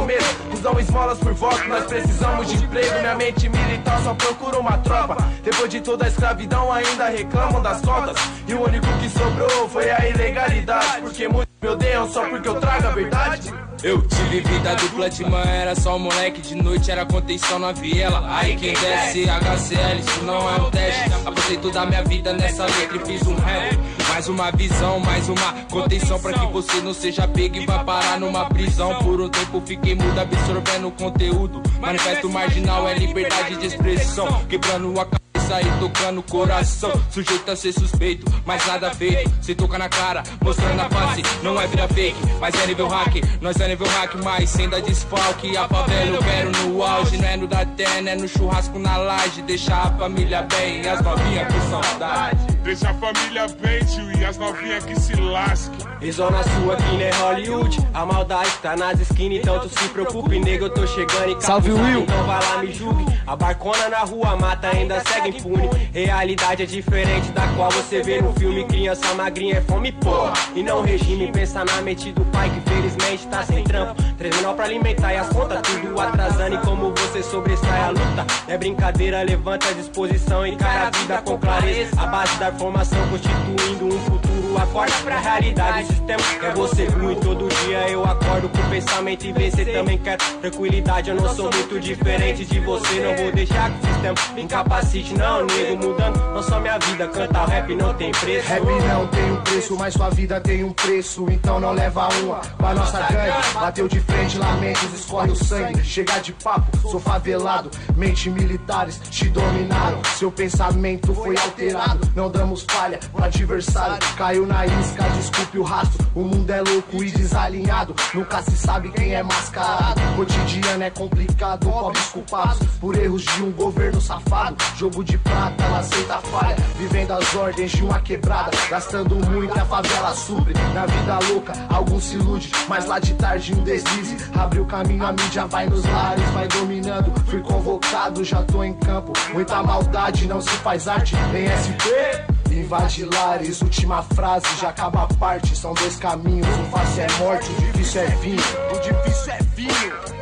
Nos 0.50 0.60
dão 0.60 0.78
esmolas 0.78 1.18
por 1.18 1.32
voto, 1.34 1.68
nós 1.68 1.84
precisamos 1.84 2.48
de 2.48 2.64
emprego. 2.64 2.98
Minha 3.00 3.14
mente 3.14 3.48
militar 3.48 4.00
só 4.02 4.14
procura 4.14 4.58
uma 4.58 4.78
tropa. 4.78 5.16
Depois 5.42 5.70
de 5.70 5.80
toda 5.80 6.04
a 6.04 6.08
escravidão, 6.08 6.72
ainda 6.72 7.08
reclamam 7.08 7.62
das 7.62 7.80
cotas. 7.80 8.16
E 8.46 8.54
o 8.54 8.62
único 8.62 8.86
que 8.98 9.08
sobrou 9.10 9.68
foi 9.68 9.90
a 9.90 10.08
ilegalidade. 10.08 11.02
Porque 11.02 11.28
muitos 11.28 11.54
me 11.60 11.68
odeiam 11.68 12.08
só 12.08 12.28
porque 12.28 12.48
eu 12.48 12.60
trago 12.60 12.86
a 12.86 12.90
verdade. 12.90 13.67
Eu 13.82 14.02
tive 14.02 14.40
vida 14.40 14.74
dupla 14.74 15.08
de 15.08 15.24
manhã, 15.24 15.50
era 15.50 15.74
só 15.76 15.94
um 15.94 16.00
moleque, 16.00 16.40
de 16.40 16.56
noite 16.56 16.90
era 16.90 17.06
contenção 17.06 17.60
na 17.60 17.70
viela. 17.70 18.24
Aí 18.36 18.56
quem 18.56 18.72
desce 18.72 19.24
HCL, 19.28 20.00
isso 20.00 20.24
não 20.24 20.50
é 20.50 20.56
um 20.56 20.70
teste. 20.70 21.12
Apostei 21.24 21.56
toda 21.58 21.82
a 21.82 21.86
minha 21.86 22.02
vida 22.02 22.32
nessa 22.32 22.64
letra 22.64 22.96
e 22.96 23.06
fiz 23.06 23.26
um 23.26 23.36
rap. 23.36 23.78
Mais 24.08 24.28
uma 24.28 24.50
visão, 24.50 24.98
mais 24.98 25.28
uma 25.28 25.52
contenção 25.70 26.18
pra 26.18 26.32
que 26.32 26.46
você 26.46 26.80
não 26.80 26.92
seja 26.92 27.28
pego 27.28 27.56
e 27.56 27.66
vá 27.66 27.84
parar 27.84 28.18
numa 28.18 28.46
prisão. 28.46 28.96
Por 28.96 29.20
um 29.20 29.28
tempo 29.28 29.62
fiquei 29.64 29.94
mudo 29.94 30.18
absorvendo 30.18 30.88
o 30.88 30.92
conteúdo. 30.92 31.62
Manifesto 31.80 32.28
marginal 32.28 32.88
é 32.88 32.94
liberdade 32.94 33.56
de 33.56 33.66
expressão, 33.66 34.44
quebrando 34.48 34.98
a 35.00 35.06
e 35.50 35.78
tocando 35.80 36.20
o 36.20 36.22
coração. 36.22 36.92
Sujeito 37.10 37.50
a 37.50 37.56
ser 37.56 37.72
suspeito, 37.72 38.30
mas 38.44 38.64
nada 38.66 38.92
feito. 38.94 39.30
Se 39.40 39.54
toca 39.54 39.78
na 39.78 39.88
cara, 39.88 40.22
mostrando 40.42 40.80
a 40.80 40.88
face, 40.88 41.22
não 41.42 41.60
é 41.60 41.66
vira 41.66 41.88
fake, 41.88 42.18
mas 42.40 42.54
é 42.54 42.66
nível 42.66 42.88
hack. 42.88 43.14
Nós 43.40 43.58
é 43.60 43.68
nível 43.68 43.86
hack, 43.86 44.14
mas 44.22 44.50
sem 44.50 44.68
dar 44.68 44.80
desfalque. 44.80 45.56
A 45.56 45.66
favela 45.66 46.16
eu 46.16 46.22
quero 46.22 46.50
no 46.50 46.82
auge, 46.82 47.16
não 47.16 47.28
é 47.28 47.36
no 47.36 47.46
da 47.46 47.64
terra, 47.64 48.10
é 48.10 48.14
no 48.14 48.28
churrasco 48.28 48.78
na 48.78 48.96
laje. 48.96 49.42
Deixar 49.42 49.86
a 49.86 49.90
família 49.98 50.42
bem 50.42 50.82
e 50.82 50.88
as 50.88 51.00
novinhas 51.00 51.52
com 51.52 51.70
saudade. 51.70 52.38
Deixa 52.62 52.90
a 52.90 52.94
família 52.94 53.46
bem, 53.60 53.84
tio, 53.86 54.20
e 54.20 54.24
as 54.24 54.36
novinhas 54.36 54.84
que 54.84 55.00
se 55.00 55.14
lasquem. 55.14 55.88
E 56.00 56.12
zona 56.12 56.42
sua 56.42 56.74
aqui 56.74 56.96
não 56.96 57.00
é 57.00 57.10
Hollywood. 57.10 57.88
A 57.94 58.06
maldade 58.06 58.50
tá 58.62 58.76
nas 58.76 59.00
esquinas, 59.00 59.38
então 59.38 59.58
tu 59.60 59.68
se 59.68 59.88
preocupe, 59.88 60.38
nego. 60.38 60.66
Eu 60.66 60.70
tô 60.70 60.86
chegando 60.86 61.38
e 61.38 61.42
Salve, 61.44 61.72
Will. 61.72 62.02
Então 62.02 62.26
vai 62.26 62.44
lá, 62.44 62.58
me 62.58 62.72
julgue. 62.72 63.04
A 63.26 63.34
barcona 63.34 63.88
na 63.88 64.00
rua 64.00 64.36
mata, 64.36 64.68
ainda 64.68 65.00
segue 65.00 65.37
impune. 65.38 65.68
Realidade 65.92 66.62
é 66.62 66.66
diferente 66.66 67.30
da 67.30 67.46
qual 67.56 67.70
você 67.70 68.02
vê 68.02 68.20
no 68.20 68.32
filme. 68.34 68.64
Criança 68.64 69.14
magrinha 69.14 69.56
é 69.56 69.60
fome, 69.60 69.92
porra. 69.92 70.32
E 70.54 70.62
não 70.62 70.82
regime, 70.82 71.30
pensa 71.32 71.64
na 71.64 71.80
mente 71.82 72.12
do 72.12 72.24
pai 72.26 72.50
que 72.50 72.60
felizmente 72.68 73.26
tá 73.28 73.42
sem 73.44 73.64
trampo. 73.64 74.02
Treinando 74.16 74.54
pra 74.54 74.64
alimentar 74.64 75.12
e 75.12 75.16
as 75.16 75.28
contas 75.28 75.60
tudo 75.62 76.00
atrasando. 76.00 76.54
E 76.54 76.58
como 76.58 76.92
você 76.94 77.22
sobressai 77.22 77.80
a 77.80 77.90
luta. 77.90 78.26
É 78.46 78.58
brincadeira, 78.58 79.22
levanta 79.22 79.68
a 79.68 79.72
disposição, 79.72 80.46
encara 80.46 80.88
a 80.88 80.90
vida 80.90 81.22
com 81.22 81.38
clareza. 81.38 82.00
A 82.00 82.06
base 82.06 82.36
da 82.38 82.52
formação 82.52 82.98
constituindo 83.08 83.86
um 83.86 83.98
futuro. 84.00 84.37
Acorda 84.58 84.92
pra 85.04 85.18
realidade, 85.20 85.86
sistema 85.86 86.20
é 86.42 86.50
você 86.52 86.86
ruim. 86.86 87.14
Todo 87.20 87.48
dia 87.48 87.88
eu 87.90 88.04
acordo 88.04 88.48
com 88.48 88.58
o 88.58 88.70
pensamento 88.70 89.24
e 89.24 89.32
vencer 89.32 89.72
também 89.72 89.98
quero 89.98 90.24
tranquilidade. 90.40 91.10
Eu 91.10 91.16
não 91.16 91.34
sou 91.34 91.50
muito 91.52 91.78
diferente 91.78 92.44
de 92.44 92.58
você, 92.60 93.00
não 93.00 93.16
vou 93.16 93.32
deixar 93.32 93.70
que 93.70 93.86
o 93.86 93.92
sistema 93.92 94.14
me 94.34 94.42
incapacite. 94.42 95.14
Não, 95.14 95.46
nego, 95.46 95.86
mudando 95.86 96.18
não 96.34 96.42
só 96.42 96.58
minha 96.60 96.76
vida. 96.78 97.06
Cantar 97.08 97.48
rap 97.48 97.74
não 97.76 97.94
tem 97.94 98.10
preço. 98.10 98.48
Rap 98.48 98.64
não 98.64 99.06
tem 99.06 99.32
um 99.32 99.40
preço, 99.42 99.76
mas 99.76 99.94
sua 99.94 100.10
vida 100.10 100.40
tem 100.40 100.64
um 100.64 100.72
preço. 100.72 101.26
Então 101.30 101.60
não 101.60 101.72
leva 101.72 102.08
uma 102.22 102.40
pra 102.56 102.74
nossa 102.74 102.98
gangue. 103.00 103.54
Bateu 103.54 103.86
de 103.88 104.00
frente, 104.00 104.38
lamentos, 104.38 104.92
escorre 104.92 105.30
o 105.30 105.36
sangue. 105.36 105.84
Chegar 105.84 106.20
de 106.20 106.32
papo, 106.32 106.76
sou 106.78 106.98
favelado. 106.98 107.70
Mente 107.96 108.28
militares 108.28 109.00
te 109.08 109.28
dominaram. 109.28 110.02
Seu 110.16 110.32
pensamento 110.32 111.14
foi 111.14 111.36
alterado. 111.36 112.10
Não 112.14 112.28
damos 112.28 112.64
falha 112.68 112.98
pro 113.12 113.24
adversário. 113.24 113.98
Caiu 114.16 114.47
na 114.48 114.66
isca, 114.66 115.04
desculpe 115.10 115.58
o 115.58 115.62
rastro. 115.62 116.04
O 116.14 116.20
mundo 116.20 116.50
é 116.50 116.60
louco 116.62 117.04
e 117.04 117.10
desalinhado. 117.10 117.94
Nunca 118.14 118.42
se 118.42 118.56
sabe 118.56 118.90
quem 118.90 119.14
é 119.14 119.22
mascarado. 119.22 120.00
Cotidiano 120.16 120.82
é 120.82 120.90
complicado, 120.90 121.70
pobres 121.70 122.06
culpados 122.06 122.66
por 122.80 122.96
erros 122.96 123.22
de 123.22 123.42
um 123.42 123.52
governo 123.52 124.00
safado. 124.00 124.56
Jogo 124.76 125.04
de 125.04 125.18
prata, 125.18 125.62
ela 125.62 125.78
aceita 125.78 126.18
falha. 126.18 126.56
Vivendo 126.76 127.12
as 127.12 127.34
ordens 127.34 127.70
de 127.70 127.84
uma 127.84 128.00
quebrada. 128.00 128.50
Gastando 128.70 129.14
muito 129.30 129.56
a 129.56 129.64
favela 129.66 130.14
supre. 130.14 130.54
Na 130.74 130.86
vida 130.86 131.18
louca, 131.28 131.52
alguns 131.68 132.04
se 132.04 132.16
ilude. 132.16 132.50
Mas 132.68 132.86
lá 132.86 132.98
de 132.98 133.14
tarde 133.14 133.54
um 133.54 133.62
deslize. 133.62 134.16
Abre 134.34 134.60
o 134.60 134.64
caminho, 134.64 135.04
a 135.04 135.12
mídia 135.12 135.46
vai 135.46 135.66
nos 135.68 135.84
lares, 135.84 136.24
vai 136.30 136.48
dominando. 136.48 137.12
Fui 137.26 137.40
convocado, 137.40 138.24
já 138.24 138.42
tô 138.42 138.64
em 138.64 138.72
campo. 138.74 139.12
Muita 139.32 139.62
maldade, 139.62 140.26
não 140.26 140.40
se 140.40 140.50
faz 140.50 140.88
arte. 140.88 141.14
Em 141.34 141.46
SP. 141.52 142.37
Invade 142.58 143.04
lares, 143.04 143.62
última 143.62 144.02
frase, 144.02 144.46
já 144.60 144.70
acaba 144.70 145.04
a 145.04 145.06
parte. 145.06 145.56
São 145.56 145.72
dois 145.74 145.96
caminhos, 145.96 146.46
o 146.46 146.64
fácil 146.70 147.02
é 147.04 147.08
morte, 147.18 147.50
o 147.50 147.54
difícil 147.54 148.00
é 148.02 148.06
vinho. 148.06 148.42
O 148.74 148.80
difícil 148.80 149.32
é 149.32 149.38
vinho. 149.54 150.18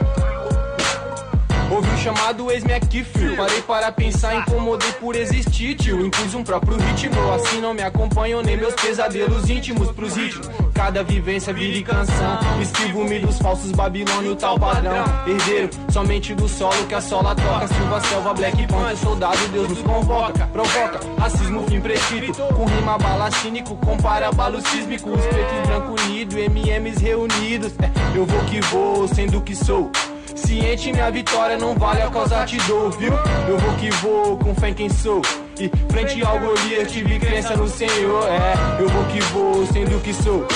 Ouvi 1.71 1.91
o 1.91 1.99
chamado 1.99 2.51
ex-me 2.51 2.75
aqui, 2.75 3.03
frio. 3.03 3.37
Parei 3.37 3.63
para 3.63 3.91
pensar, 3.91 4.37
incomodei 4.37 4.93
por 4.93 5.17
existir, 5.17 5.77
tio. 5.77 6.05
Impus 6.05 6.35
um 6.35 6.45
próprio 6.45 6.77
ritmo, 6.77 7.33
assim 7.33 7.61
não 7.61 7.73
me 7.73 7.83
acompanham 7.83 8.43
nem 8.43 8.57
meus 8.57 8.75
pesadelos 8.75 9.49
íntimos 9.49 9.91
pros 9.91 10.15
ritmos. 10.15 10.66
Cada 10.77 11.03
vivência 11.03 11.55
vira 11.55 11.79
e 11.79 11.83
canção. 11.83 12.39
Esquivo-me 12.61 13.19
dos 13.19 13.39
falsos 13.39 13.73
babilônio, 13.73 14.37
tal 14.37 14.59
padrão. 14.59 15.05
Herdeiro, 15.27 15.71
somente 15.91 16.35
do 16.35 16.47
solo 16.47 16.87
que 16.87 16.95
a 16.95 17.01
sola 17.01 17.35
toca. 17.35 17.67
Silva, 17.67 18.01
selva, 18.03 18.35
black 18.35 18.67
punk, 18.67 18.97
soldado, 18.99 19.49
Deus 19.49 19.71
nos 19.71 19.81
convoca. 19.81 20.47
Provoca, 20.49 21.01
racismo, 21.19 21.63
fim 21.67 21.81
prescrito. 21.81 22.43
Com 22.55 22.67
rima 22.67 22.99
bala 22.99 23.31
cínico, 23.31 23.75
compara 23.77 24.31
balo 24.33 24.61
sísmico. 24.69 25.09
Os 25.09 25.25
pretos 25.25 25.59
e 25.65 25.67
branco 25.67 25.95
unido, 26.03 26.37
MMs 26.39 27.03
reunidos. 27.03 27.73
É, 27.79 28.17
eu 28.17 28.27
vou 28.27 28.41
que 28.45 28.61
vou, 28.67 29.09
sendo 29.09 29.41
que 29.41 29.57
sou. 29.57 29.91
Ciente, 30.35 30.93
minha 30.93 31.11
vitória 31.11 31.57
não 31.57 31.75
vale 31.75 32.03
a 32.03 32.11
causa 32.11 32.45
te 32.45 32.59
dou, 32.69 32.91
viu? 32.91 33.15
Eu 33.49 33.57
vou 33.57 33.75
que 33.77 33.91
vou, 34.03 34.37
com 34.37 34.55
fé 34.55 34.69
em 34.69 34.75
quem 34.75 34.91
sou. 34.91 35.23
E 35.59 35.71
frente 35.91 36.23
ao 36.23 36.39
Golias 36.39 36.93
tive 36.93 37.19
crença 37.19 37.57
no 37.57 37.67
Senhor, 37.67 38.29
é. 38.29 38.83
Eu 38.83 38.89
vou 38.89 39.05
que 39.07 39.21
vou, 39.33 39.67
sendo 39.67 40.03
que 40.03 40.13
sou. 40.13 40.47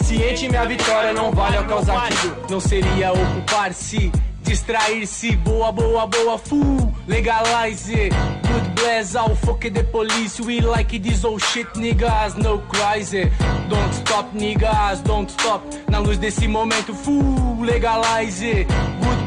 Ciente, 0.00 0.48
minha 0.48 0.64
vitória 0.64 1.12
não 1.12 1.32
vale 1.32 1.56
a 1.56 1.64
causa 1.64 1.92
te 1.92 2.28
dou. 2.28 2.36
Não 2.50 2.60
seria 2.60 3.12
ocupar-se, 3.12 4.12
distrair-se. 4.42 5.34
Boa, 5.36 5.72
boa, 5.72 6.06
boa, 6.06 6.38
full. 6.38 6.94
Legalize. 7.08 8.10
Good 8.46 8.74
bless 8.76 9.16
all 9.16 9.34
fuck 9.34 9.68
the 9.68 9.82
police. 9.84 10.40
We 10.40 10.60
like 10.60 11.00
this 11.00 11.24
old 11.24 11.42
shit, 11.42 11.66
niggas. 11.74 12.36
No 12.36 12.58
crazy. 12.68 13.32
Don't 13.68 13.94
stop, 13.94 14.32
niggas. 14.34 15.02
Don't 15.02 15.30
stop. 15.30 15.62
Na 15.88 15.98
luz 15.98 16.18
desse 16.18 16.46
momento, 16.46 16.94
full. 16.94 17.60
Legalize 17.60 18.66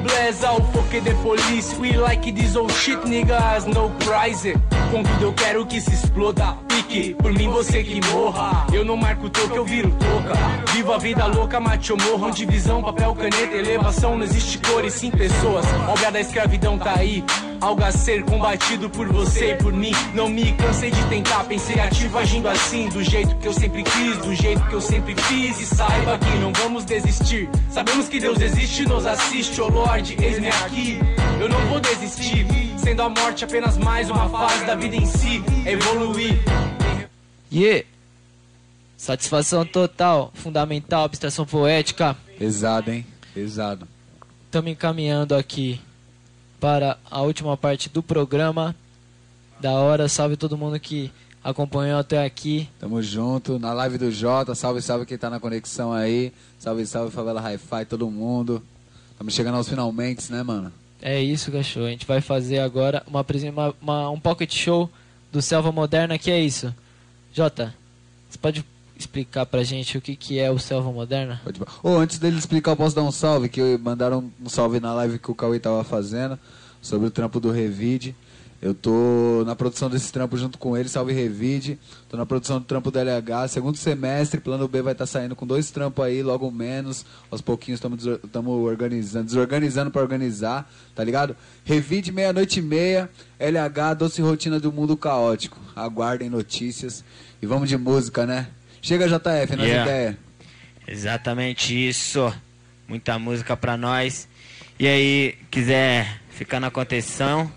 bless 0.08 0.43
all 0.43 0.62
fuck 0.72 0.89
the 0.89 1.14
police. 1.22 1.78
We 1.78 1.97
like 1.97 2.32
this 2.34 2.55
old 2.55 2.72
shit, 2.72 2.99
niggas. 3.05 3.66
No 3.66 3.89
crazy. 4.05 4.53
Contudo, 4.91 5.26
eu 5.26 5.34
quero 5.34 5.66
que 5.66 5.82
se 5.82 5.93
exploda. 5.93 6.58
Pique, 6.68 7.14
por 7.16 7.32
mim 7.34 7.49
você 7.49 7.84
que 7.84 7.99
morra. 8.12 8.66
Eu 8.74 8.86
não 8.86 8.95
marco 8.95 9.30
toque, 9.30 9.55
eu 9.55 9.66
viro 9.66 9.91
toca. 9.91 10.72
Vivo 10.74 10.93
a 10.93 10.97
vida 10.97 11.26
louca, 11.26 11.60
mate 11.60 11.91
ou 11.91 11.97
morram. 11.99 12.32
Divisão, 12.32 12.82
papel, 12.82 13.14
caneta, 13.16 13.55
elevação. 13.55 14.18
Não 14.18 14.24
existe 14.24 14.58
cores, 14.60 14.93
sim 14.93 15.12
pessoas. 15.12 15.66
Obra 15.89 16.12
da 16.12 16.20
escravidão 16.22 16.78
tá 16.78 16.95
aí. 16.97 17.24
Algo 17.60 17.84
a 17.84 17.91
ser 17.91 18.24
combatido 18.24 18.89
por 18.89 19.08
você 19.08 19.53
e 19.53 19.55
por 19.55 19.74
mim. 19.74 19.91
Não 20.14 20.30
me 20.30 20.51
cansei 20.53 20.91
de 20.91 21.03
tentar, 21.08 21.43
pensei 21.45 21.80
ativo 21.80 22.18
agindo 22.18 22.47
assim. 22.47 22.88
Do 22.89 23.03
jeito 23.03 23.36
que 23.38 23.47
eu 23.47 23.53
sempre 23.53 23.84
quis, 23.84 24.18
do 24.18 24.36
jeito 24.36 24.62
que 24.68 24.74
eu 24.74 24.82
sempre 24.82 25.16
fiz. 25.24 25.60
E 25.60 25.66
saiba 25.66 26.18
que 26.20 26.38
não 26.38 26.53
vamos 26.53 26.86
desistir. 26.86 27.49
Sabemos 27.70 28.08
que 28.08 28.20
Deus 28.20 28.39
existe, 28.39 28.84
nos 28.88 29.05
assiste. 29.05 29.60
Oh 29.60 29.70
Lorde, 29.70 30.16
eis-me 30.22 30.47
aqui. 30.47 30.99
Eu 31.39 31.49
não 31.49 31.60
vou 31.68 31.80
desistir. 31.80 32.45
Sendo 32.78 33.01
a 33.01 33.10
morte 33.10 33.43
apenas 33.43 33.78
mais 33.78 34.10
uma 34.10 34.30
fase 34.30 34.66
da 34.66 34.76
vida 34.76 34.95
em 34.95 35.05
si. 35.05 35.43
Evoluir. 35.66 36.39
Yeah. 37.51 37.86
Satisfação 38.95 39.66
total, 39.66 40.32
fundamental, 40.34 41.05
abstração 41.05 41.45
poética. 41.45 42.16
Pesado, 42.38 42.91
hein? 42.91 43.05
Pesado. 43.34 43.88
Estamos 44.45 44.72
encaminhando 44.72 45.36
aqui 45.36 45.80
para 46.60 46.97
a 47.10 47.22
última 47.22 47.55
parte 47.58 47.89
do 47.89 48.01
programa. 48.03 48.76
Da 49.60 49.72
hora, 49.72 50.08
salve 50.08 50.38
todo 50.38 50.58
mundo 50.58 50.80
que 50.80 51.12
acompanhou 51.43 51.99
até 51.99 52.24
aqui. 52.24 52.70
Tamo 52.80 53.01
junto, 53.01 53.58
na 53.58 53.74
live 53.74 53.97
do 53.97 54.12
Jota, 54.12 54.53
salve, 54.53 54.82
salve 54.82 55.05
quem 55.05 55.18
tá 55.18 55.30
na 55.30 55.39
conexão 55.39 55.91
aí. 55.93 56.32
Salve, 56.60 56.86
salve 56.86 57.12
Favela 57.12 57.41
Hi-Fi, 57.41 57.86
todo 57.86 58.10
mundo. 58.10 58.62
Estamos 59.12 59.34
chegando 59.34 59.55
aos 59.55 59.68
finalmente, 59.68 60.32
né, 60.32 60.43
mano? 60.43 60.72
É 61.01 61.22
isso, 61.22 61.51
cachorro. 61.51 61.86
A 61.88 61.89
gente 61.89 62.05
vai 62.05 62.22
fazer 62.22 62.60
agora 62.60 63.03
uma, 63.08 63.26
uma, 63.51 63.76
uma- 63.82 64.10
um 64.12 64.20
pocket 64.20 64.53
show 64.53 64.89
do 65.32 65.41
Selva 65.41 65.72
Moderna, 65.72 66.18
que 66.18 66.30
é 66.32 66.39
isso. 66.39 66.74
Jota, 67.34 67.74
você 68.30 68.38
pode 68.38 68.64
explicar 69.02 69.45
pra 69.45 69.64
gente 69.64 69.98
o 69.98 70.02
que, 70.02 70.16
que 70.16 70.39
é 70.39 70.50
o 70.52 70.60
Selva 70.60 70.91
Moderna? 70.91 71.41
Pode... 71.43 71.62
Ô, 71.84 71.98
antes 71.98 72.20
dele 72.20 72.38
explicar, 72.38 72.72
eu 72.72 72.76
posso 72.78 72.95
dar 72.95 73.04
um 73.04 73.12
salve, 73.12 73.50
que 73.50 73.78
mandaram 73.78 74.32
um 74.43 74.50
salve 74.50 74.80
na 74.80 74.93
live 74.93 75.20
que 75.20 75.32
o 75.32 75.36
Cauê 75.36 75.60
tava 75.60 75.84
fazendo, 75.84 76.38
sobre 76.82 77.08
o 77.08 77.12
trampo 77.12 77.39
do 77.39 77.52
Revide. 77.52 78.16
Eu 78.60 78.74
tô 78.74 79.43
na 79.45 79.56
produção 79.56 79.88
desse 79.88 80.12
trampo 80.12 80.36
junto 80.36 80.58
com 80.58 80.76
ele, 80.76 80.89
salve 80.89 81.14
Revide. 81.14 81.78
Tô 82.10 82.18
na 82.18 82.26
produção 82.26 82.58
do 82.58 82.66
trampo 82.66 82.89
do 82.89 82.98
LH, 82.98 83.50
segundo 83.50 83.78
semestre, 83.78 84.41
plano 84.41 84.68
B 84.68 84.82
vai 84.82 84.93
estar 84.93 85.06
saindo 85.06 85.36
com 85.36 85.45
dois 85.45 85.70
trampos 85.70 86.04
aí, 86.04 86.24
logo 86.24 86.50
menos. 86.50 87.06
Aos 87.30 87.39
pouquinhos 87.39 87.80
estamos 87.80 88.48
organizando, 88.48 89.26
desorganizando 89.26 89.91
para 89.91 90.02
organizar, 90.02 90.68
tá 90.95 91.04
ligado? 91.04 91.36
Revide 91.64 92.12
meia-noite 92.12 92.60
e 92.60 92.64
meia, 92.64 93.10
LH, 93.39 93.93
doce 93.93 94.22
rotina 94.24 94.60
do 94.60 94.72
mundo 94.72 94.98
caótico. 94.98 95.60
Aguardem 95.76 96.30
notícias 96.30 97.04
e 97.39 97.45
vamos 97.45 97.70
de 97.70 97.78
música, 97.78 98.26
né? 98.26 98.48
Chega 98.82 99.07
JF, 99.07 99.55
nas 99.55 99.67
Yeah. 99.67 99.91
ideias. 99.91 100.15
Exatamente 100.88 101.73
isso. 101.88 102.34
Muita 102.88 103.19
música 103.19 103.57
pra 103.57 103.75
nós. 103.75 104.28
E 104.80 104.88
aí, 104.88 105.36
quiser 105.51 106.19
ficar 106.30 106.59
na 106.59 106.71
contenção? 106.71 107.51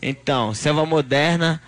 Então, 0.00 0.54
Selva 0.54 0.86
Moderna 0.86 1.60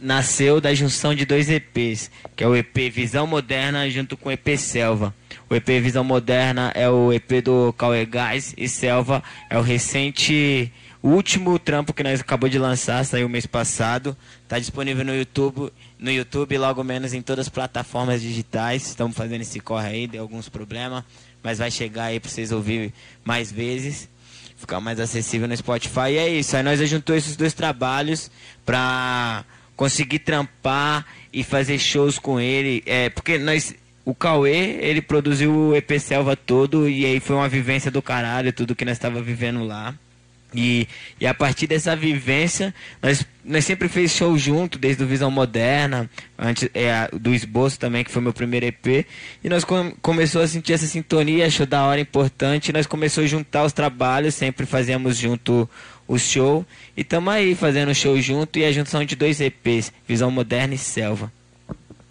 nasceu 0.00 0.60
da 0.60 0.74
junção 0.74 1.14
de 1.14 1.24
dois 1.24 1.48
EPs, 1.48 2.10
que 2.34 2.44
é 2.44 2.46
o 2.46 2.54
EP 2.54 2.90
Visão 2.90 3.26
Moderna 3.26 3.88
junto 3.88 4.16
com 4.16 4.28
o 4.28 4.32
EP 4.32 4.56
Selva. 4.58 5.14
O 5.48 5.54
EP 5.54 5.66
Visão 5.80 6.04
Moderna 6.04 6.72
é 6.74 6.88
o 6.90 7.12
EP 7.12 7.40
do 7.42 7.72
Cauê 7.72 8.04
Gás 8.04 8.52
e 8.56 8.68
Selva 8.68 9.22
é 9.48 9.56
o 9.56 9.62
recente 9.62 10.70
o 11.06 11.10
último 11.10 11.56
trampo 11.56 11.94
que 11.94 12.02
nós 12.02 12.20
acabou 12.20 12.48
de 12.48 12.58
lançar, 12.58 13.04
saiu 13.04 13.28
mês 13.28 13.46
passado. 13.46 14.16
Tá 14.48 14.58
disponível 14.58 15.04
no 15.04 15.14
YouTube, 15.14 15.72
no 16.00 16.10
YouTube 16.10 16.58
logo 16.58 16.82
menos 16.82 17.14
em 17.14 17.22
todas 17.22 17.46
as 17.46 17.48
plataformas 17.48 18.20
digitais. 18.20 18.88
Estamos 18.88 19.16
fazendo 19.16 19.42
esse 19.42 19.60
corre 19.60 19.86
aí, 19.86 20.06
deu 20.08 20.22
alguns 20.22 20.48
problemas, 20.48 21.04
mas 21.44 21.58
vai 21.58 21.70
chegar 21.70 22.06
aí 22.06 22.18
para 22.18 22.28
vocês 22.28 22.50
ouvir 22.50 22.92
mais 23.24 23.52
vezes, 23.52 24.08
ficar 24.56 24.80
mais 24.80 24.98
acessível 24.98 25.46
no 25.46 25.56
Spotify. 25.56 26.10
E 26.10 26.18
é 26.18 26.28
isso, 26.28 26.56
aí 26.56 26.64
nós 26.64 26.80
juntou 26.90 27.14
esses 27.14 27.36
dois 27.36 27.54
trabalhos 27.54 28.28
pra 28.64 29.44
conseguir 29.76 30.18
trampar 30.18 31.06
e 31.32 31.44
fazer 31.44 31.78
shows 31.78 32.18
com 32.18 32.40
ele, 32.40 32.82
é, 32.84 33.10
porque 33.10 33.38
nós 33.38 33.76
o 34.04 34.12
Cauê, 34.12 34.78
ele 34.80 35.00
produziu 35.00 35.54
o 35.54 35.76
EP 35.76 36.00
Selva 36.00 36.34
todo 36.34 36.88
e 36.88 37.06
aí 37.06 37.20
foi 37.20 37.36
uma 37.36 37.48
vivência 37.48 37.92
do 37.92 38.02
caralho, 38.02 38.52
tudo 38.52 38.74
que 38.74 38.84
nós 38.84 38.96
estava 38.96 39.22
vivendo 39.22 39.64
lá. 39.64 39.94
E, 40.54 40.88
e 41.20 41.26
a 41.26 41.34
partir 41.34 41.66
dessa 41.66 41.94
vivência, 41.94 42.74
nós, 43.02 43.26
nós 43.44 43.64
sempre 43.64 43.88
fez 43.88 44.12
show 44.12 44.36
junto, 44.38 44.78
desde 44.78 45.02
o 45.02 45.06
Visão 45.06 45.30
Moderna, 45.30 46.08
antes 46.38 46.68
é, 46.72 47.08
do 47.12 47.34
Esboço 47.34 47.78
também, 47.78 48.04
que 48.04 48.10
foi 48.10 48.22
meu 48.22 48.32
primeiro 48.32 48.66
EP. 48.66 49.06
E 49.42 49.48
nós 49.48 49.64
com, 49.64 49.92
começou 50.00 50.40
a 50.42 50.46
sentir 50.46 50.72
essa 50.72 50.86
sintonia, 50.86 51.46
achou 51.46 51.66
da 51.66 51.84
hora 51.84 52.00
importante. 52.00 52.72
Nós 52.72 52.86
começou 52.86 53.24
a 53.24 53.26
juntar 53.26 53.64
os 53.64 53.72
trabalhos, 53.72 54.34
sempre 54.34 54.64
fazíamos 54.66 55.16
junto 55.16 55.68
o 56.06 56.18
show. 56.18 56.64
E 56.96 57.02
estamos 57.02 57.32
aí 57.32 57.54
fazendo 57.54 57.94
show 57.94 58.18
junto 58.20 58.58
e 58.58 58.64
a 58.64 58.72
junção 58.72 59.04
de 59.04 59.16
dois 59.16 59.40
EPs, 59.40 59.92
Visão 60.06 60.30
Moderna 60.30 60.74
e 60.74 60.78
Selva. 60.78 61.32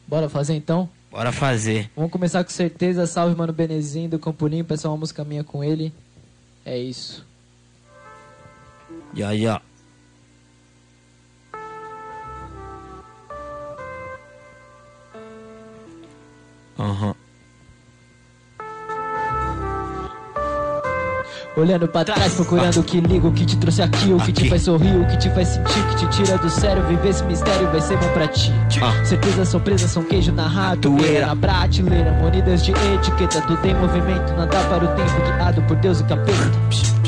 Bora 0.08 0.30
fazer 0.30 0.54
então? 0.54 0.90
Bora 1.10 1.32
fazer. 1.32 1.90
Vamos 1.96 2.12
começar 2.12 2.44
com 2.44 2.50
certeza. 2.50 3.08
Salve, 3.08 3.36
mano 3.36 3.54
Benezinho 3.54 4.10
do 4.10 4.20
Campo 4.20 4.46
Limpo. 4.48 4.74
Essa 4.74 4.88
é 4.88 4.92
uma 4.92 4.98
música 4.98 5.24
minha 5.24 5.44
com 5.44 5.64
ele. 5.64 5.94
É 6.66 6.78
isso. 6.78 7.26
Ya, 9.16 9.32
ya. 9.32 9.62
Aham. 16.78 17.16
Olhando 21.56 21.88
pra 21.88 22.04
trás, 22.04 22.34
procurando 22.34 22.82
o 22.82 22.84
que 22.84 23.00
liga, 23.00 23.26
o 23.26 23.32
que 23.32 23.46
te 23.46 23.56
trouxe 23.56 23.82
aqui, 23.82 24.12
o 24.12 24.18
que 24.18 24.34
te 24.34 24.50
faz 24.50 24.64
sorrir, 24.64 24.98
o 24.98 25.08
que 25.08 25.18
te 25.18 25.30
faz 25.30 25.48
sentir, 25.48 25.80
o 25.80 25.88
que 25.88 25.96
te 25.96 26.08
tira 26.10 26.38
do 26.38 26.50
sério. 26.50 26.84
Viver 26.84 27.08
esse 27.08 27.24
mistério 27.24 27.72
vai 27.72 27.80
ser 27.80 27.98
bom 27.98 28.10
pra 28.10 28.28
ti. 28.28 28.52
Certezas 29.06 29.48
são 29.48 29.62
presas, 29.62 29.92
são 29.92 30.04
queijo 30.04 30.34
na 30.34 30.50
ratoeira, 30.50 31.28
na 31.28 31.36
prateleira, 31.38 32.12
munidas 32.12 32.66
de 32.66 32.72
etiqueta. 32.72 33.42
Tudo 33.44 33.66
em 33.66 33.74
movimento, 33.76 34.34
nada 34.34 34.62
para 34.66 34.84
o 34.84 34.88
tempo, 34.98 35.22
guiado 35.24 35.62
por 35.62 35.78
Deus 35.78 36.02
e 36.02 36.04
capeta. 36.04 37.05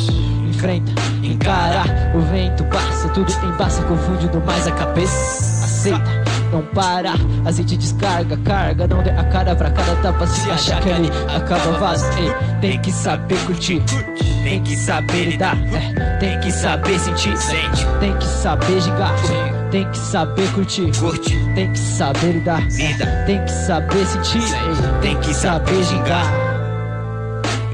Enfrenta, 0.57 0.91
encara, 1.21 1.83
o 2.15 2.19
vento 2.31 2.63
passa, 2.65 3.07
tudo 3.09 3.31
embaça, 3.45 3.79
confundindo 3.83 4.41
mais 4.43 4.65
a 4.65 4.71
cabeça. 4.71 5.63
Aceita. 5.63 6.27
Não 6.51 6.63
para, 6.73 7.13
azeite 7.45 7.77
descarga, 7.77 8.35
carga, 8.37 8.87
não 8.87 9.03
dê 9.03 9.11
a 9.11 9.23
cara 9.25 9.55
pra 9.55 9.69
cada 9.69 9.95
tapa 9.97 10.25
se 10.25 10.49
achar 10.49 10.81
que 10.81 10.89
ali 10.89 11.09
acaba 11.35 11.77
vaso. 11.77 12.05
Ei, 12.17 12.31
tem 12.59 12.81
que 12.81 12.91
saber 12.91 13.37
curtir, 13.45 13.83
tem 14.43 14.63
que 14.63 14.75
saber 14.75 15.25
lidar, 15.25 15.55
é, 15.75 16.17
tem 16.17 16.39
que 16.39 16.51
saber 16.51 16.97
sentir, 16.97 17.37
sente, 17.37 17.85
tem 17.99 18.17
que 18.17 18.25
saber 18.25 18.81
gigar, 18.81 19.13
tem 19.69 19.87
que 19.91 19.97
saber 19.99 20.51
curtir, 20.53 20.91
curte, 20.97 21.37
tem 21.53 21.71
que 21.71 21.79
saber 21.79 22.31
lidar, 22.31 22.67
vida, 22.69 23.05
tem 23.27 23.45
que 23.45 23.51
saber 23.51 24.07
sentir, 24.07 24.41
ei, 24.41 25.01
tem 25.01 25.19
que 25.19 25.33
saber 25.35 25.83
gingar. 25.83 26.25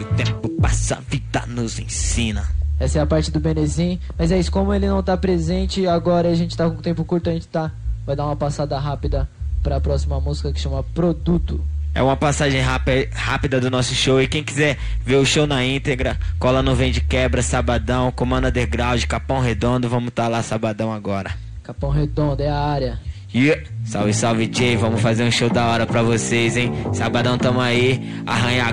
O 0.02 0.16
tempo 0.16 0.50
passa, 0.60 0.96
a 0.96 1.00
vida 1.10 1.44
nos 1.48 1.80
ensina. 1.80 2.63
Essa 2.84 3.00
é 3.00 3.02
a 3.02 3.06
parte 3.06 3.32
do 3.32 3.40
Benezin, 3.40 3.98
mas 4.20 4.30
é 4.30 4.38
isso, 4.38 4.52
como 4.52 4.74
ele 4.74 4.86
não 4.86 5.02
tá 5.02 5.16
presente, 5.16 5.88
agora 5.88 6.28
a 6.28 6.36
gente 6.36 6.58
tá 6.58 6.70
com 6.70 6.76
tempo 6.76 7.06
curto, 7.06 7.30
a 7.30 7.34
gente 7.34 7.48
tá 7.48 7.72
vai 8.06 8.14
dar 8.14 8.26
uma 8.26 8.36
passada 8.36 8.78
rápida 8.78 9.30
para 9.64 9.78
a 9.78 9.80
próxima 9.80 10.20
música 10.20 10.52
que 10.52 10.60
chama 10.60 10.84
Produto. 10.84 11.64
É 11.96 12.04
uma 12.04 12.18
passagem 12.18 12.60
rápida 12.60 13.62
do 13.62 13.72
nosso 13.72 13.96
show. 13.96 14.22
E 14.22 14.28
quem 14.28 14.44
quiser 14.44 14.78
ver 15.06 15.16
o 15.16 15.26
show 15.26 15.48
na 15.48 15.64
íntegra, 15.64 16.20
cola 16.38 16.62
no 16.62 16.76
Vem 16.76 16.92
de 16.92 17.00
Quebra, 17.00 17.42
sabadão, 17.42 18.12
Comando 18.12 18.50
Underground, 18.50 19.02
Capão 19.06 19.40
Redondo. 19.40 19.88
Vamos 19.88 20.10
estar 20.10 20.24
tá 20.24 20.30
lá 20.30 20.44
sabadão 20.44 20.92
agora. 20.92 21.34
Capão 21.64 21.90
Redondo 21.90 22.44
é 22.44 22.50
a 22.50 22.60
área. 22.60 23.00
Yeah. 23.34 23.64
Salve, 23.86 24.14
salve, 24.14 24.50
Jay. 24.52 24.78
Vamos 24.78 25.02
fazer 25.02 25.24
um 25.24 25.32
show 25.32 25.50
da 25.50 25.68
hora 25.68 25.86
pra 25.86 26.04
vocês, 26.04 26.56
hein? 26.56 26.72
Sabadão 26.94 27.38
tamo 27.38 27.60
aí. 27.60 28.22
Arranha 28.28 28.72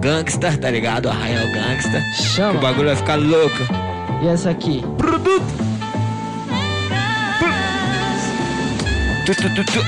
Gangsta, 0.00 0.56
tá 0.58 0.70
ligado? 0.70 1.08
Arranha 1.08 1.44
o 1.44 1.52
Gangsta. 1.52 2.00
Chama. 2.12 2.58
o 2.58 2.62
bagulho 2.62 2.88
vai 2.88 2.96
ficar 2.96 3.14
louco. 3.14 3.58
E 4.22 4.28
essa 4.28 4.50
aqui? 4.50 4.82
Produto. 4.98 5.72
Tu, 9.24 9.34
tu, 9.36 9.54
tu, 9.54 9.64
tu. 9.64 9.80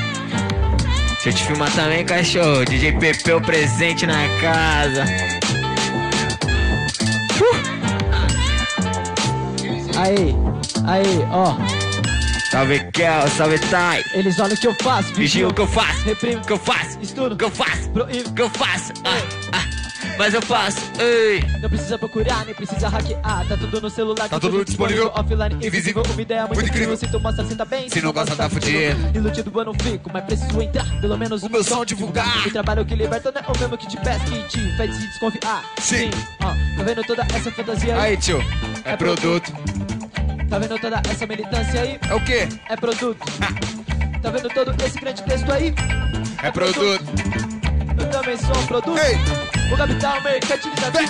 Deixa 1.24 1.28
eu 1.28 1.32
te 1.32 1.44
filmar 1.44 1.72
também, 1.72 2.04
cachorro. 2.04 2.64
DJ 2.64 2.92
Pepeu 2.92 3.40
presente 3.40 4.06
na 4.06 4.28
casa. 4.40 5.04
Uh. 7.40 7.74
Aí, 9.98 10.36
aí, 10.86 11.26
ó. 11.32 11.83
Salve 12.54 12.78
Kel, 12.92 13.28
salve 13.30 13.58
Tai. 13.58 14.04
Eles 14.14 14.38
olham 14.38 14.54
o 14.54 14.56
que 14.56 14.68
eu 14.68 14.74
faço, 14.74 15.12
vigio 15.12 15.48
o 15.48 15.52
que 15.52 15.60
eu 15.60 15.66
faço, 15.66 16.04
reprimo 16.04 16.40
o 16.40 16.46
que 16.46 16.52
eu 16.52 16.56
faço, 16.56 17.00
estudo 17.02 17.34
o 17.34 17.36
que 17.36 17.42
eu 17.42 17.50
faço, 17.50 17.90
proíbo 17.90 18.28
o 18.28 18.32
que 18.32 18.42
eu 18.42 18.48
faço. 18.50 18.92
Ah, 19.04 19.58
ah 19.58 20.16
mas 20.16 20.34
eu 20.34 20.40
faço. 20.40 20.78
Ei. 21.00 21.44
Não 21.60 21.68
precisa 21.68 21.98
procurar, 21.98 22.44
nem 22.44 22.54
precisa 22.54 22.88
hackear. 22.88 23.48
Tá 23.48 23.56
tudo 23.56 23.80
no 23.80 23.90
celular, 23.90 24.28
tá 24.28 24.38
tudo 24.38 24.64
disponível. 24.64 25.10
Offline, 25.16 25.66
invisível. 25.66 26.04
Uma 26.08 26.22
ideia 26.22 26.42
muito, 26.42 26.54
muito 26.54 26.70
incrível. 26.70 26.96
Se 26.96 27.08
tu 27.08 27.18
mostra, 27.18 27.44
senta 27.44 27.64
bem. 27.64 27.88
Se, 27.88 27.94
se 27.94 28.00
não 28.00 28.12
gosta, 28.12 28.36
tá 28.36 28.48
fudido. 28.48 29.00
Iludido 29.12 29.50
eu 29.52 29.64
não 29.64 29.74
fico, 29.74 30.08
mas 30.12 30.24
preciso 30.24 30.62
entrar. 30.62 30.86
Pelo 31.00 31.18
menos 31.18 31.42
o 31.42 31.50
meu 31.50 31.64
som 31.64 31.84
divulgar. 31.84 32.46
O 32.46 32.52
trabalho 32.52 32.84
que 32.84 32.94
liberta 32.94 33.32
não 33.32 33.40
é 33.40 33.44
o 33.52 33.58
mesmo 33.58 33.76
que 33.76 33.88
te 33.88 33.96
pesca 33.96 34.30
e 34.30 34.44
te 34.44 34.76
faz 34.76 34.94
se 34.94 35.08
desconfiar. 35.08 35.64
Sim. 35.80 35.96
Sim. 35.96 36.10
Ó, 36.40 36.76
tá 36.76 36.82
vendo 36.84 37.02
toda 37.02 37.26
essa 37.34 37.50
fantasia 37.50 37.94
aí? 37.96 38.10
Aí, 38.12 38.16
tio. 38.16 38.38
É, 38.84 38.92
é 38.92 38.96
produto. 38.96 39.52
Tá 40.54 40.60
vendo 40.60 40.78
toda 40.78 41.02
essa 41.10 41.26
militância 41.26 41.80
aí? 41.80 41.98
É 42.08 42.14
o 42.14 42.24
quê? 42.24 42.48
É 42.68 42.76
produto. 42.76 43.18
tá 44.22 44.30
vendo 44.30 44.48
todo 44.50 44.84
esse 44.84 45.00
grande 45.00 45.20
texto 45.24 45.50
aí? 45.50 45.74
É, 46.40 46.46
é 46.46 46.50
produto. 46.52 47.04
produto. 47.04 48.00
Eu 48.00 48.10
também 48.10 48.36
sou 48.36 48.56
um 48.56 48.66
produto. 48.68 48.96
Ei. 48.96 49.16
O 49.72 49.76
capital 49.76 50.20
mercantilizador. 50.22 51.02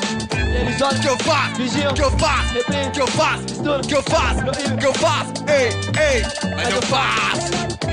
Eles 0.58 0.80
olham 0.80 0.98
que 0.98 1.08
eu 1.08 1.18
faço, 1.18 1.56
vigiam 1.56 1.92
que 1.92 2.02
eu 2.02 2.10
faço, 2.18 2.54
repreendo 2.54 2.90
que 2.92 3.00
eu 3.02 3.06
faço, 3.06 3.44
estudo, 3.44 3.86
que 3.86 3.94
eu 3.94 4.02
faço, 4.02 4.40
que 4.78 4.86
eu 4.86 4.94
faço. 4.94 5.32
Ei, 5.46 5.68
ei, 6.00 6.22
mas 6.56 6.74
eu 6.74 6.82
faço. 6.82 7.52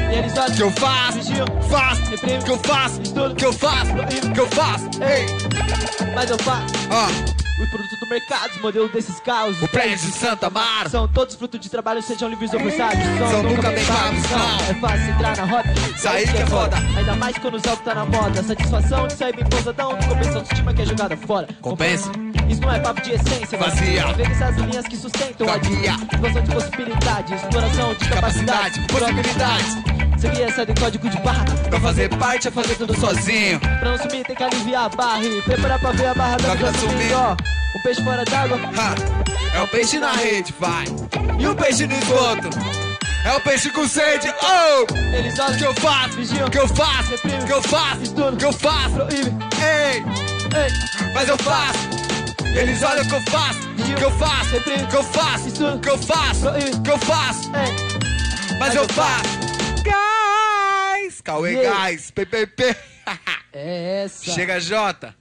E 0.10 0.16
eles 0.20 0.38
olham 0.38 0.56
que 0.56 0.62
eu 0.62 0.72
faço, 0.72 1.18
vigiam, 1.18 1.48
faço, 1.70 2.02
repreendo 2.12 2.46
que 2.46 2.52
eu 2.52 2.60
faço, 2.60 3.02
estudo, 3.02 3.36
que 3.36 3.46
eu 3.46 3.52
faço, 3.52 3.92
que 4.34 4.40
eu 4.40 4.48
faço. 4.48 4.86
Ei, 5.04 5.26
mas 6.16 6.30
eu 6.30 6.38
faço. 6.38 6.74
Ah. 6.90 7.42
Os 7.62 7.70
produtos 7.70 8.00
do 8.12 8.16
mercado, 8.16 8.52
os 8.52 8.62
modelos 8.62 8.92
desses 8.92 9.20
carros. 9.22 9.62
O 9.62 9.68
prédio 9.70 9.98
de 9.98 10.18
Santa 10.18 10.50
Mar. 10.50 10.90
São 10.90 11.08
todos 11.08 11.36
frutos 11.36 11.60
de 11.60 11.70
trabalho, 11.70 12.02
sejam 12.02 12.30
livres 12.30 12.54
ou 12.54 12.60
forçados. 12.60 13.02
São, 13.04 13.32
são 13.32 13.44
nunca 13.44 13.72
bem 13.72 13.86
pagos, 13.86 14.30
não. 14.30 14.70
É 14.70 14.74
fácil 14.80 15.14
entrar 15.14 15.38
na 15.38 15.46
roda. 15.46 15.74
Sair 15.98 16.32
que 16.32 16.38
é 16.38 16.46
foda. 16.46 16.76
Ainda 16.98 17.16
mais 17.16 17.38
quando 17.38 17.56
o 17.56 17.60
Zelco 17.60 17.84
tá 17.84 17.96
na 17.96 18.06
moda. 18.06 18.44
Satisfação 18.44 19.08
de 19.08 19.14
sair 19.14 19.36
bem 19.36 19.46
pousadão. 19.46 19.92
Compensa 19.96 20.32
a 20.32 20.36
autoestima 20.36 20.74
que 20.74 20.82
é 20.82 20.86
jogada 20.86 21.18
fora. 21.18 21.48
Compensa. 21.62 22.12
Isso 22.52 22.60
não 22.60 22.72
é 22.74 22.80
papo 22.80 23.02
de 23.02 23.12
essência, 23.12 23.58
vazia. 23.58 24.12
Vê 24.14 24.24
essas 24.24 24.58
linhas 24.58 24.86
que 24.86 24.98
sustentam 24.98 25.48
a 25.50 25.58
dia. 25.58 25.96
Expansão 26.12 26.44
de 26.44 26.52
possibilidade, 26.52 27.34
exploração 27.34 27.94
de 27.94 28.10
capacidade, 28.10 28.88
possibilidades. 28.88 29.78
Seguir 30.20 30.42
essa 30.42 30.66
de 30.66 30.74
código 30.74 31.10
de 31.10 31.18
barra. 31.20 31.46
Pra 31.70 31.80
fazer 31.80 32.10
parte 32.18 32.50
é 32.50 32.52
fazer 32.52 32.76
tudo 32.76 32.94
sozinho. 33.00 33.58
Pra 33.62 33.92
não 33.92 33.98
sumir 33.98 34.26
tem 34.26 34.36
que 34.36 34.44
aliviar 34.44 34.84
a 34.84 34.90
barra 34.90 35.24
e 35.24 35.42
preparar 35.44 35.80
pra 35.80 35.92
ver 35.92 36.08
a 36.08 36.14
barra 36.14 36.38
da 36.38 36.54
vida 36.56 36.74
sumir. 36.74 37.14
Ó, 37.16 37.38
um 37.78 37.82
peixe 37.84 38.04
fora 38.04 38.26
d'água. 38.26 38.60
É 39.54 39.62
o 39.62 39.68
peixe 39.70 39.98
na 39.98 40.12
rede, 40.12 40.54
vai. 40.60 40.86
E 41.40 41.48
o 41.48 41.56
peixe 41.56 41.88
no 41.88 41.94
esgoto. 41.94 42.50
É 43.24 43.32
o 43.34 43.40
peixe 43.40 43.70
com 43.70 43.88
sede, 43.88 44.28
oh! 44.44 44.94
Eles 45.16 45.40
olham 45.40 45.58
que 45.58 45.64
eu 45.64 45.74
faço, 45.76 46.18
vigiam, 46.18 46.50
que 46.50 46.58
eu 46.58 46.68
faço, 46.68 47.12
reprimo, 47.12 47.46
que 47.46 47.54
eu 47.54 47.62
faço, 47.62 48.02
estudo, 48.02 48.36
que 48.36 48.46
eu 48.46 48.52
faço, 48.52 48.96
proíbe, 48.96 49.32
ei, 49.62 49.98
ei, 50.00 51.14
mas 51.14 51.30
eu 51.30 51.38
faço. 51.38 52.02
Eles 52.58 52.82
olham 52.84 53.08
que 53.08 53.14
eu 53.16 53.22
faço, 53.22 53.60
que 53.98 54.04
eu 54.04 54.12
faço, 54.12 54.52
reprimo, 54.52 54.88
que 54.90 54.96
eu 54.96 55.04
faço, 55.04 55.48
estudo, 55.48 55.80
que 55.80 55.90
eu 55.90 55.98
faço, 55.98 56.42
proíbe, 56.42 56.82
que 56.84 56.92
eu 56.92 56.98
faço, 57.00 57.52
mas 58.60 58.76
eu 58.76 58.88
faço. 58.90 59.30
Gás, 59.84 61.22
Cauê 61.22 61.52
Yeah. 61.54 61.80
Gás, 61.80 62.12
PPP. 62.12 62.76
É 63.54 64.04
essa. 64.04 64.32
Chega 64.32 64.60
Jota. 64.60 65.16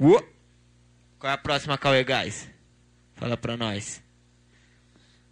Uô. 0.00 0.22
Qual 1.18 1.30
é 1.30 1.34
a 1.34 1.38
próxima 1.38 1.78
Cauê 1.78 2.04
Gás? 2.04 2.48
Fala 3.14 3.36
pra 3.36 3.56
nós. 3.56 4.02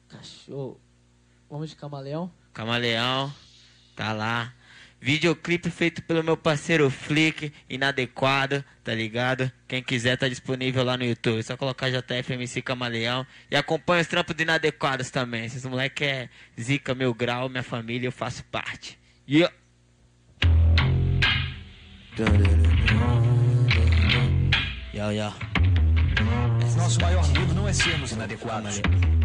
Cachorro. 0.09 0.81
Vamos 1.49 1.71
de 1.71 1.77
camaleão? 1.77 2.33
Camaleão, 2.53 3.33
tá 3.95 4.13
lá. 4.13 4.55
Videoclipe 5.03 5.69
feito 5.69 6.01
pelo 6.01 6.23
meu 6.23 6.37
parceiro 6.37 6.89
Flick, 6.89 7.53
inadequado, 7.69 8.65
tá 8.85 8.95
ligado? 8.95 9.51
Quem 9.67 9.83
quiser 9.83 10.17
tá 10.17 10.29
disponível 10.29 10.85
lá 10.85 10.97
no 10.97 11.05
YouTube. 11.05 11.41
É 11.41 11.43
só 11.43 11.57
colocar 11.57 11.91
JFMC 11.91 12.63
Camaleão. 12.63 13.27
E 13.51 13.57
acompanha 13.57 14.03
os 14.03 14.07
trampos 14.07 14.37
de 14.37 14.45
inadequados 14.45 15.11
também. 15.11 15.45
Esses 15.45 15.65
moleque 15.65 16.05
é 16.05 16.29
zica, 16.59 16.95
meu 16.95 17.13
grau, 17.13 17.49
minha 17.49 17.65
família, 17.65 18.07
eu 18.07 18.13
faço 18.13 18.45
parte. 18.45 18.97
Yeah. 19.29 19.53
Yo, 24.95 25.11
yo. 25.11 25.33
Nosso 26.77 27.01
maior 27.01 27.29
medo 27.33 27.55
não 27.55 27.67
é 27.67 27.73
sermos 27.73 28.13
inadequados. 28.13 28.81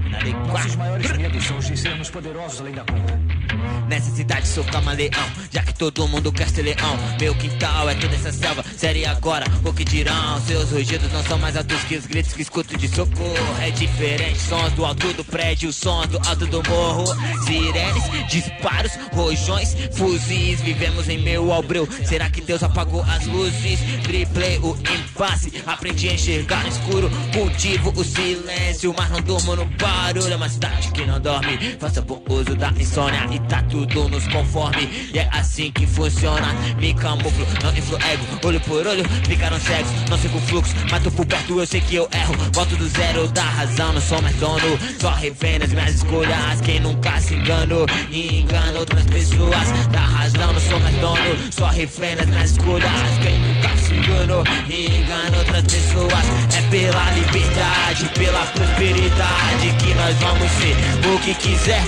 Inadequado. 0.08 0.48
Nossos 0.48 0.76
maiores 0.76 1.12
medos 1.12 1.44
são 1.44 1.58
os 1.60 1.68
de 1.68 1.78
sermos 1.78 2.10
poderosos 2.10 2.62
além 2.62 2.74
da 2.74 2.84
conta. 2.84 3.47
Nessa 3.88 4.12
cidade 4.12 4.48
sou 4.48 4.64
camaleão, 4.66 5.12
já 5.52 5.62
que 5.62 5.74
todo 5.74 6.08
mundo 6.08 6.32
quer 6.32 6.50
ser 6.50 6.64
leão. 6.64 6.98
Meu 7.20 7.34
quintal 7.36 7.90
é 7.90 7.96
toda 7.96 8.16
essa 8.16 8.32
selva, 8.32 8.64
série 8.76 9.06
agora, 9.06 9.46
o 9.64 9.74
que 9.74 9.84
dirão? 9.84 10.42
Seus 10.46 10.72
rugidos 10.72 11.12
não 11.12 11.24
são 11.24 11.38
mais 11.38 11.56
altos 11.56 11.82
que 11.84 11.96
os 11.96 12.06
gritos 12.06 12.34
que 12.34 12.42
escuto 12.42 12.78
de 12.78 12.88
socorro. 12.88 13.62
É 13.62 13.72
diferente, 13.72 14.40
sons 14.40 14.74
do 14.74 14.86
alto 14.86 15.14
do 15.14 15.24
prédio, 15.24 15.72
sons 15.72 16.08
do 16.08 16.18
alto 16.28 16.46
do 16.48 16.62
morro. 16.70 17.06
Sirenes, 17.46 18.04
disparos, 18.30 18.92
rojões, 19.14 19.76
fuzis. 19.94 20.62
Vivemos 20.62 21.08
em 21.08 21.18
meu 21.18 21.52
albreu. 21.52 21.88
Será 22.06 22.30
que 22.30 22.42
Deus 22.42 22.64
apagou 22.64 23.02
as 23.04 23.26
luzes? 23.26 23.80
Triplei 24.04 24.58
o 24.60 24.78
impasse, 24.94 25.64
aprendi 25.66 26.10
a 26.10 26.14
enxergar 26.14 26.64
no 26.64 26.70
escuro. 26.70 27.10
Cultivo 27.34 27.94
o 27.96 28.04
silêncio, 28.04 28.94
mas 28.98 29.10
não 29.10 29.22
durmo 29.22 29.56
no 29.56 29.66
barulho. 29.66 30.34
É 30.34 30.36
uma 30.36 30.50
cidade 30.50 30.92
que 30.92 31.06
não 31.06 31.20
dorme. 31.20 31.58
Faça 31.80 32.02
bom 32.02 32.22
uso 32.30 32.56
da 32.56 32.70
insônia 32.72 33.26
tá 33.48 33.64
tudo 33.64 34.08
nos 34.10 34.28
conforme. 34.28 35.10
E 35.14 35.20
é 35.20 35.30
assim 35.32 35.72
que 35.72 35.86
funciona. 35.86 36.54
Me 36.78 36.94
camuflo, 36.94 37.46
não 37.64 37.76
inflo 37.76 37.98
ego. 38.04 38.26
Olho 38.44 38.60
por 38.62 38.86
olho, 38.86 39.04
ficaram 39.28 39.60
cegos. 39.60 39.92
Não 40.10 40.18
sigo 40.18 40.40
fluxo, 40.42 40.74
mato 40.90 41.12
por 41.12 41.26
perto, 41.26 41.60
eu 41.60 41.66
sei 41.66 41.82
que 41.82 41.96
eu 41.96 42.08
erro. 42.14 42.36
Volto 42.54 42.76
do 42.76 42.88
zero 42.88 43.28
da 43.30 43.44
razão, 43.44 43.94
não 43.94 44.02
sou 44.02 44.22
mais 44.22 44.36
dono. 44.38 44.80
Só 45.00 45.12
refém 45.12 45.60
nas 45.60 45.72
minhas 45.72 45.96
escolhas. 45.96 46.62
Quem 46.62 46.80
nunca 46.80 47.20
se 47.20 47.36
enganou 47.36 47.86
e 48.12 48.42
engana 48.42 48.80
outras 48.80 49.06
pessoas. 49.06 49.72
Da 49.92 50.00
razão, 50.00 50.54
não 50.54 50.62
sou 50.62 50.80
mais 50.80 50.96
dono. 50.98 51.52
Só 51.52 51.68
refém 51.68 52.16
nas 52.16 52.28
minhas 52.28 52.52
escolhas. 52.52 52.92
Quem 53.22 53.40
nunca 53.40 53.78
se 53.78 53.94
enganou 53.96 54.44
e 54.70 54.86
engana 54.86 55.38
outras 55.38 55.64
pessoas. 55.64 56.58
É 56.58 56.62
pela 56.70 57.12
liberdade, 57.12 58.10
pela 58.18 58.46
prosperidade 58.48 59.74
que 59.80 59.94
nós 59.94 60.16
vamos 60.18 60.52
ser 60.52 60.76
o 61.08 61.20
que 61.20 61.34
quiser. 61.36 61.84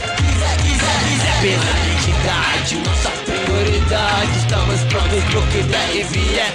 Pela 1.42 1.64
identidade, 1.64 2.76
nossa 2.86 3.10
prioridade. 3.26 4.38
Estamos 4.38 4.82
prontos 4.84 5.24
pro 5.26 5.42
que 5.44 5.64
der 5.64 5.96
e 5.96 6.04
vier. 6.04 6.52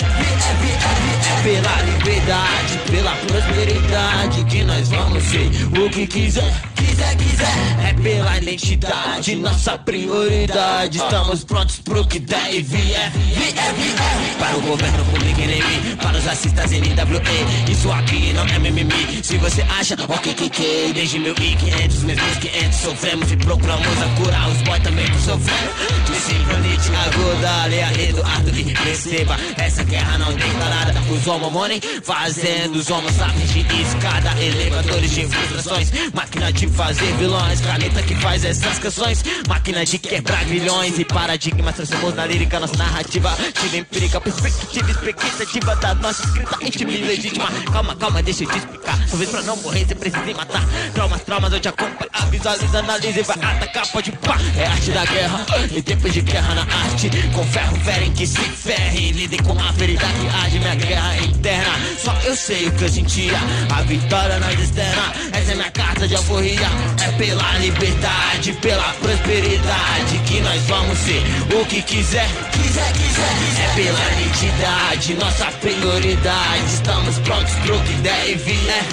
Pela 1.44 1.82
liberdade, 1.82 2.78
pela 2.90 3.14
prosperidade 3.16 4.44
que 4.44 4.64
nós 4.64 4.88
vamos 4.88 5.22
ser 5.24 5.50
o 5.78 5.90
que 5.90 6.06
quiser. 6.06 6.54
Quiser, 6.74 7.16
quiser. 7.16 7.88
É 7.88 7.92
pela 7.92 8.38
identidade, 8.38 9.36
nossa 9.36 9.76
prioridade. 9.76 10.96
Estamos 10.96 11.44
prontos 11.44 11.80
pro 11.80 12.06
que 12.06 12.18
der 12.18 12.54
e 12.54 12.62
vier. 12.62 13.10
Vier, 13.10 13.74
vier. 13.74 14.36
Para 14.38 14.56
o 14.56 14.60
governo 14.62 15.04
público 15.04 15.40
inimigo, 15.40 15.96
para 16.00 16.16
os 16.16 16.24
racistas 16.24 16.70
NWA. 16.70 17.70
Isso 17.70 17.92
aqui 17.92 18.32
não 18.32 18.46
é 18.46 18.58
mimimi. 18.58 19.22
Se 19.22 19.36
você 19.36 19.62
acha, 19.62 19.96
ok, 20.08 20.32
que 20.34 20.48
que 20.48 20.92
desde 20.94 21.18
1500, 21.18 22.04
mesmos 22.04 22.36
500 22.38 22.78
sofremos 22.78 23.32
e 23.32 23.36
procuramos 23.36 24.02
a 24.02 24.22
curar. 24.22 24.48
Os 24.50 24.62
boys 24.62 24.82
também 24.82 25.04
estão 25.04 25.38
sofrendo. 25.38 25.74
De 26.06 26.16
sincronite 26.16 26.90
aguda, 27.06 27.66
leia 27.66 28.08
Eduardo 28.08 28.58
e 28.58 28.72
perceba. 28.72 29.36
Essa 29.56 29.84
guerra 29.84 30.18
não 30.18 30.32
declarada. 30.32 30.94
Os 31.10 31.26
homo 31.34 31.50
money 31.50 31.80
fazendo 32.02 32.76
os 32.76 32.90
homos 32.90 33.16
lápis 33.18 33.52
de 33.52 33.60
escada. 33.82 34.30
Elevadores 34.40 35.10
de 35.10 35.26
frustrações, 35.26 35.90
máquina 36.12 36.52
de 36.52 36.66
fazer 36.68 37.12
vilões. 37.16 37.60
Caneta 37.60 38.02
que 38.02 38.14
faz 38.16 38.44
essas 38.44 38.78
canções, 38.78 39.24
máquina 39.48 39.84
de 39.84 39.98
quebrar 39.98 40.44
milhões. 40.46 40.98
E 40.98 41.04
paradigmas 41.04 41.74
transformamos 41.74 42.14
na 42.14 42.26
lírica 42.26 42.60
nossa 42.60 42.76
narrativa. 42.76 43.36
Tira 43.60 43.76
empírica, 43.78 44.20
perspectiva 44.20 44.90
expectativa 44.90 45.76
da 45.76 45.94
nossa 45.94 46.24
escrita 46.24 46.58
íntima 46.60 46.90
e 46.92 47.04
legítima. 47.04 47.48
Calma, 47.72 47.96
calma, 47.96 48.22
deixa 48.22 48.44
eu 48.44 48.48
te 48.48 48.58
explicar. 48.58 48.98
Talvez 49.08 49.30
pra 49.30 49.42
não 49.42 49.56
morrer 49.56 49.84
você 49.86 49.94
precise 49.94 50.34
matar. 50.34 50.64
Traumas, 50.94 51.22
traumas, 51.22 51.52
eu 51.52 51.60
te 51.60 51.68
acompanho. 51.68 52.10
Visualiza, 52.30 52.78
analisa 52.78 53.20
e 53.20 53.22
vai 53.22 53.36
atacar, 53.36 53.86
pode 53.88 54.12
pá. 54.12 54.36
É 54.56 54.66
arte 54.66 54.90
da 54.90 55.04
guerra, 55.04 55.46
e 55.70 55.82
tempos 55.82 56.12
de 56.12 56.20
guerra 56.20 56.54
na 56.54 56.62
arte. 56.62 57.10
Com 57.32 57.44
ferro, 57.46 57.76
ferem 57.80 58.12
que 58.12 58.26
se 58.26 58.40
ferre. 58.40 59.12
Lidem 59.12 59.40
com 59.42 59.58
a 59.58 59.72
ferida 59.72 60.04
que 60.04 60.44
age 60.44 60.58
minha 60.58 60.74
guerra 60.74 61.16
interna. 61.24 61.74
Só 62.02 62.12
eu 62.24 62.36
sei 62.36 62.66
o 62.66 62.72
que 62.72 62.84
eu 62.84 62.88
sentia. 62.88 63.38
A 63.70 63.82
vitória 63.82 64.38
nós 64.38 64.58
externa. 64.58 65.12
Essa 65.32 65.52
é 65.52 65.54
minha 65.54 65.70
carta 65.70 66.06
de 66.06 66.14
alforria. 66.14 66.68
É 67.02 67.12
pela 67.12 67.58
liberdade, 67.58 68.52
pela 68.60 68.92
prosperidade 68.94 70.18
que 70.26 70.40
nós 70.40 70.62
vamos 70.62 70.98
ser 70.98 71.22
o 71.54 71.64
que 71.66 71.82
quiser. 71.82 72.28
Quiser, 72.52 72.92
quiser, 72.92 73.34
quiser. 73.38 73.64
É 73.64 73.74
pela 73.74 74.20
identidade, 74.20 75.14
nossa 75.14 75.46
prioridade. 75.60 76.64
Estamos 76.72 77.18
prontos 77.20 77.54
pro 77.64 77.78
que 77.80 77.92
der 77.94 78.30
e 78.30 78.34
vier. 78.34 78.84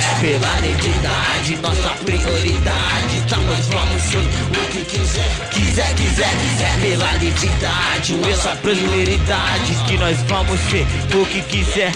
É 0.00 0.20
pela 0.20 0.58
identidade, 0.58 1.56
nossa 1.62 1.90
prioridade. 2.04 3.18
Estamos 3.18 3.66
vamos 3.66 4.02
ser 4.02 4.18
o 4.18 4.70
que 4.70 4.84
quiser. 4.84 5.48
Quiser, 5.50 5.94
quiser. 5.94 6.30
É 6.60 6.80
pela 6.80 7.14
identidade, 7.16 8.14
nossa 8.14 8.56
prioridade 8.56 9.74
que 9.86 9.96
nós 9.98 10.18
vamos 10.28 10.60
ser 10.70 10.86
o 11.14 11.26
que 11.26 11.42
quiser. 11.42 11.92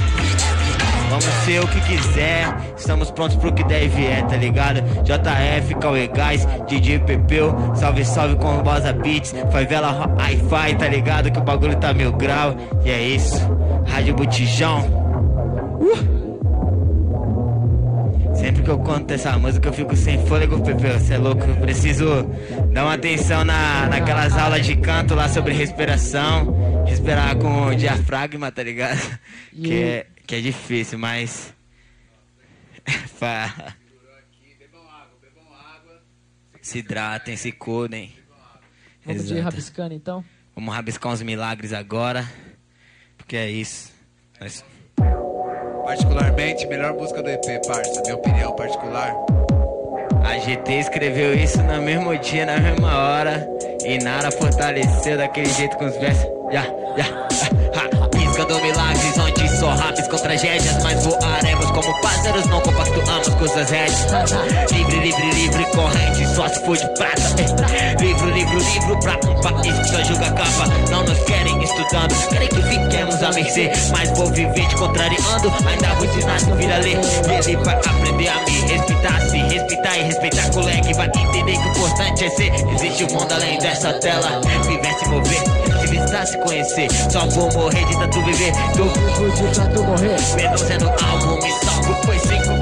Vamos 1.08 1.24
ser 1.24 1.60
o 1.60 1.68
que 1.68 1.80
quiser, 1.82 2.54
estamos 2.76 3.10
prontos 3.12 3.36
pro 3.36 3.52
que 3.52 3.62
der 3.64 3.84
e 3.84 3.88
vier, 3.88 4.26
tá 4.26 4.36
ligado? 4.36 4.80
JF, 5.04 5.74
Cauê 5.76 6.08
Gás, 6.08 6.46
DJ 6.66 6.98
Pepeu, 6.98 7.54
salve 7.76 8.04
salve 8.04 8.34
com 8.36 8.60
Bosa 8.62 8.92
Beats, 8.92 9.32
Favela 9.52 10.10
Hi-Fi, 10.18 10.74
tá 10.76 10.88
ligado? 10.88 11.30
Que 11.30 11.38
o 11.38 11.42
bagulho 11.42 11.76
tá 11.76 11.94
mil 11.94 12.12
grau, 12.12 12.56
e 12.84 12.90
é 12.90 13.00
isso, 13.00 13.40
Rádio 13.86 14.14
Botijão. 14.14 14.80
Uh! 15.80 16.15
Sempre 18.38 18.62
que 18.62 18.68
eu 18.70 18.78
conto 18.78 19.10
essa 19.12 19.38
música 19.38 19.68
eu 19.68 19.72
fico 19.72 19.96
sem 19.96 20.24
fôlego, 20.26 20.62
Pepeu, 20.62 20.98
cê 21.00 21.14
é 21.14 21.18
louco, 21.18 21.42
eu 21.42 21.56
preciso 21.56 22.22
dar 22.72 22.84
uma 22.84 22.94
atenção 22.94 23.44
na, 23.44 23.86
naquelas 23.88 24.36
aulas 24.36 24.64
de 24.66 24.76
canto 24.76 25.14
lá 25.14 25.28
sobre 25.28 25.52
respiração, 25.54 26.84
respirar 26.84 27.36
com 27.38 27.66
o 27.68 27.74
diafragma, 27.74 28.52
tá 28.52 28.62
ligado? 28.62 29.18
Que 29.52 29.82
é, 29.82 30.06
que 30.26 30.34
é 30.36 30.40
difícil, 30.40 30.98
mas. 30.98 31.54
Se 36.62 36.78
hidratem, 36.78 37.36
se 37.36 37.52
cuidem. 37.52 38.12
Vamos 39.04 39.28
de 39.28 39.34
Exato. 39.34 39.44
rabiscando 39.50 39.94
então? 39.94 40.24
Vamos 40.52 40.74
rabiscar 40.74 41.12
uns 41.12 41.22
milagres 41.22 41.72
agora. 41.72 42.28
Porque 43.16 43.36
é 43.36 43.48
isso. 43.48 43.92
Nós- 44.40 44.64
Particularmente, 45.86 46.66
melhor 46.66 46.94
música 46.94 47.22
do 47.22 47.30
EP, 47.30 47.64
parça. 47.64 48.02
Minha 48.02 48.16
opinião 48.16 48.52
particular. 48.56 49.14
A 50.24 50.36
GT 50.36 50.80
escreveu 50.80 51.32
isso 51.32 51.62
no 51.62 51.80
mesmo 51.80 52.18
dia, 52.18 52.44
na 52.44 52.58
mesma 52.58 52.92
hora. 52.92 53.48
E 53.84 53.96
Nara 54.02 54.32
fortaleceu 54.32 55.16
daquele 55.16 55.48
jeito 55.48 55.76
com 55.76 55.84
os 55.84 55.96
versos. 55.96 56.26
Já, 56.50 56.64
já, 56.96 57.04
Piscando 58.10 58.60
milagres, 58.60 58.80
onde 58.88 58.95
só 59.56 59.70
rabiscam 59.70 60.18
tragédias. 60.18 60.82
Mas 60.82 61.04
voaremos 61.04 61.70
como 61.70 62.00
pássaros, 62.00 62.46
não 62.46 62.60
compactuamos 62.60 63.28
com 63.28 63.48
suas 63.48 63.70
rédeas. 63.70 64.06
Livre, 64.70 65.00
livre, 65.00 65.30
livre, 65.32 65.64
corrente, 65.72 66.26
só 66.34 66.48
se 66.48 66.64
for 66.64 66.76
de 66.76 66.86
prata. 66.94 67.22
Livro, 68.00 68.30
livro, 68.30 68.58
livro, 68.58 69.00
pra 69.00 69.14
um 69.14 69.40
país 69.40 69.78
que 69.78 69.88
só 69.88 70.02
julga 70.04 70.30
capa. 70.32 70.66
Não 70.90 71.02
nos 71.04 71.18
querem 71.20 71.62
estudando, 71.62 72.28
querem 72.28 72.48
que 72.48 72.62
fiquemos 72.62 73.22
à 73.22 73.32
mercê. 73.32 73.72
Mas 73.90 74.10
vou 74.10 74.30
viver 74.30 74.66
te 74.68 74.76
contrariando, 74.76 75.52
ainda 75.66 75.94
vou 75.94 76.04
ensinar 76.04 76.40
sua 76.40 76.54
vida 76.56 76.74
a 76.74 76.78
ler. 76.78 76.98
Ele 77.46 77.56
vai 77.64 77.74
aprender 77.74 78.28
a 78.28 78.44
me 78.44 78.60
respeitar, 78.60 79.20
se 79.22 79.38
respeitar 79.38 79.98
e 79.98 80.02
respeitar 80.02 80.50
colega. 80.50 80.90
E 80.90 80.94
vai 80.94 81.06
entender 81.06 81.52
que 81.52 81.68
o 81.68 81.70
importante 81.70 82.24
é 82.24 82.30
ser. 82.30 82.52
Existe 82.74 83.04
um 83.04 83.18
mundo 83.18 83.32
além 83.32 83.58
dessa 83.58 83.92
tela, 83.94 84.40
viver 84.66 84.94
se 84.98 85.08
mover. 85.08 85.85
Visitar, 85.96 86.26
se 86.26 86.36
conhecer, 86.38 86.88
só 87.10 87.26
vou 87.26 87.50
morrer 87.52 87.86
de 87.86 87.98
tanto 87.98 88.22
viver. 88.22 88.52
Vivo 88.74 89.30
de 89.30 89.54
tanto 89.54 89.82
morrer. 89.82 90.20
Menos 90.36 90.60
sendo 90.60 90.88
algo, 90.90 91.42
me 91.42 91.50
salvo, 91.64 91.96
pois 92.04 92.20
cinco 92.20 92.55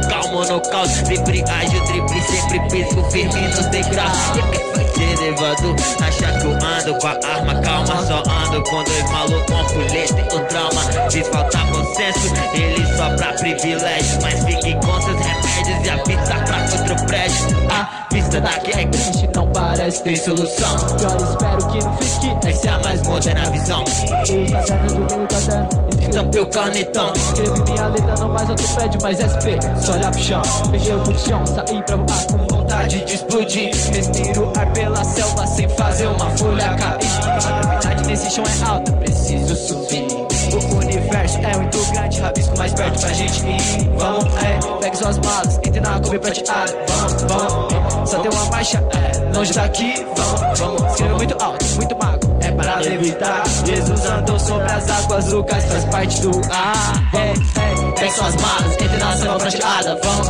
no 0.48 0.60
caos. 0.70 0.90
Livre, 1.08 1.44
ágil, 1.50 1.84
drible, 1.84 2.22
sempre 2.22 2.60
piso 2.68 3.04
firme. 3.10 3.34
E 3.34 4.72
vai 4.72 4.84
ser 4.94 5.20
levado? 5.20 5.76
Achar 6.00 6.38
que 6.38 6.46
eu 6.46 6.52
ando 6.52 6.98
com 6.98 7.06
a 7.06 7.10
arma 7.10 7.60
calma. 7.60 8.06
Só 8.06 8.18
ando 8.18 8.62
com 8.64 8.82
dois 8.84 9.10
malucos, 9.10 9.46
com 9.46 9.64
colete 9.74 10.14
e 10.14 10.34
um 10.34 10.44
trauma. 10.46 11.10
Fiz 11.10 11.28
faltar 11.28 11.66
consenso, 11.70 12.34
ele 12.54 12.96
só 12.96 13.10
pra 13.16 13.32
privilégios. 13.34 14.18
Mas 14.22 14.44
fique 14.44 14.74
com 14.74 15.00
seus 15.02 15.20
remédios 15.20 15.86
e 15.86 15.90
a 15.90 15.98
pista 15.98 16.34
pra 16.44 16.58
outro 16.78 17.06
prédio. 17.06 17.46
A 17.70 18.06
pista 18.08 18.40
daqui 18.40 18.70
é 18.72 18.84
grande, 18.84 19.30
não 19.34 19.46
parece 19.52 20.02
ter 20.02 20.16
solução. 20.16 20.76
Eu 21.00 21.24
espero 21.24 21.68
que 21.68 21.84
não 21.84 21.96
fique, 21.96 22.48
essa 22.48 22.66
é 22.66 22.70
a 22.70 22.78
mais 22.80 23.02
moderna 23.02 23.50
visão. 23.50 23.82
O 23.82 24.52
caderno 24.52 25.06
do 25.06 25.16
meu 25.16 25.26
caderno. 25.26 25.93
Estampei 26.08 26.40
o 26.40 26.46
canetão. 26.46 27.12
Escrevi 27.14 27.70
minha 27.70 27.86
letra 27.88 28.14
no 28.16 28.28
mais 28.28 28.50
alto 28.50 28.74
prédio, 28.74 29.00
mas 29.02 29.18
SP, 29.18 29.58
só 29.80 29.92
olhar 29.92 30.10
pro 30.10 30.20
chão. 30.20 30.42
Fechei 30.70 30.94
o 30.94 31.18
chão, 31.18 31.46
saí 31.46 31.82
pra 31.82 31.96
voar 31.96 32.26
com 32.30 32.54
vontade 32.54 33.04
de 33.04 33.14
explodir. 33.14 33.70
Respiro 33.92 34.52
ar 34.56 34.72
pela 34.72 35.04
selva 35.04 35.46
sem 35.46 35.68
fazer 35.68 36.06
uma 36.06 36.30
folha 36.36 36.74
cair. 36.74 36.98
A 37.24 37.62
gravidade 37.62 38.06
nesse 38.06 38.30
chão 38.30 38.44
é 38.44 38.70
alta, 38.70 38.92
preciso 38.92 39.56
subir. 39.56 40.06
O 40.54 40.76
universo 40.76 41.38
é 41.38 41.56
muito 41.56 41.92
grande, 41.92 42.20
rabisco 42.20 42.56
mais 42.58 42.72
perto 42.74 43.00
pra 43.00 43.12
gente 43.12 43.44
ir. 43.46 43.90
Vamos, 43.98 44.24
é, 44.42 44.58
pegue 44.80 44.96
suas 44.96 45.18
malas, 45.18 45.56
entre 45.64 45.80
na 45.80 46.00
Kombi 46.00 46.18
prateada. 46.18 46.76
Vamos, 46.88 47.22
vamos, 47.22 48.10
só 48.10 48.18
tem 48.20 48.30
uma 48.30 48.44
marcha, 48.50 48.84
é, 48.92 49.36
longe 49.36 49.52
daqui, 49.52 50.06
vamos, 50.16 50.58
vamos. 50.58 50.92
Escreveu 50.92 51.16
muito 51.16 51.42
alto, 51.42 51.64
muito 51.76 51.96
mago, 51.96 52.23
é 52.44 52.52
para 52.52 52.76
levitar. 52.80 53.44
Jesus 53.66 54.04
andou 54.06 54.38
sobre 54.38 54.70
as 54.70 54.90
águas, 54.90 55.32
o 55.32 55.42
gás 55.42 55.64
faz 55.64 55.84
parte 55.86 56.20
do 56.20 56.30
ar. 56.52 57.14
É, 57.14 57.30
é, 57.30 57.92
pegue 57.92 58.12
suas 58.12 58.36
malas, 58.36 58.72
entre 58.74 58.96
na 58.98 59.16
selva 59.16 59.38
prateada, 59.38 60.00
vamos. 60.02 60.26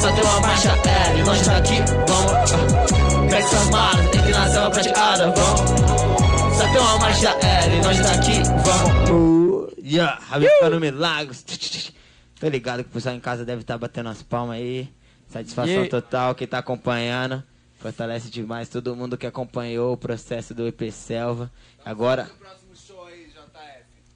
Só 0.00 0.12
tem 0.12 0.24
uma 0.24 0.40
marcha, 0.40 0.68
é, 0.88 1.22
longe 1.24 1.44
daqui, 1.44 1.76
vamos. 2.08 3.30
Pegue 3.30 3.48
suas 3.48 3.70
malas, 3.70 4.06
entre 4.06 4.32
na 4.32 4.48
selva 4.48 4.70
prateada, 4.70 5.34
vamos. 5.36 6.56
Só 6.56 6.72
tem 6.72 6.80
uma 6.80 6.98
marcha, 6.98 7.28
é, 7.28 7.86
longe 7.86 8.02
daqui, 8.02 8.42
vamos. 8.64 9.10
Uh, 9.10 9.72
yeah, 9.84 10.18
Rabicando 10.28 10.80
Milagres. 10.80 11.44
Tô 12.40 12.48
ligado 12.48 12.82
que 12.82 12.88
o 12.88 12.92
pessoal 12.92 13.14
em 13.14 13.20
casa 13.20 13.44
deve 13.44 13.60
estar 13.60 13.76
batendo 13.76 14.08
as 14.08 14.22
palmas 14.22 14.56
aí. 14.56 14.88
Satisfação 15.28 15.70
Yeah. 15.70 15.90
total, 15.90 16.34
quem 16.34 16.46
tá 16.46 16.58
acompanhando. 16.58 17.42
Fortalece 17.80 18.28
demais 18.28 18.68
todo 18.68 18.94
mundo 18.94 19.16
que 19.16 19.26
acompanhou 19.26 19.94
o 19.94 19.96
processo 19.96 20.54
do 20.54 20.66
EP 20.66 20.92
Selva. 20.92 21.50
Agora. 21.82 22.30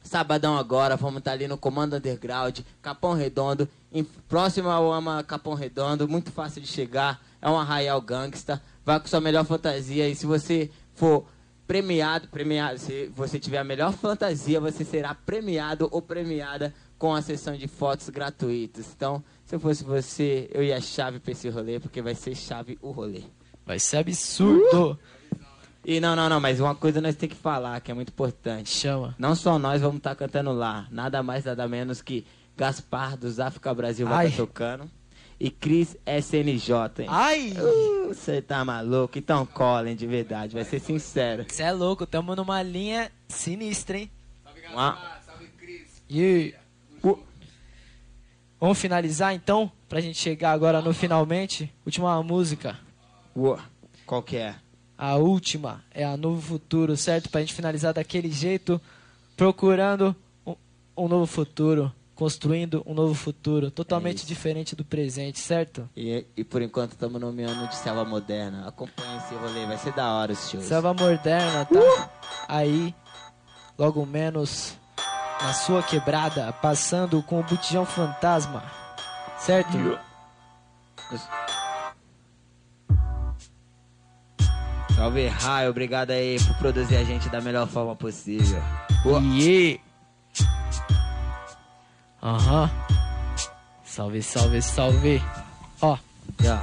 Sabadão 0.03 0.59
agora, 0.59 0.97
vamos 0.97 1.19
estar 1.19 1.33
ali 1.33 1.49
no 1.49 1.57
Comando 1.57 1.97
Underground, 1.97 2.61
Capão 2.83 3.15
Redondo, 3.15 3.67
em, 3.91 4.05
próximo 4.05 4.69
ao 4.69 4.93
Ama 4.93 5.25
Capão 5.25 5.55
Redondo, 5.55 6.07
muito 6.07 6.31
fácil 6.31 6.61
de 6.61 6.69
chegar, 6.69 7.21
é 7.41 7.49
um 7.49 7.59
arraial 7.59 8.01
gangsta, 8.03 8.63
vai 8.85 9.01
com 9.01 9.09
sua 9.09 9.21
melhor 9.21 9.47
fantasia 9.47 10.07
e 10.07 10.15
se 10.15 10.27
você 10.27 10.71
for 10.95 11.27
premiado, 11.67 12.29
premiado, 12.29 12.79
se 12.79 13.11
você 13.17 13.41
tiver 13.41 13.59
a 13.59 13.65
melhor 13.65 13.93
fantasia, 13.95 14.61
você 14.61 14.85
será 14.85 15.15
premiado 15.15 15.89
ou 15.91 16.03
premiada 16.03 16.73
com 16.99 17.15
a 17.15 17.23
sessão 17.23 17.57
de 17.57 17.67
fotos 17.67 18.11
gratuitas. 18.11 18.93
Então, 18.95 19.25
se 19.47 19.57
eu 19.57 19.61
fosse 19.61 19.83
você, 19.83 20.51
eu 20.53 20.63
ia 20.63 20.81
chave 20.83 21.19
pra 21.19 21.33
esse 21.33 21.49
rolê, 21.49 21.81
porque 21.81 22.03
vai 22.03 22.15
ser 22.15 22.35
chave 22.35 22.79
o 22.83 22.91
rolê. 22.91 23.23
Vai 23.67 23.79
ser 23.79 23.99
absurdo. 23.99 24.99
E 25.85 26.01
não, 26.01 26.17
não, 26.17 26.29
não, 26.29 26.41
mas 26.41 26.61
uma 26.61 26.75
coisa 26.75 27.01
nós 27.01 27.15
temos 27.15 27.37
que 27.37 27.43
falar, 27.43 27.81
que 27.81 27.91
é 27.91 27.95
muito 27.95 28.09
importante. 28.09 28.71
Chama. 28.71 29.15
Não 29.19 29.35
só 29.35 29.59
nós 29.59 29.83
vamos 29.83 29.99
estar 29.99 30.15
cantando 30.15 30.53
lá, 30.53 30.87
nada 30.91 31.23
mais, 31.23 31.45
nada 31.45 31.69
menos 31.69 32.01
que 32.01 32.25
Gaspar 32.57 33.17
dos 33.17 33.39
África 33.41 33.73
Brasil 33.75 34.07
vai 34.07 34.19
Ai. 34.19 34.27
estar 34.29 34.37
tocando. 34.47 34.91
E 35.39 35.51
Cris 35.51 35.97
SNJ, 36.07 36.73
hein? 37.03 37.07
Ai! 37.09 37.53
Uh, 37.59 38.09
Você 38.15 38.41
tá 38.41 38.65
maluco? 38.65 39.19
Então 39.19 39.45
colhem 39.45 39.97
de 39.97 40.07
verdade, 40.07 40.55
vai 40.55 40.65
ser 40.65 40.79
sincero. 40.81 41.45
Você 41.49 41.63
é 41.65 41.73
louco, 41.73 42.07
tamo 42.07 42.35
numa 42.37 42.63
linha 42.63 43.11
sinistra, 43.29 43.99
hein? 43.99 44.11
Uma- 44.73 44.97
E 46.09 46.55
vamos 48.61 48.79
finalizar 48.79 49.35
então, 49.35 49.71
pra 49.89 50.01
gente 50.01 50.19
chegar 50.19 50.53
agora 50.53 50.81
no 50.81 50.95
finalmente. 50.95 51.71
Última 51.85 52.23
música. 52.23 52.79
Uou, 53.37 53.59
Qual 54.07 54.23
que 54.23 54.37
é? 54.37 54.55
A 54.97 55.17
última 55.17 55.83
é 55.91 56.05
a 56.05 56.17
Novo 56.17 56.41
Futuro, 56.41 56.97
certo? 56.97 57.29
Pra 57.29 57.41
gente 57.41 57.53
finalizar 57.55 57.93
daquele 57.93 58.31
jeito, 58.31 58.81
procurando 59.37 60.15
um, 60.47 60.55
um 60.97 61.09
novo 61.09 61.27
futuro, 61.27 61.93
construindo 62.15 62.83
um 62.87 62.95
novo 62.95 63.13
futuro, 63.13 63.73
totalmente 63.73 64.19
isso. 64.19 64.27
diferente 64.27 64.77
do 64.77 64.85
presente, 64.85 65.41
certo? 65.41 65.89
E, 65.97 66.25
e 66.37 66.45
por 66.45 66.63
enquanto 66.63 66.93
estamos 66.93 67.21
nomeando 67.21 67.67
de 67.67 67.75
selva 67.75 68.05
moderna. 68.05 68.69
Acompanhe 68.69 69.17
esse 69.19 69.35
rolê, 69.35 69.67
vai 69.67 69.79
ser 69.79 69.93
da 69.95 70.13
hora 70.13 70.33
os 70.33 70.49
shows. 70.49 70.65
Selva 70.65 70.95
moderna, 70.95 71.65
tá? 71.65 72.11
Aí, 72.47 72.95
logo 73.77 74.07
menos 74.07 74.75
na 75.43 75.53
sua 75.53 75.83
quebrada, 75.83 76.53
passando 76.53 77.21
com 77.23 77.41
o 77.41 77.43
botijão 77.43 77.85
fantasma, 77.85 78.63
certo? 79.39 79.77
Salve 84.95 85.27
Raio, 85.27 85.71
obrigado 85.71 86.11
aí 86.11 86.39
por 86.41 86.55
produzir 86.57 86.97
a 86.97 87.05
gente 87.05 87.29
da 87.29 87.41
melhor 87.41 87.67
forma 87.67 87.97
possível. 87.97 88.63
Yeah. 89.05 89.81
Aham. 92.23 92.71
Salve, 93.85 94.23
salve, 94.23 94.63
salve. 94.63 95.23
Ó. 95.83 95.99
Yeah. 96.41 96.63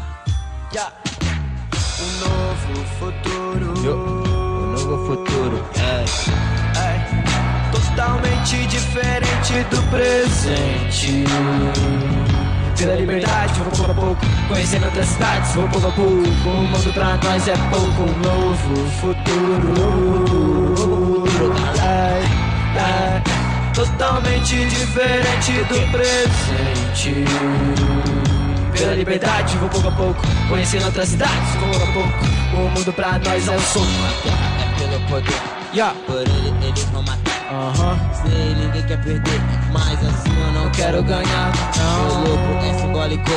Um 2.00 2.12
novo 2.20 2.86
futuro. 3.00 3.86
Yo. 3.86 3.96
O 3.96 4.66
novo 4.72 5.06
futuro. 5.06 5.64
É. 5.78 6.06
É, 6.80 7.72
totalmente 7.72 8.66
diferente 8.68 9.54
do 9.70 9.82
presente. 9.90 11.26
Pela 12.82 12.96
liberdade, 12.96 13.54
vou 13.60 13.72
pouco 13.72 13.92
a 13.92 13.94
pouco, 13.94 14.26
conhecendo 14.48 14.86
outras 14.86 15.06
cidades, 15.06 15.54
vou 15.54 15.68
pouco 15.70 15.88
a 15.88 15.92
pouco. 15.92 16.12
O 16.12 16.50
mundo 16.50 16.94
pra 16.94 17.16
nós 17.24 17.48
é 17.48 17.54
pouco, 17.70 18.02
um 18.02 18.18
novo 18.18 18.90
futuro. 19.00 20.32
Totalmente 23.76 24.66
diferente 24.66 25.52
do 25.66 25.92
presente. 25.92 27.24
Pela 28.76 28.96
liberdade, 28.96 29.58
vou 29.58 29.70
pouco 29.70 29.88
a 29.88 29.92
pouco, 29.92 30.22
conhecendo 30.50 30.86
outras 30.86 31.10
cidades, 31.10 31.56
vou 31.60 31.70
pouco 31.70 31.84
a 31.84 31.94
pouco. 31.94 32.10
O 32.56 32.70
mundo 32.72 32.94
pra 32.94 33.20
nós 33.20 33.48
é 33.48 33.56
o 33.56 33.60
som. 33.60 33.86
É 34.26 34.80
pelo 34.80 35.00
poder. 35.08 35.40
Yeah. 35.72 35.96
Por 36.08 36.22
ele, 36.22 36.52
eles 36.66 36.84
vão 36.86 37.04
matar. 37.04 37.31
Aham. 37.52 38.00
Sei, 38.14 38.56
ninguém 38.56 38.82
quer 38.84 38.98
perder. 39.02 39.42
Mas 39.74 40.00
assim 40.06 40.32
eu 40.40 40.52
não 40.54 40.72
quero 40.72 41.04
ganhar. 41.04 41.52
Meu 41.76 42.20
louco 42.20 42.66
é 42.66 42.74
simbólico. 42.80 43.32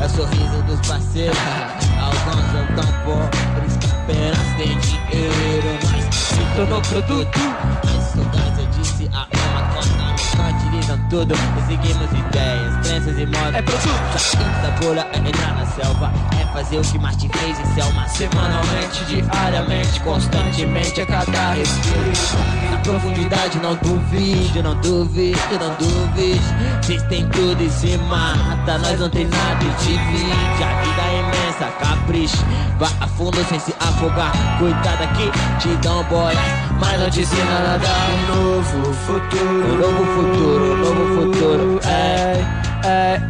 É 0.00 0.08
sorriso 0.08 0.62
dos 0.62 0.86
parceiros. 0.86 1.36
Alguns 2.00 2.44
são 2.52 2.66
tão 2.76 2.92
pobres 3.04 3.76
que 3.78 3.86
apenas 3.86 4.38
têm 4.56 4.78
dinheiro. 4.78 5.78
Mas 5.90 6.14
se 6.14 6.56
tornou 6.56 6.80
produto. 6.82 7.38
Mas 7.84 8.04
saudades, 8.04 8.58
eu 8.58 8.66
disse 8.80 9.10
a 9.12 9.26
uma 9.50 9.62
costa. 9.74 10.08
Mercantilizam 10.38 11.08
tudo 11.10 11.34
e 11.34 11.66
seguimos 11.66 12.12
ideias, 12.12 12.86
crenças 12.86 13.18
e 13.18 13.26
modas. 13.26 13.54
É 13.56 13.62
produto. 13.62 14.18
Sair 14.18 14.62
da 14.62 14.70
bolha 14.80 15.06
é 15.12 15.18
entrar 15.18 15.54
na 15.56 15.66
selva. 15.66 16.12
É 16.40 16.46
fazer 16.52 16.78
o 16.78 16.82
que 16.82 16.98
mais 16.98 17.16
te 17.16 17.28
fez 17.28 17.58
em 17.58 17.74
selma. 17.74 18.06
Semanalmente, 18.08 19.04
diariamente, 19.06 20.00
constantemente 20.00 21.00
a 21.00 21.06
cada 21.06 21.54
respiro. 21.54 22.67
Profundidade, 22.88 23.58
não 23.58 23.74
duvide, 23.74 24.62
não 24.62 24.74
duvide, 24.80 25.38
não 25.60 25.74
duvide. 25.74 26.40
Vocês 26.80 27.02
têm 27.02 27.28
tudo 27.28 27.62
e 27.62 27.68
se 27.68 27.98
mata, 27.98 28.78
nós 28.78 28.98
não 28.98 29.10
tem 29.10 29.26
nada 29.26 29.62
e 29.62 29.84
divide. 29.84 30.64
A 30.64 30.80
vida 30.80 31.02
é 31.02 31.20
imensa, 31.20 31.70
capricho. 31.78 32.38
Vá 32.78 32.88
a 32.98 33.06
fundo 33.06 33.44
sem 33.44 33.60
se 33.60 33.74
afogar. 33.78 34.32
Cuidado 34.58 35.02
aqui, 35.02 35.30
te 35.60 35.68
dão 35.82 36.02
boia, 36.04 36.38
mas 36.80 36.98
não 36.98 37.10
te 37.10 37.20
ensina 37.20 37.60
nada. 37.60 37.88
Um 38.10 38.54
novo 38.54 38.94
futuro. 38.94 39.44
O 39.44 39.76
novo 39.76 40.04
futuro, 40.14 40.72
o 40.72 40.76
novo 40.78 41.32
futuro. 41.32 41.80
É, 41.84 42.42
é, 42.88 43.20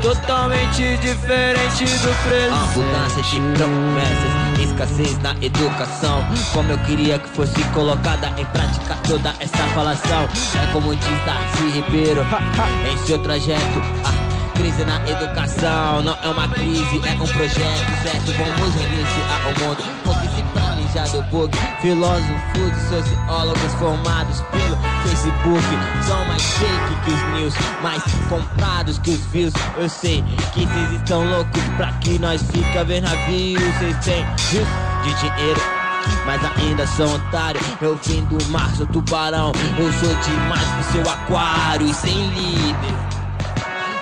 totalmente 0.00 0.96
diferente 0.98 1.84
do 1.84 2.10
Abundância 2.54 3.22
de 3.22 3.40
presente. 3.40 3.58
promessas, 3.58 4.39
escassez 4.62 5.18
na 5.18 5.34
educação. 5.42 6.24
Como 6.52 6.70
eu 6.70 6.78
queria 6.78 7.18
que 7.18 7.28
fosse 7.30 7.62
colocada 7.74 8.28
em 8.38 8.44
prática 8.46 8.96
toda 9.06 9.34
essa 9.40 9.64
falação. 9.74 10.28
É 10.62 10.72
como 10.72 10.94
diz 10.94 11.24
Darcy 11.24 11.70
Ribeiro 11.74 12.26
em 12.90 13.06
seu 13.06 13.18
trajeto. 13.18 13.80
A 14.04 14.58
crise 14.58 14.84
na 14.84 15.00
educação 15.08 16.02
não 16.02 16.16
é 16.22 16.28
uma 16.28 16.48
crise, 16.48 17.00
é 17.04 17.12
um 17.14 17.26
projeto 17.26 18.02
certo. 18.02 18.32
Vamos 18.32 18.74
reiniciar 18.74 19.40
o 19.48 19.60
mundo. 19.60 20.29
Planejar 20.92 21.12
do 21.12 21.22
bug, 21.30 21.56
filósofos 21.80 22.32
e 22.56 22.88
sociólogos 22.88 23.74
formados 23.78 24.40
pelo 24.50 24.76
Facebook 25.04 25.62
são 26.04 26.24
mais 26.24 26.42
fake 26.42 26.94
que 27.04 27.10
os 27.12 27.22
news, 27.34 27.54
mais 27.80 28.02
comprados 28.28 28.98
que 28.98 29.10
os 29.10 29.24
views. 29.26 29.52
Eu 29.76 29.88
sei 29.88 30.24
que 30.52 30.66
vocês 30.66 30.92
estão 30.92 31.24
loucos 31.30 31.62
pra 31.76 31.92
que 32.00 32.18
nós 32.18 32.42
fica 32.42 32.84
vendo 32.84 33.04
navios. 33.04 33.62
Vocês 33.78 34.04
têm 34.04 34.24
rios 34.50 34.68
de 35.04 35.14
dinheiro. 35.20 35.60
Mas 36.26 36.40
ainda 36.56 36.86
são 36.86 37.14
otário, 37.14 37.60
eu 37.80 37.94
vim 38.02 38.24
do 38.24 38.42
mar, 38.48 38.74
sou 38.74 38.86
tubarão 38.86 39.52
Eu 39.78 39.92
sou 39.92 40.08
demais 40.08 40.66
pro 40.66 40.92
seu 40.92 41.12
aquário 41.12 41.86
e 41.86 41.94
sem 41.94 42.30
líder 42.30 43.19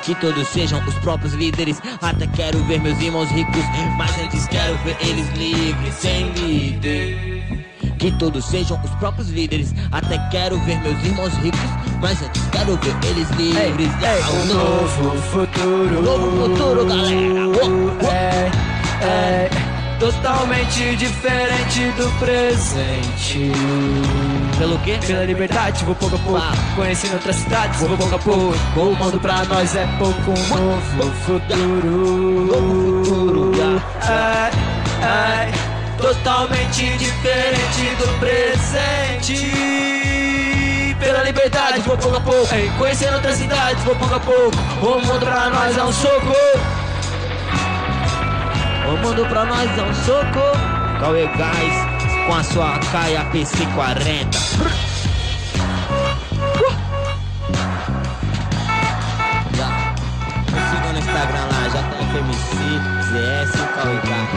que 0.08 0.14
todos 0.14 0.48
sejam 0.48 0.82
os 0.86 0.94
próprios 0.94 1.34
líderes. 1.34 1.82
Até 2.00 2.26
quero 2.28 2.58
ver 2.64 2.80
meus 2.80 2.98
irmãos 2.98 3.28
ricos, 3.30 3.62
mas 3.98 4.10
antes 4.18 4.46
quero 4.46 4.74
ver 4.78 4.96
eles 5.00 5.28
livres, 5.36 5.94
sem 5.94 6.32
líder. 6.32 7.68
Que 7.98 8.10
todos 8.12 8.42
sejam 8.46 8.80
os 8.82 8.90
próprios 8.92 9.28
líderes. 9.28 9.74
Até 9.92 10.16
quero 10.30 10.58
ver 10.60 10.80
meus 10.80 10.98
irmãos 11.04 11.34
ricos, 11.42 11.60
mas 12.00 12.22
antes 12.22 12.42
quero 12.50 12.76
ver 12.78 12.96
eles 13.06 13.28
livres. 13.32 13.90
É 14.02 14.18
Um 14.32 14.46
novo 14.46 15.20
futuro. 15.20 16.02
novo 16.02 16.48
futuro, 16.48 16.86
galera. 16.86 17.48
Oh, 17.48 18.06
oh. 18.06 18.10
É, 18.10 18.50
é, 19.02 19.50
Totalmente 19.98 20.94
diferente 20.96 21.90
do 21.96 22.08
presente. 22.20 23.50
Pelo 24.56 24.78
quê? 24.78 24.96
Pela 25.04 25.24
liberdade, 25.24 25.84
vou 25.84 25.94
pouco 25.96 26.14
a 26.14 26.18
pouco. 26.20 26.40
Conhecendo 26.76 27.14
outras 27.14 27.34
cidades, 27.34 27.80
vou 27.80 27.96
pouco 27.96 28.14
a 28.14 28.18
pouco. 28.18 28.54
O 28.76 28.94
mundo 28.94 29.18
pra 29.18 29.44
nós 29.46 29.74
é 29.74 29.88
pouco 29.98 30.30
novo 30.30 31.10
futuro. 31.26 32.60
Ai, 34.02 34.52
ai, 35.02 35.52
totalmente 35.96 36.96
diferente 36.96 37.96
do 37.98 38.06
presente. 38.20 39.52
Pela 41.00 41.24
liberdade, 41.24 41.80
vou 41.80 41.98
pouco 41.98 42.16
a 42.16 42.20
pouco. 42.20 42.48
Conhecendo 42.78 43.14
outras 43.14 43.36
cidades, 43.36 43.82
vou 43.82 43.96
pouco 43.96 44.14
a 44.14 44.20
pouco. 44.20 44.56
O 44.80 45.00
mundo 45.00 45.26
pra 45.26 45.50
nós 45.50 45.76
é 45.76 45.82
um 45.82 45.92
soco. 45.92 46.77
O 48.88 48.96
mundo 48.96 49.24
pra 49.26 49.44
nós 49.44 49.78
é 49.78 49.82
um 49.82 49.94
soco. 49.94 50.40
Cauê 50.98 51.26
Gás 51.36 51.74
com 52.26 52.34
a 52.34 52.42
sua 52.42 52.78
Caia 52.90 53.22
PC40. 53.26 54.34
Já. 59.54 59.94
Me 60.52 60.60
siga 60.70 60.92
no 60.92 60.98
Instagram 60.98 61.46
lá, 61.52 61.68
JFMC, 61.68 62.50
ZS 63.04 63.54
e 63.54 63.66
Cauê 63.74 63.98
Gás. 64.08 64.32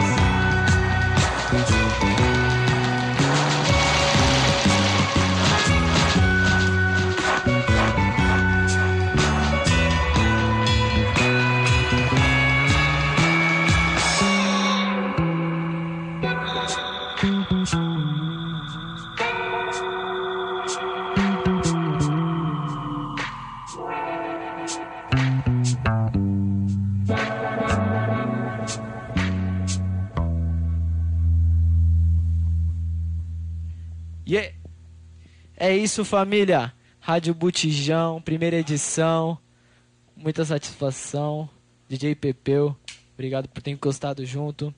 Isso, 35.92 36.06
família. 36.06 36.72
Rádio 37.00 37.34
Botijão, 37.34 38.18
primeira 38.22 38.56
edição. 38.56 39.36
Muita 40.16 40.42
satisfação. 40.42 41.46
DJ 41.86 42.14
Pepeu, 42.14 42.74
obrigado 43.12 43.46
por 43.46 43.62
ter 43.62 43.72
encostado 43.72 44.24
junto. 44.24 44.74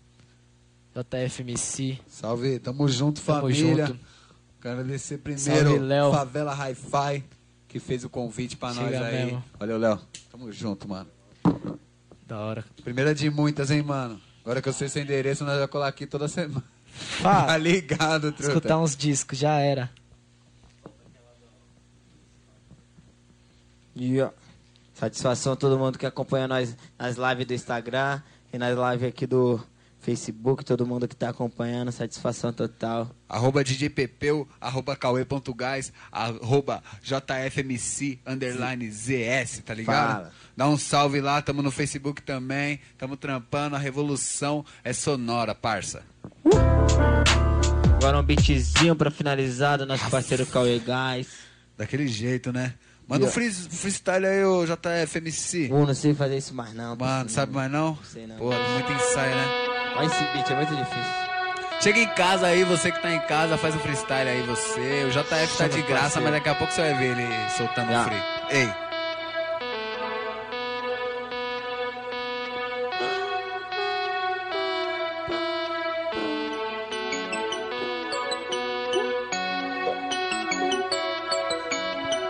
JFMC. 0.93 2.01
Salve, 2.09 2.59
tamo 2.59 2.89
junto, 2.89 3.21
Tamo 3.23 3.43
família. 3.43 3.87
junto. 3.87 4.01
Quero 4.61 4.81
agradecer 4.81 5.21
Salve, 5.39 5.61
primeiro 5.63 5.81
Léo. 5.81 6.11
Favela 6.11 6.53
Hi-Fi, 6.53 7.23
que 7.69 7.79
fez 7.79 8.03
o 8.03 8.11
convite 8.11 8.57
pra 8.57 8.75
nós 8.75 8.91
Chega 8.91 9.07
aí. 9.07 9.25
mesmo. 9.27 9.45
Valeu, 9.57 9.79
Léo. 9.79 10.01
Tamo 10.33 10.51
junto, 10.51 10.89
mano. 10.89 11.09
Da 12.27 12.41
hora. 12.41 12.65
Primeira 12.83 13.15
de 13.15 13.31
muitas, 13.31 13.71
hein, 13.71 13.85
mano. 13.85 14.21
Agora 14.45 14.61
que 14.61 14.69
eu 14.69 14.73
sei 14.73 14.89
seu 14.89 15.01
endereço, 15.01 15.45
nós 15.45 15.55
vamos 15.55 15.71
colar 15.71 15.87
aqui 15.87 16.07
toda 16.07 16.27
semana. 16.27 16.65
Fala. 16.93 17.47
tá 17.55 17.57
ligado, 17.57 18.33
truta. 18.33 18.49
Escutar 18.49 18.79
uns 18.79 18.97
discos, 18.97 19.39
já 19.39 19.61
era. 19.61 19.89
E 23.97 24.21
ó, 24.21 24.31
satisfação 24.93 25.53
a 25.53 25.57
todo 25.57 25.79
mundo 25.79 25.99
que 25.99 26.07
acompanha 26.07 26.49
nós 26.49 26.77
nas 26.99 27.17
lives 27.17 27.47
do 27.47 27.55
Instagram 27.55 28.21
e 28.53 28.59
nas 28.59 28.77
lives 28.77 29.09
aqui 29.09 29.27
do 29.27 29.61
Facebook, 30.05 30.65
todo 30.65 30.87
mundo 30.87 31.09
que 31.09 31.17
tá 31.17 31.31
acompanhando, 31.31 31.91
satisfação 31.91 32.53
total. 32.53 33.11
Arroba 33.27 33.65
DJ 33.65 33.89
Pepeu, 33.89 34.47
arroba 34.61 34.95
Cauê.gás, 34.95 35.93
arroba 36.13 36.83
JFMC, 37.03 38.19
underline 38.27 38.91
ZS, 38.91 39.63
tá 39.65 39.73
ligado? 39.73 40.13
Fala. 40.13 40.33
Dá 40.55 40.69
um 40.69 40.77
salve 40.77 41.23
lá, 41.23 41.41
tamo 41.41 41.63
no 41.63 41.71
Facebook 41.71 42.21
também, 42.21 42.81
tamo 42.99 43.17
trampando, 43.17 43.77
a 43.77 43.79
revolução 43.79 44.65
é 44.85 44.93
sonora, 44.93 45.55
parça. 45.55 46.03
Agora 47.97 48.21
um 48.21 48.23
beatzinho 48.23 48.95
pra 48.95 49.11
finalizar 49.11 49.79
do 49.79 49.87
nosso 49.87 50.11
parceiro 50.11 50.45
Cauê 50.45 50.79
Gás. 50.79 51.29
Daquele 51.79 52.07
jeito, 52.07 52.53
né? 52.53 52.75
Manda 53.07 53.27
um 53.27 53.31
free- 53.31 53.51
freestyle 53.51 54.27
aí, 54.27 54.45
ô 54.45 54.65
JFMC. 54.65 55.69
Uh, 55.71 55.87
não 55.87 55.95
sei 55.95 56.15
fazer 56.15 56.39
isso 56.39 56.55
mais 56.55 56.73
não. 56.75 56.97
Mano, 56.97 57.29
sabe 57.29 57.53
mais 57.53 57.71
não? 57.71 57.99
sei 58.05 58.27
não. 58.27 58.37
Pô, 58.37 58.47
muito 58.53 58.93
ensaio, 58.93 59.35
né? 59.35 59.45
Olha 59.97 60.07
esse 60.07 60.25
beat, 60.33 60.51
é 60.51 60.55
muito 60.57 60.75
difícil. 60.75 61.25
Chega 61.81 61.99
em 61.99 62.09
casa 62.09 62.47
aí, 62.47 62.65
você 62.65 62.91
que 62.91 63.03
tá 63.03 63.13
em 63.13 63.21
casa, 63.21 63.59
faz 63.59 63.75
um 63.75 63.79
freestyle 63.79 64.29
aí, 64.31 64.43
você. 64.43 65.05
O 65.05 65.11
JF 65.11 65.59
tá 65.59 65.69
de 65.69 65.81
o 65.81 65.87
graça, 65.87 66.21
mas 66.21 66.33
daqui 66.33 66.49
a 66.49 66.55
pouco 66.55 66.73
você 66.73 66.81
vai 66.81 66.95
ver 66.95 67.11
ele 67.19 67.51
soltando 67.57 67.93
o 67.93 68.05
free. 68.05 68.23
Ei. 68.51 68.73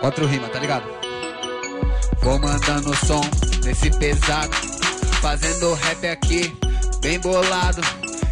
Quatro 0.05 0.27
rima, 0.27 0.47
tá 0.49 0.59
ligado? 0.59 0.85
Vou 2.21 2.37
mandando 2.37 2.95
som 3.07 3.21
nesse 3.63 3.89
pesado, 3.89 4.55
fazendo 5.19 5.73
rap 5.73 6.05
aqui, 6.05 6.55
bem 7.01 7.19
bolado. 7.19 7.81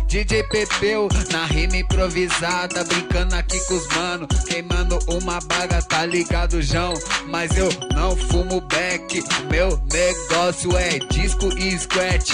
DJ 0.05 0.43
Pepeu 0.49 1.07
na 1.31 1.47
rima 1.47 1.77
improvisada, 1.77 2.83
brincando 2.83 3.33
aqui 3.33 3.59
com 3.65 3.73
os 3.73 3.87
mano, 3.87 4.27
queimando 4.47 4.99
uma 5.07 5.39
baga, 5.47 5.81
tá 5.81 6.05
ligado, 6.05 6.61
João? 6.61 6.93
Mas 7.29 7.57
eu 7.57 7.69
não 7.95 8.15
fumo 8.15 8.61
beck, 8.61 9.23
meu 9.49 9.75
negócio 9.91 10.77
é 10.77 10.99
disco 10.99 11.47
e 11.57 11.75
scratch. 11.79 12.33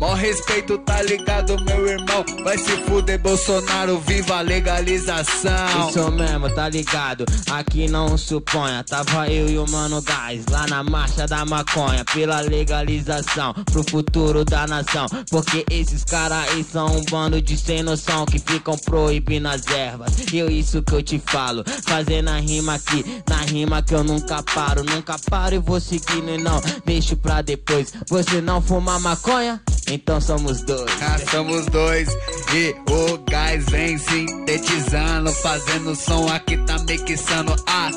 Mó 0.00 0.14
respeito, 0.14 0.78
tá 0.78 1.02
ligado, 1.02 1.62
meu 1.66 1.86
irmão? 1.86 2.24
Vai 2.42 2.56
se 2.56 2.74
fuder, 2.84 3.20
Bolsonaro, 3.20 4.00
viva 4.00 4.38
a 4.38 4.40
legalização. 4.40 5.90
Isso 5.90 6.10
mesmo, 6.10 6.48
tá 6.54 6.70
ligado? 6.70 7.26
Aqui 7.50 7.86
não 7.86 8.16
suponha. 8.16 8.82
Tava 8.82 9.28
eu 9.28 9.46
e 9.50 9.58
o 9.58 9.68
Mano 9.68 10.00
Gás 10.00 10.46
lá 10.50 10.66
na 10.66 10.82
marcha 10.82 11.26
da 11.26 11.44
maconha. 11.44 12.02
Pela 12.14 12.40
legalização, 12.40 13.52
pro 13.70 13.84
futuro 13.90 14.42
da 14.42 14.66
nação. 14.66 15.04
Porque 15.30 15.66
esses 15.70 16.02
caras 16.02 16.48
aí 16.48 16.64
são 16.64 16.96
um 16.96 17.04
bando 17.04 17.42
de 17.42 17.58
sem 17.58 17.82
noção 17.82 18.24
que 18.24 18.38
ficam 18.38 18.78
proibindo 18.78 19.48
as 19.48 19.66
ervas. 19.66 20.14
E 20.32 20.38
eu, 20.38 20.50
isso 20.50 20.82
que 20.82 20.94
eu 20.94 21.02
te 21.02 21.22
falo. 21.26 21.62
Fazendo 21.86 22.28
a 22.28 22.38
rima 22.38 22.76
aqui, 22.76 23.04
na 23.28 23.42
rima 23.42 23.82
que 23.82 23.94
eu 23.94 24.02
nunca 24.02 24.42
paro. 24.42 24.82
Nunca 24.82 25.18
paro 25.28 25.56
e 25.56 25.58
vou 25.58 25.78
seguindo 25.78 26.30
e 26.30 26.38
não 26.38 26.58
deixo 26.86 27.18
pra 27.18 27.42
depois. 27.42 27.92
Você 28.08 28.40
não 28.40 28.62
fuma 28.62 28.98
maconha? 28.98 29.60
Então 29.90 30.20
somos 30.20 30.62
dois. 30.62 30.90
Ah, 31.02 31.18
somos 31.30 31.66
dois 31.66 32.08
e 32.54 32.74
o 32.88 33.18
gás 33.28 33.64
vem 33.66 33.98
sintetizando, 33.98 35.32
fazendo 35.32 35.96
som 35.96 36.28
aqui 36.28 36.56
tá 36.58 36.78
mixando 36.78 37.56
a 37.66 37.90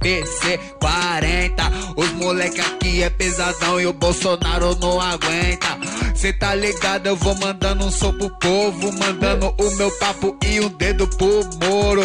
PC 0.00 0.58
40. 0.80 1.62
Os 1.96 2.10
moleque 2.12 2.60
aqui 2.60 3.02
é 3.02 3.10
pesadão 3.10 3.78
e 3.78 3.86
o 3.86 3.92
Bolsonaro 3.92 4.74
não 4.76 4.98
aguenta. 4.98 5.78
Cê 6.14 6.32
tá 6.32 6.54
ligado, 6.54 7.06
eu 7.08 7.16
vou 7.16 7.34
mandando 7.34 7.84
um 7.84 7.90
som 7.90 8.12
pro 8.12 8.30
povo, 8.38 8.92
mandando 8.92 9.54
o 9.60 9.76
meu 9.76 9.90
papo 9.98 10.36
e 10.46 10.60
um 10.60 10.68
dedo 10.68 11.06
pro 11.08 11.42
Moro. 11.62 12.02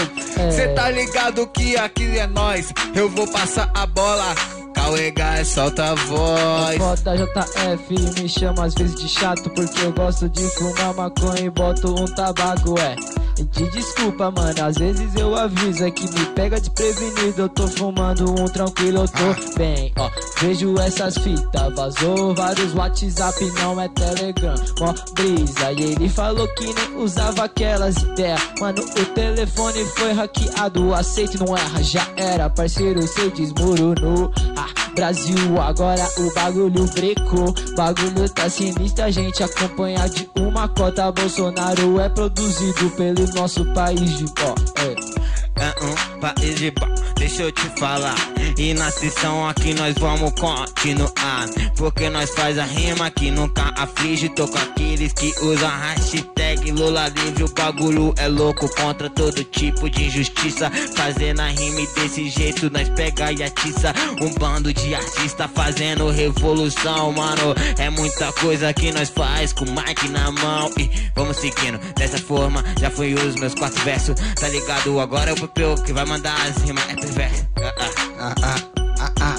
Cê 0.52 0.68
tá 0.70 0.90
ligado 0.90 1.48
que 1.48 1.78
aqui 1.78 2.18
é 2.18 2.28
nós, 2.28 2.74
eu 2.94 3.10
vou 3.10 3.28
passar 3.28 3.72
a 3.74 3.86
bola. 3.86 4.59
Cauê 4.90 5.12
Gás, 5.12 5.48
solta 5.50 5.92
a 5.92 5.94
voz. 5.94 6.78
Foda 6.78 7.16
JF 7.16 8.20
me 8.20 8.28
chama 8.28 8.66
às 8.66 8.74
vezes 8.74 8.96
de 8.96 9.08
chato 9.08 9.48
porque 9.52 9.86
eu 9.86 9.94
gosto 9.94 10.28
de 10.28 10.42
fumar 10.56 10.96
maconha 10.96 11.42
e 11.42 11.50
boto 11.52 11.94
um 11.94 12.06
tabaco, 12.06 12.74
é. 12.80 12.96
E 13.40 13.46
te 13.46 13.64
desculpa, 13.70 14.30
mano, 14.32 14.66
às 14.66 14.78
vezes 14.78 15.16
eu 15.16 15.34
aviso, 15.34 15.86
é 15.86 15.92
que 15.92 16.04
me 16.12 16.26
pega 16.36 16.60
desprevenido. 16.60 17.44
Eu 17.44 17.50
tô 17.50 17.68
fumando 17.68 18.30
um 18.32 18.46
tranquilo, 18.46 19.04
eu 19.04 19.08
tô 19.08 19.56
bem, 19.58 19.94
ó. 19.98 20.10
Vejo 20.42 20.78
essas 20.80 21.18
fitas, 21.20 21.74
vazou 21.74 22.36
vários 22.36 22.74
WhatsApp, 22.74 23.46
não 23.62 23.80
é 23.80 23.88
Telegram, 23.90 24.56
mó 24.80 24.94
brisa. 25.14 25.72
E 25.72 25.84
ele 25.84 26.10
falou 26.10 26.48
que 26.56 26.66
nem 26.66 26.98
usava 26.98 27.46
aquelas 27.46 27.96
ideias. 27.98 28.42
Mano, 28.60 28.82
o 28.82 29.06
telefone 29.06 29.86
foi 29.96 30.12
hackeado, 30.12 30.94
aceite, 30.94 31.38
não 31.38 31.56
erra, 31.56 31.82
já 31.82 32.08
era, 32.18 32.50
parceiro, 32.50 33.08
cê 33.08 33.30
desmoronou. 33.30 34.34
Ah, 34.58 34.79
Brasil, 34.96 35.62
agora 35.62 36.08
o 36.18 36.34
bagulho 36.34 36.86
brecou. 36.94 37.54
Bagulho 37.76 38.30
tá 38.30 38.50
sinistro, 38.50 39.06
a 39.06 39.12
gente 39.12 39.44
acompanha 39.44 40.08
de 40.10 40.30
uma 40.40 40.68
cota. 40.68 41.12
Bolsonaro 41.12 42.00
é 42.00 42.10
produzido 42.10 42.90
pelo 42.92 43.26
nosso 43.34 43.66
país 43.74 44.18
de 44.18 44.26
pó. 44.34 44.56
É. 44.82 45.30
É 45.60 45.74
um 45.84 46.20
país 46.22 46.56
de 46.56 46.72
pau, 46.72 46.88
deixa 47.30 47.44
eu 47.44 47.52
te 47.52 47.70
falar. 47.80 48.16
E 48.58 48.74
na 48.74 48.90
sessão 48.90 49.48
aqui 49.48 49.74
nós 49.76 49.94
vamos 50.00 50.34
continuar. 50.34 51.48
Porque 51.78 52.10
nós 52.10 52.32
faz 52.32 52.58
a 52.58 52.64
rima 52.64 53.10
que 53.12 53.30
nunca 53.30 53.72
aflige. 53.78 54.30
Tô 54.30 54.48
com 54.48 54.58
aqueles 54.58 55.14
que 55.14 55.34
usam 55.42 55.70
hashtag 55.70 56.72
Lula 56.72 57.08
livre. 57.08 57.44
O 57.44 57.54
bagulho 57.54 58.14
é 58.18 58.28
louco 58.28 58.68
contra 58.76 59.10
todo 59.10 59.44
tipo 59.44 59.90
de 59.90 60.06
injustiça. 60.06 60.72
Fazendo 60.96 61.42
a 61.42 61.48
rima 61.48 61.88
desse 61.96 62.30
jeito 62.30 62.70
nós 62.72 62.90
pega 62.90 63.32
e 63.32 63.44
atiça. 63.44 63.94
Um 64.20 64.34
bando 64.34 64.74
de 64.74 64.96
artistas 64.96 65.50
fazendo 65.54 66.10
revolução, 66.10 67.12
mano. 67.12 67.54
É 67.78 67.90
muita 67.92 68.34
coisa 68.34 68.74
que 68.74 68.92
nós 68.92 69.10
faz 69.10 69.54
com 69.54 69.66
o 69.66 69.72
mic 69.72 70.10
na 70.10 70.32
mão. 70.32 70.72
E 70.78 70.90
vamos 71.16 71.38
seguindo 71.38 71.78
dessa 71.96 72.18
forma. 72.18 72.64
Já 72.80 72.90
foi 72.90 73.14
os 73.14 73.36
meus 73.36 73.54
quatro 73.54 73.82
versos, 73.84 74.16
tá 74.36 74.50
ligado? 74.50 75.00
Agora 75.00 75.30
é 75.30 75.34
o 75.34 75.40
papel 75.40 75.76
que 75.76 75.94
vai 75.94 76.06
mandar 76.06 76.36
as 76.42 76.58
rimas. 76.64 76.84
É 76.90 77.19
perverso. 77.20 77.48
Ah, 77.56 77.74
ah. 77.78 78.10
Ah, 78.20 78.36
ah, 78.44 78.72
ah, 79.00 79.14
ah. 79.22 79.36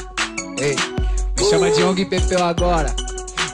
Ei, 0.59 0.77
me 1.37 1.51
chama 1.51 1.71
de 1.71 1.83
Ong 1.83 2.05
Pepeu 2.07 2.45
agora. 2.45 2.95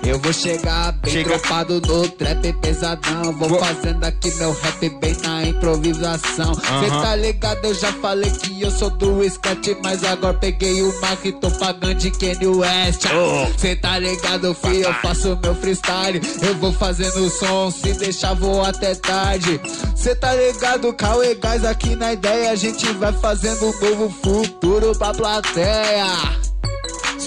Eu 0.07 0.21
vou 0.21 0.33
chegar 0.33 0.93
bem 0.93 1.13
Chega. 1.13 1.31
dropado 1.31 1.81
no 1.81 2.09
trap 2.11 2.53
pesadão. 2.61 3.33
Vou, 3.33 3.49
Vou. 3.49 3.59
fazendo 3.59 4.05
aqui 4.05 4.33
meu 4.37 4.53
rap 4.53 4.89
bem 5.01 5.17
na 5.23 5.45
improvisação. 5.45 6.55
Cê 6.55 6.61
Aham. 6.71 7.03
tá 7.03 7.17
ligado? 7.17 7.65
Eu 7.65 7.75
já 7.75 7.93
falei 7.95 8.31
que 8.31 8.63
eu 8.63 8.71
sou 8.71 8.89
do 8.91 9.25
sketch, 9.25 9.77
mas 9.83 10.05
agora 10.05 10.35
peguei 10.35 10.81
o 10.83 11.01
Mac 11.01 11.25
e 11.25 11.33
tô 11.33 11.51
pagando 11.51 11.95
de 11.97 12.11
Kanye 12.13 12.47
West. 12.47 13.03
Oh. 13.07 13.59
Cê 13.59 13.75
tá 13.75 13.99
ligado, 13.99 14.55
fi? 14.55 14.83
Eu 14.83 14.95
faço 14.95 15.37
meu 15.43 15.55
freestyle. 15.57 16.21
Eu 16.41 16.55
vou 16.57 16.73
fazendo 16.73 17.29
som, 17.29 17.71
se 17.71 17.93
deixar 17.95 18.35
vou 18.35 18.63
até 18.65 18.95
tarde. 18.95 19.61
Cê 19.97 20.15
tá 20.15 20.33
ligado, 20.35 20.93
Cauê 20.95 21.35
Gás 21.35 21.65
aqui 21.65 21.97
na 21.97 22.13
ideia. 22.13 22.53
A 22.53 22.55
gente 22.57 22.87
vai 22.93 23.13
fazendo 23.13 23.67
um 23.67 23.81
novo 23.81 24.15
futuro 24.23 24.97
pra 24.97 25.13
plateia. 25.13 26.46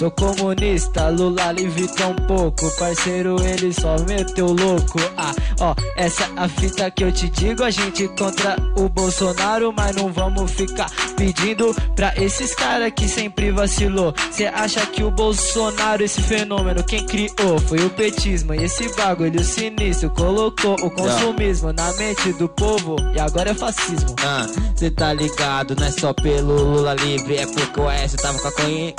Sou 0.00 0.10
comunista, 0.12 1.10
Lula 1.10 1.52
livre 1.52 1.86
tão 1.88 2.14
pouco. 2.26 2.74
Parceiro, 2.78 3.36
ele 3.44 3.70
só 3.70 3.96
meteu 4.08 4.46
louco. 4.46 4.98
Ah, 5.14 5.34
ó, 5.60 5.74
essa 5.96 6.24
é 6.24 6.30
a 6.36 6.48
fita 6.48 6.90
que 6.90 7.04
eu 7.04 7.12
te 7.12 7.28
digo. 7.28 7.62
A 7.62 7.70
gente 7.70 8.08
contra 8.08 8.56
o 8.76 8.88
Bolsonaro, 8.88 9.72
mas 9.76 9.94
não 9.94 10.12
vamos 10.12 10.50
ficar 10.52 10.90
pedindo 11.16 11.74
pra 11.94 12.12
esses 12.16 12.54
caras 12.54 12.92
que 12.94 13.06
sempre 13.06 13.50
vacilou. 13.50 14.14
Cê 14.30 14.46
acha 14.46 14.84
que 14.86 15.02
o 15.02 15.10
Bolsonaro, 15.10 16.02
esse 16.02 16.20
fenômeno, 16.22 16.82
quem 16.84 17.04
criou 17.06 17.58
foi 17.66 17.78
o 17.84 17.90
petismo. 17.90 18.54
E 18.54 18.64
esse 18.64 18.88
bagulho 18.96 19.42
sinistro 19.44 20.10
colocou 20.10 20.74
o 20.82 20.90
consumismo 20.90 21.72
na 21.72 21.92
mente 21.94 22.32
do 22.32 22.48
povo. 22.48 22.96
E 23.14 23.20
agora 23.20 23.50
é 23.50 23.54
fascismo. 23.54 24.14
Ah, 24.24 24.46
cê 24.74 24.90
tá 24.90 25.12
ligado, 25.12 25.76
não 25.78 25.86
é 25.86 25.90
só 25.90 26.12
pelo 26.12 26.54
Lula 26.54 26.94
livre, 26.94 27.36
é 27.36 27.46
porque 27.46 27.80
o 27.80 27.90
S 27.90 28.16
tava 28.16 28.38
com 28.38 28.48
a 28.48 28.52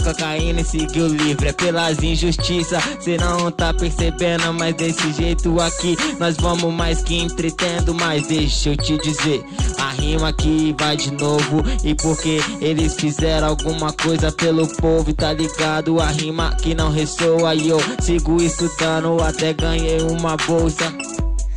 cocaína 0.03 0.62
e 0.62 0.66
seguiu 0.66 1.07
livre, 1.07 1.49
é 1.49 1.53
pelas 1.53 2.01
injustiças, 2.01 2.84
cê 2.99 3.18
não 3.18 3.51
tá 3.51 3.74
percebendo, 3.74 4.53
mas 4.53 4.76
desse 4.76 5.12
jeito 5.14 5.59
aqui 5.59 5.97
nós 6.20 6.36
vamos 6.38 6.50
mais 6.55 7.03
que 7.03 7.15
entretendo, 7.17 7.93
mas 7.93 8.27
deixa 8.27 8.69
eu 8.69 8.77
te 8.77 8.97
dizer, 8.97 9.43
a 9.79 9.91
rima 9.91 10.29
aqui 10.29 10.75
vai 10.77 10.97
de 10.97 11.11
novo, 11.11 11.63
e 11.83 11.95
porque 11.95 12.39
eles 12.59 12.95
fizeram 12.95 13.47
alguma 13.47 13.91
coisa 13.93 14.31
pelo 14.31 14.67
povo, 14.67 15.13
tá 15.13 15.33
ligado, 15.33 15.99
a 15.99 16.07
rima 16.07 16.55
que 16.55 16.73
não 16.73 16.91
ressoa, 16.91 17.55
e 17.55 17.69
eu 17.69 17.79
sigo 18.01 18.41
estudando 18.41 19.21
até 19.21 19.53
ganhei 19.53 20.01
uma 20.01 20.35
bolsa. 20.37 20.93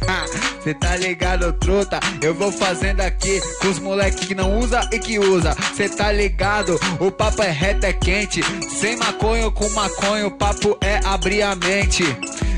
Cê 0.64 0.72
tá 0.72 0.96
ligado, 0.96 1.52
truta? 1.52 2.00
Eu 2.22 2.34
vou 2.34 2.50
fazendo 2.50 3.02
aqui 3.02 3.38
com 3.60 3.68
os 3.68 3.78
moleque 3.78 4.28
que 4.28 4.34
não 4.34 4.58
usa 4.58 4.80
e 4.90 4.98
que 4.98 5.18
usa. 5.18 5.54
Cê 5.76 5.90
tá 5.90 6.10
ligado? 6.10 6.80
O 6.98 7.10
papo 7.10 7.42
é 7.42 7.50
reto, 7.50 7.84
é 7.84 7.92
quente. 7.92 8.40
Sem 8.70 8.96
maconha 8.96 9.44
ou 9.44 9.52
com 9.52 9.68
maconha, 9.72 10.26
o 10.26 10.30
papo 10.30 10.78
é 10.80 11.00
abrir 11.04 11.42
a 11.42 11.54
mente. 11.54 12.02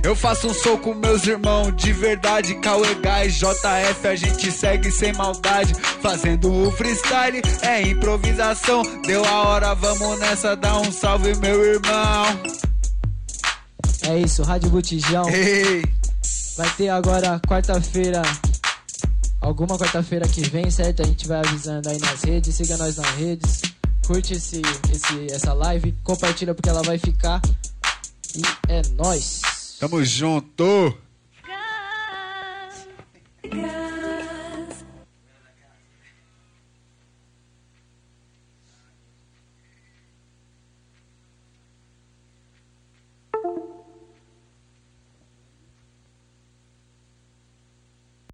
Eu 0.04 0.14
faço 0.14 0.46
um 0.46 0.54
som 0.54 0.78
com 0.78 0.94
meus 0.94 1.26
irmãos 1.26 1.74
de 1.74 1.92
verdade. 1.92 2.54
Cauê 2.60 2.94
Gás, 2.94 3.34
JF, 3.34 4.06
a 4.06 4.14
gente 4.14 4.52
segue 4.52 4.88
sem 4.92 5.12
maldade. 5.12 5.74
Fazendo 6.00 6.52
o 6.52 6.70
freestyle, 6.70 7.42
é 7.60 7.82
improvisação. 7.82 8.84
Deu 9.04 9.24
a 9.24 9.48
hora, 9.48 9.74
vamos 9.74 10.20
nessa, 10.20 10.54
dá 10.54 10.78
um 10.78 10.92
salve, 10.92 11.34
meu 11.40 11.64
irmão. 11.64 12.40
É 14.08 14.16
isso, 14.16 14.44
Rádio 14.44 14.70
Botijão. 14.70 15.28
Ei. 15.28 15.82
Vai 16.56 16.70
ter 16.70 16.88
agora 16.88 17.38
quarta-feira. 17.46 18.22
Alguma 19.40 19.76
quarta-feira 19.78 20.26
que 20.26 20.40
vem, 20.40 20.70
certo? 20.70 21.02
A 21.02 21.04
gente 21.04 21.28
vai 21.28 21.38
avisando 21.38 21.88
aí 21.88 21.98
nas 21.98 22.22
redes. 22.22 22.54
Siga 22.54 22.78
nós 22.78 22.96
nas 22.96 23.10
redes. 23.16 23.62
Curte 24.06 24.32
esse, 24.32 24.62
esse, 24.90 25.32
essa 25.32 25.52
live. 25.52 25.92
Compartilha 26.02 26.54
porque 26.54 26.70
ela 26.70 26.82
vai 26.82 26.98
ficar. 26.98 27.42
E 28.34 28.42
é 28.72 28.82
nóis. 28.96 29.76
Tamo 29.78 30.02
junto. 30.02 30.96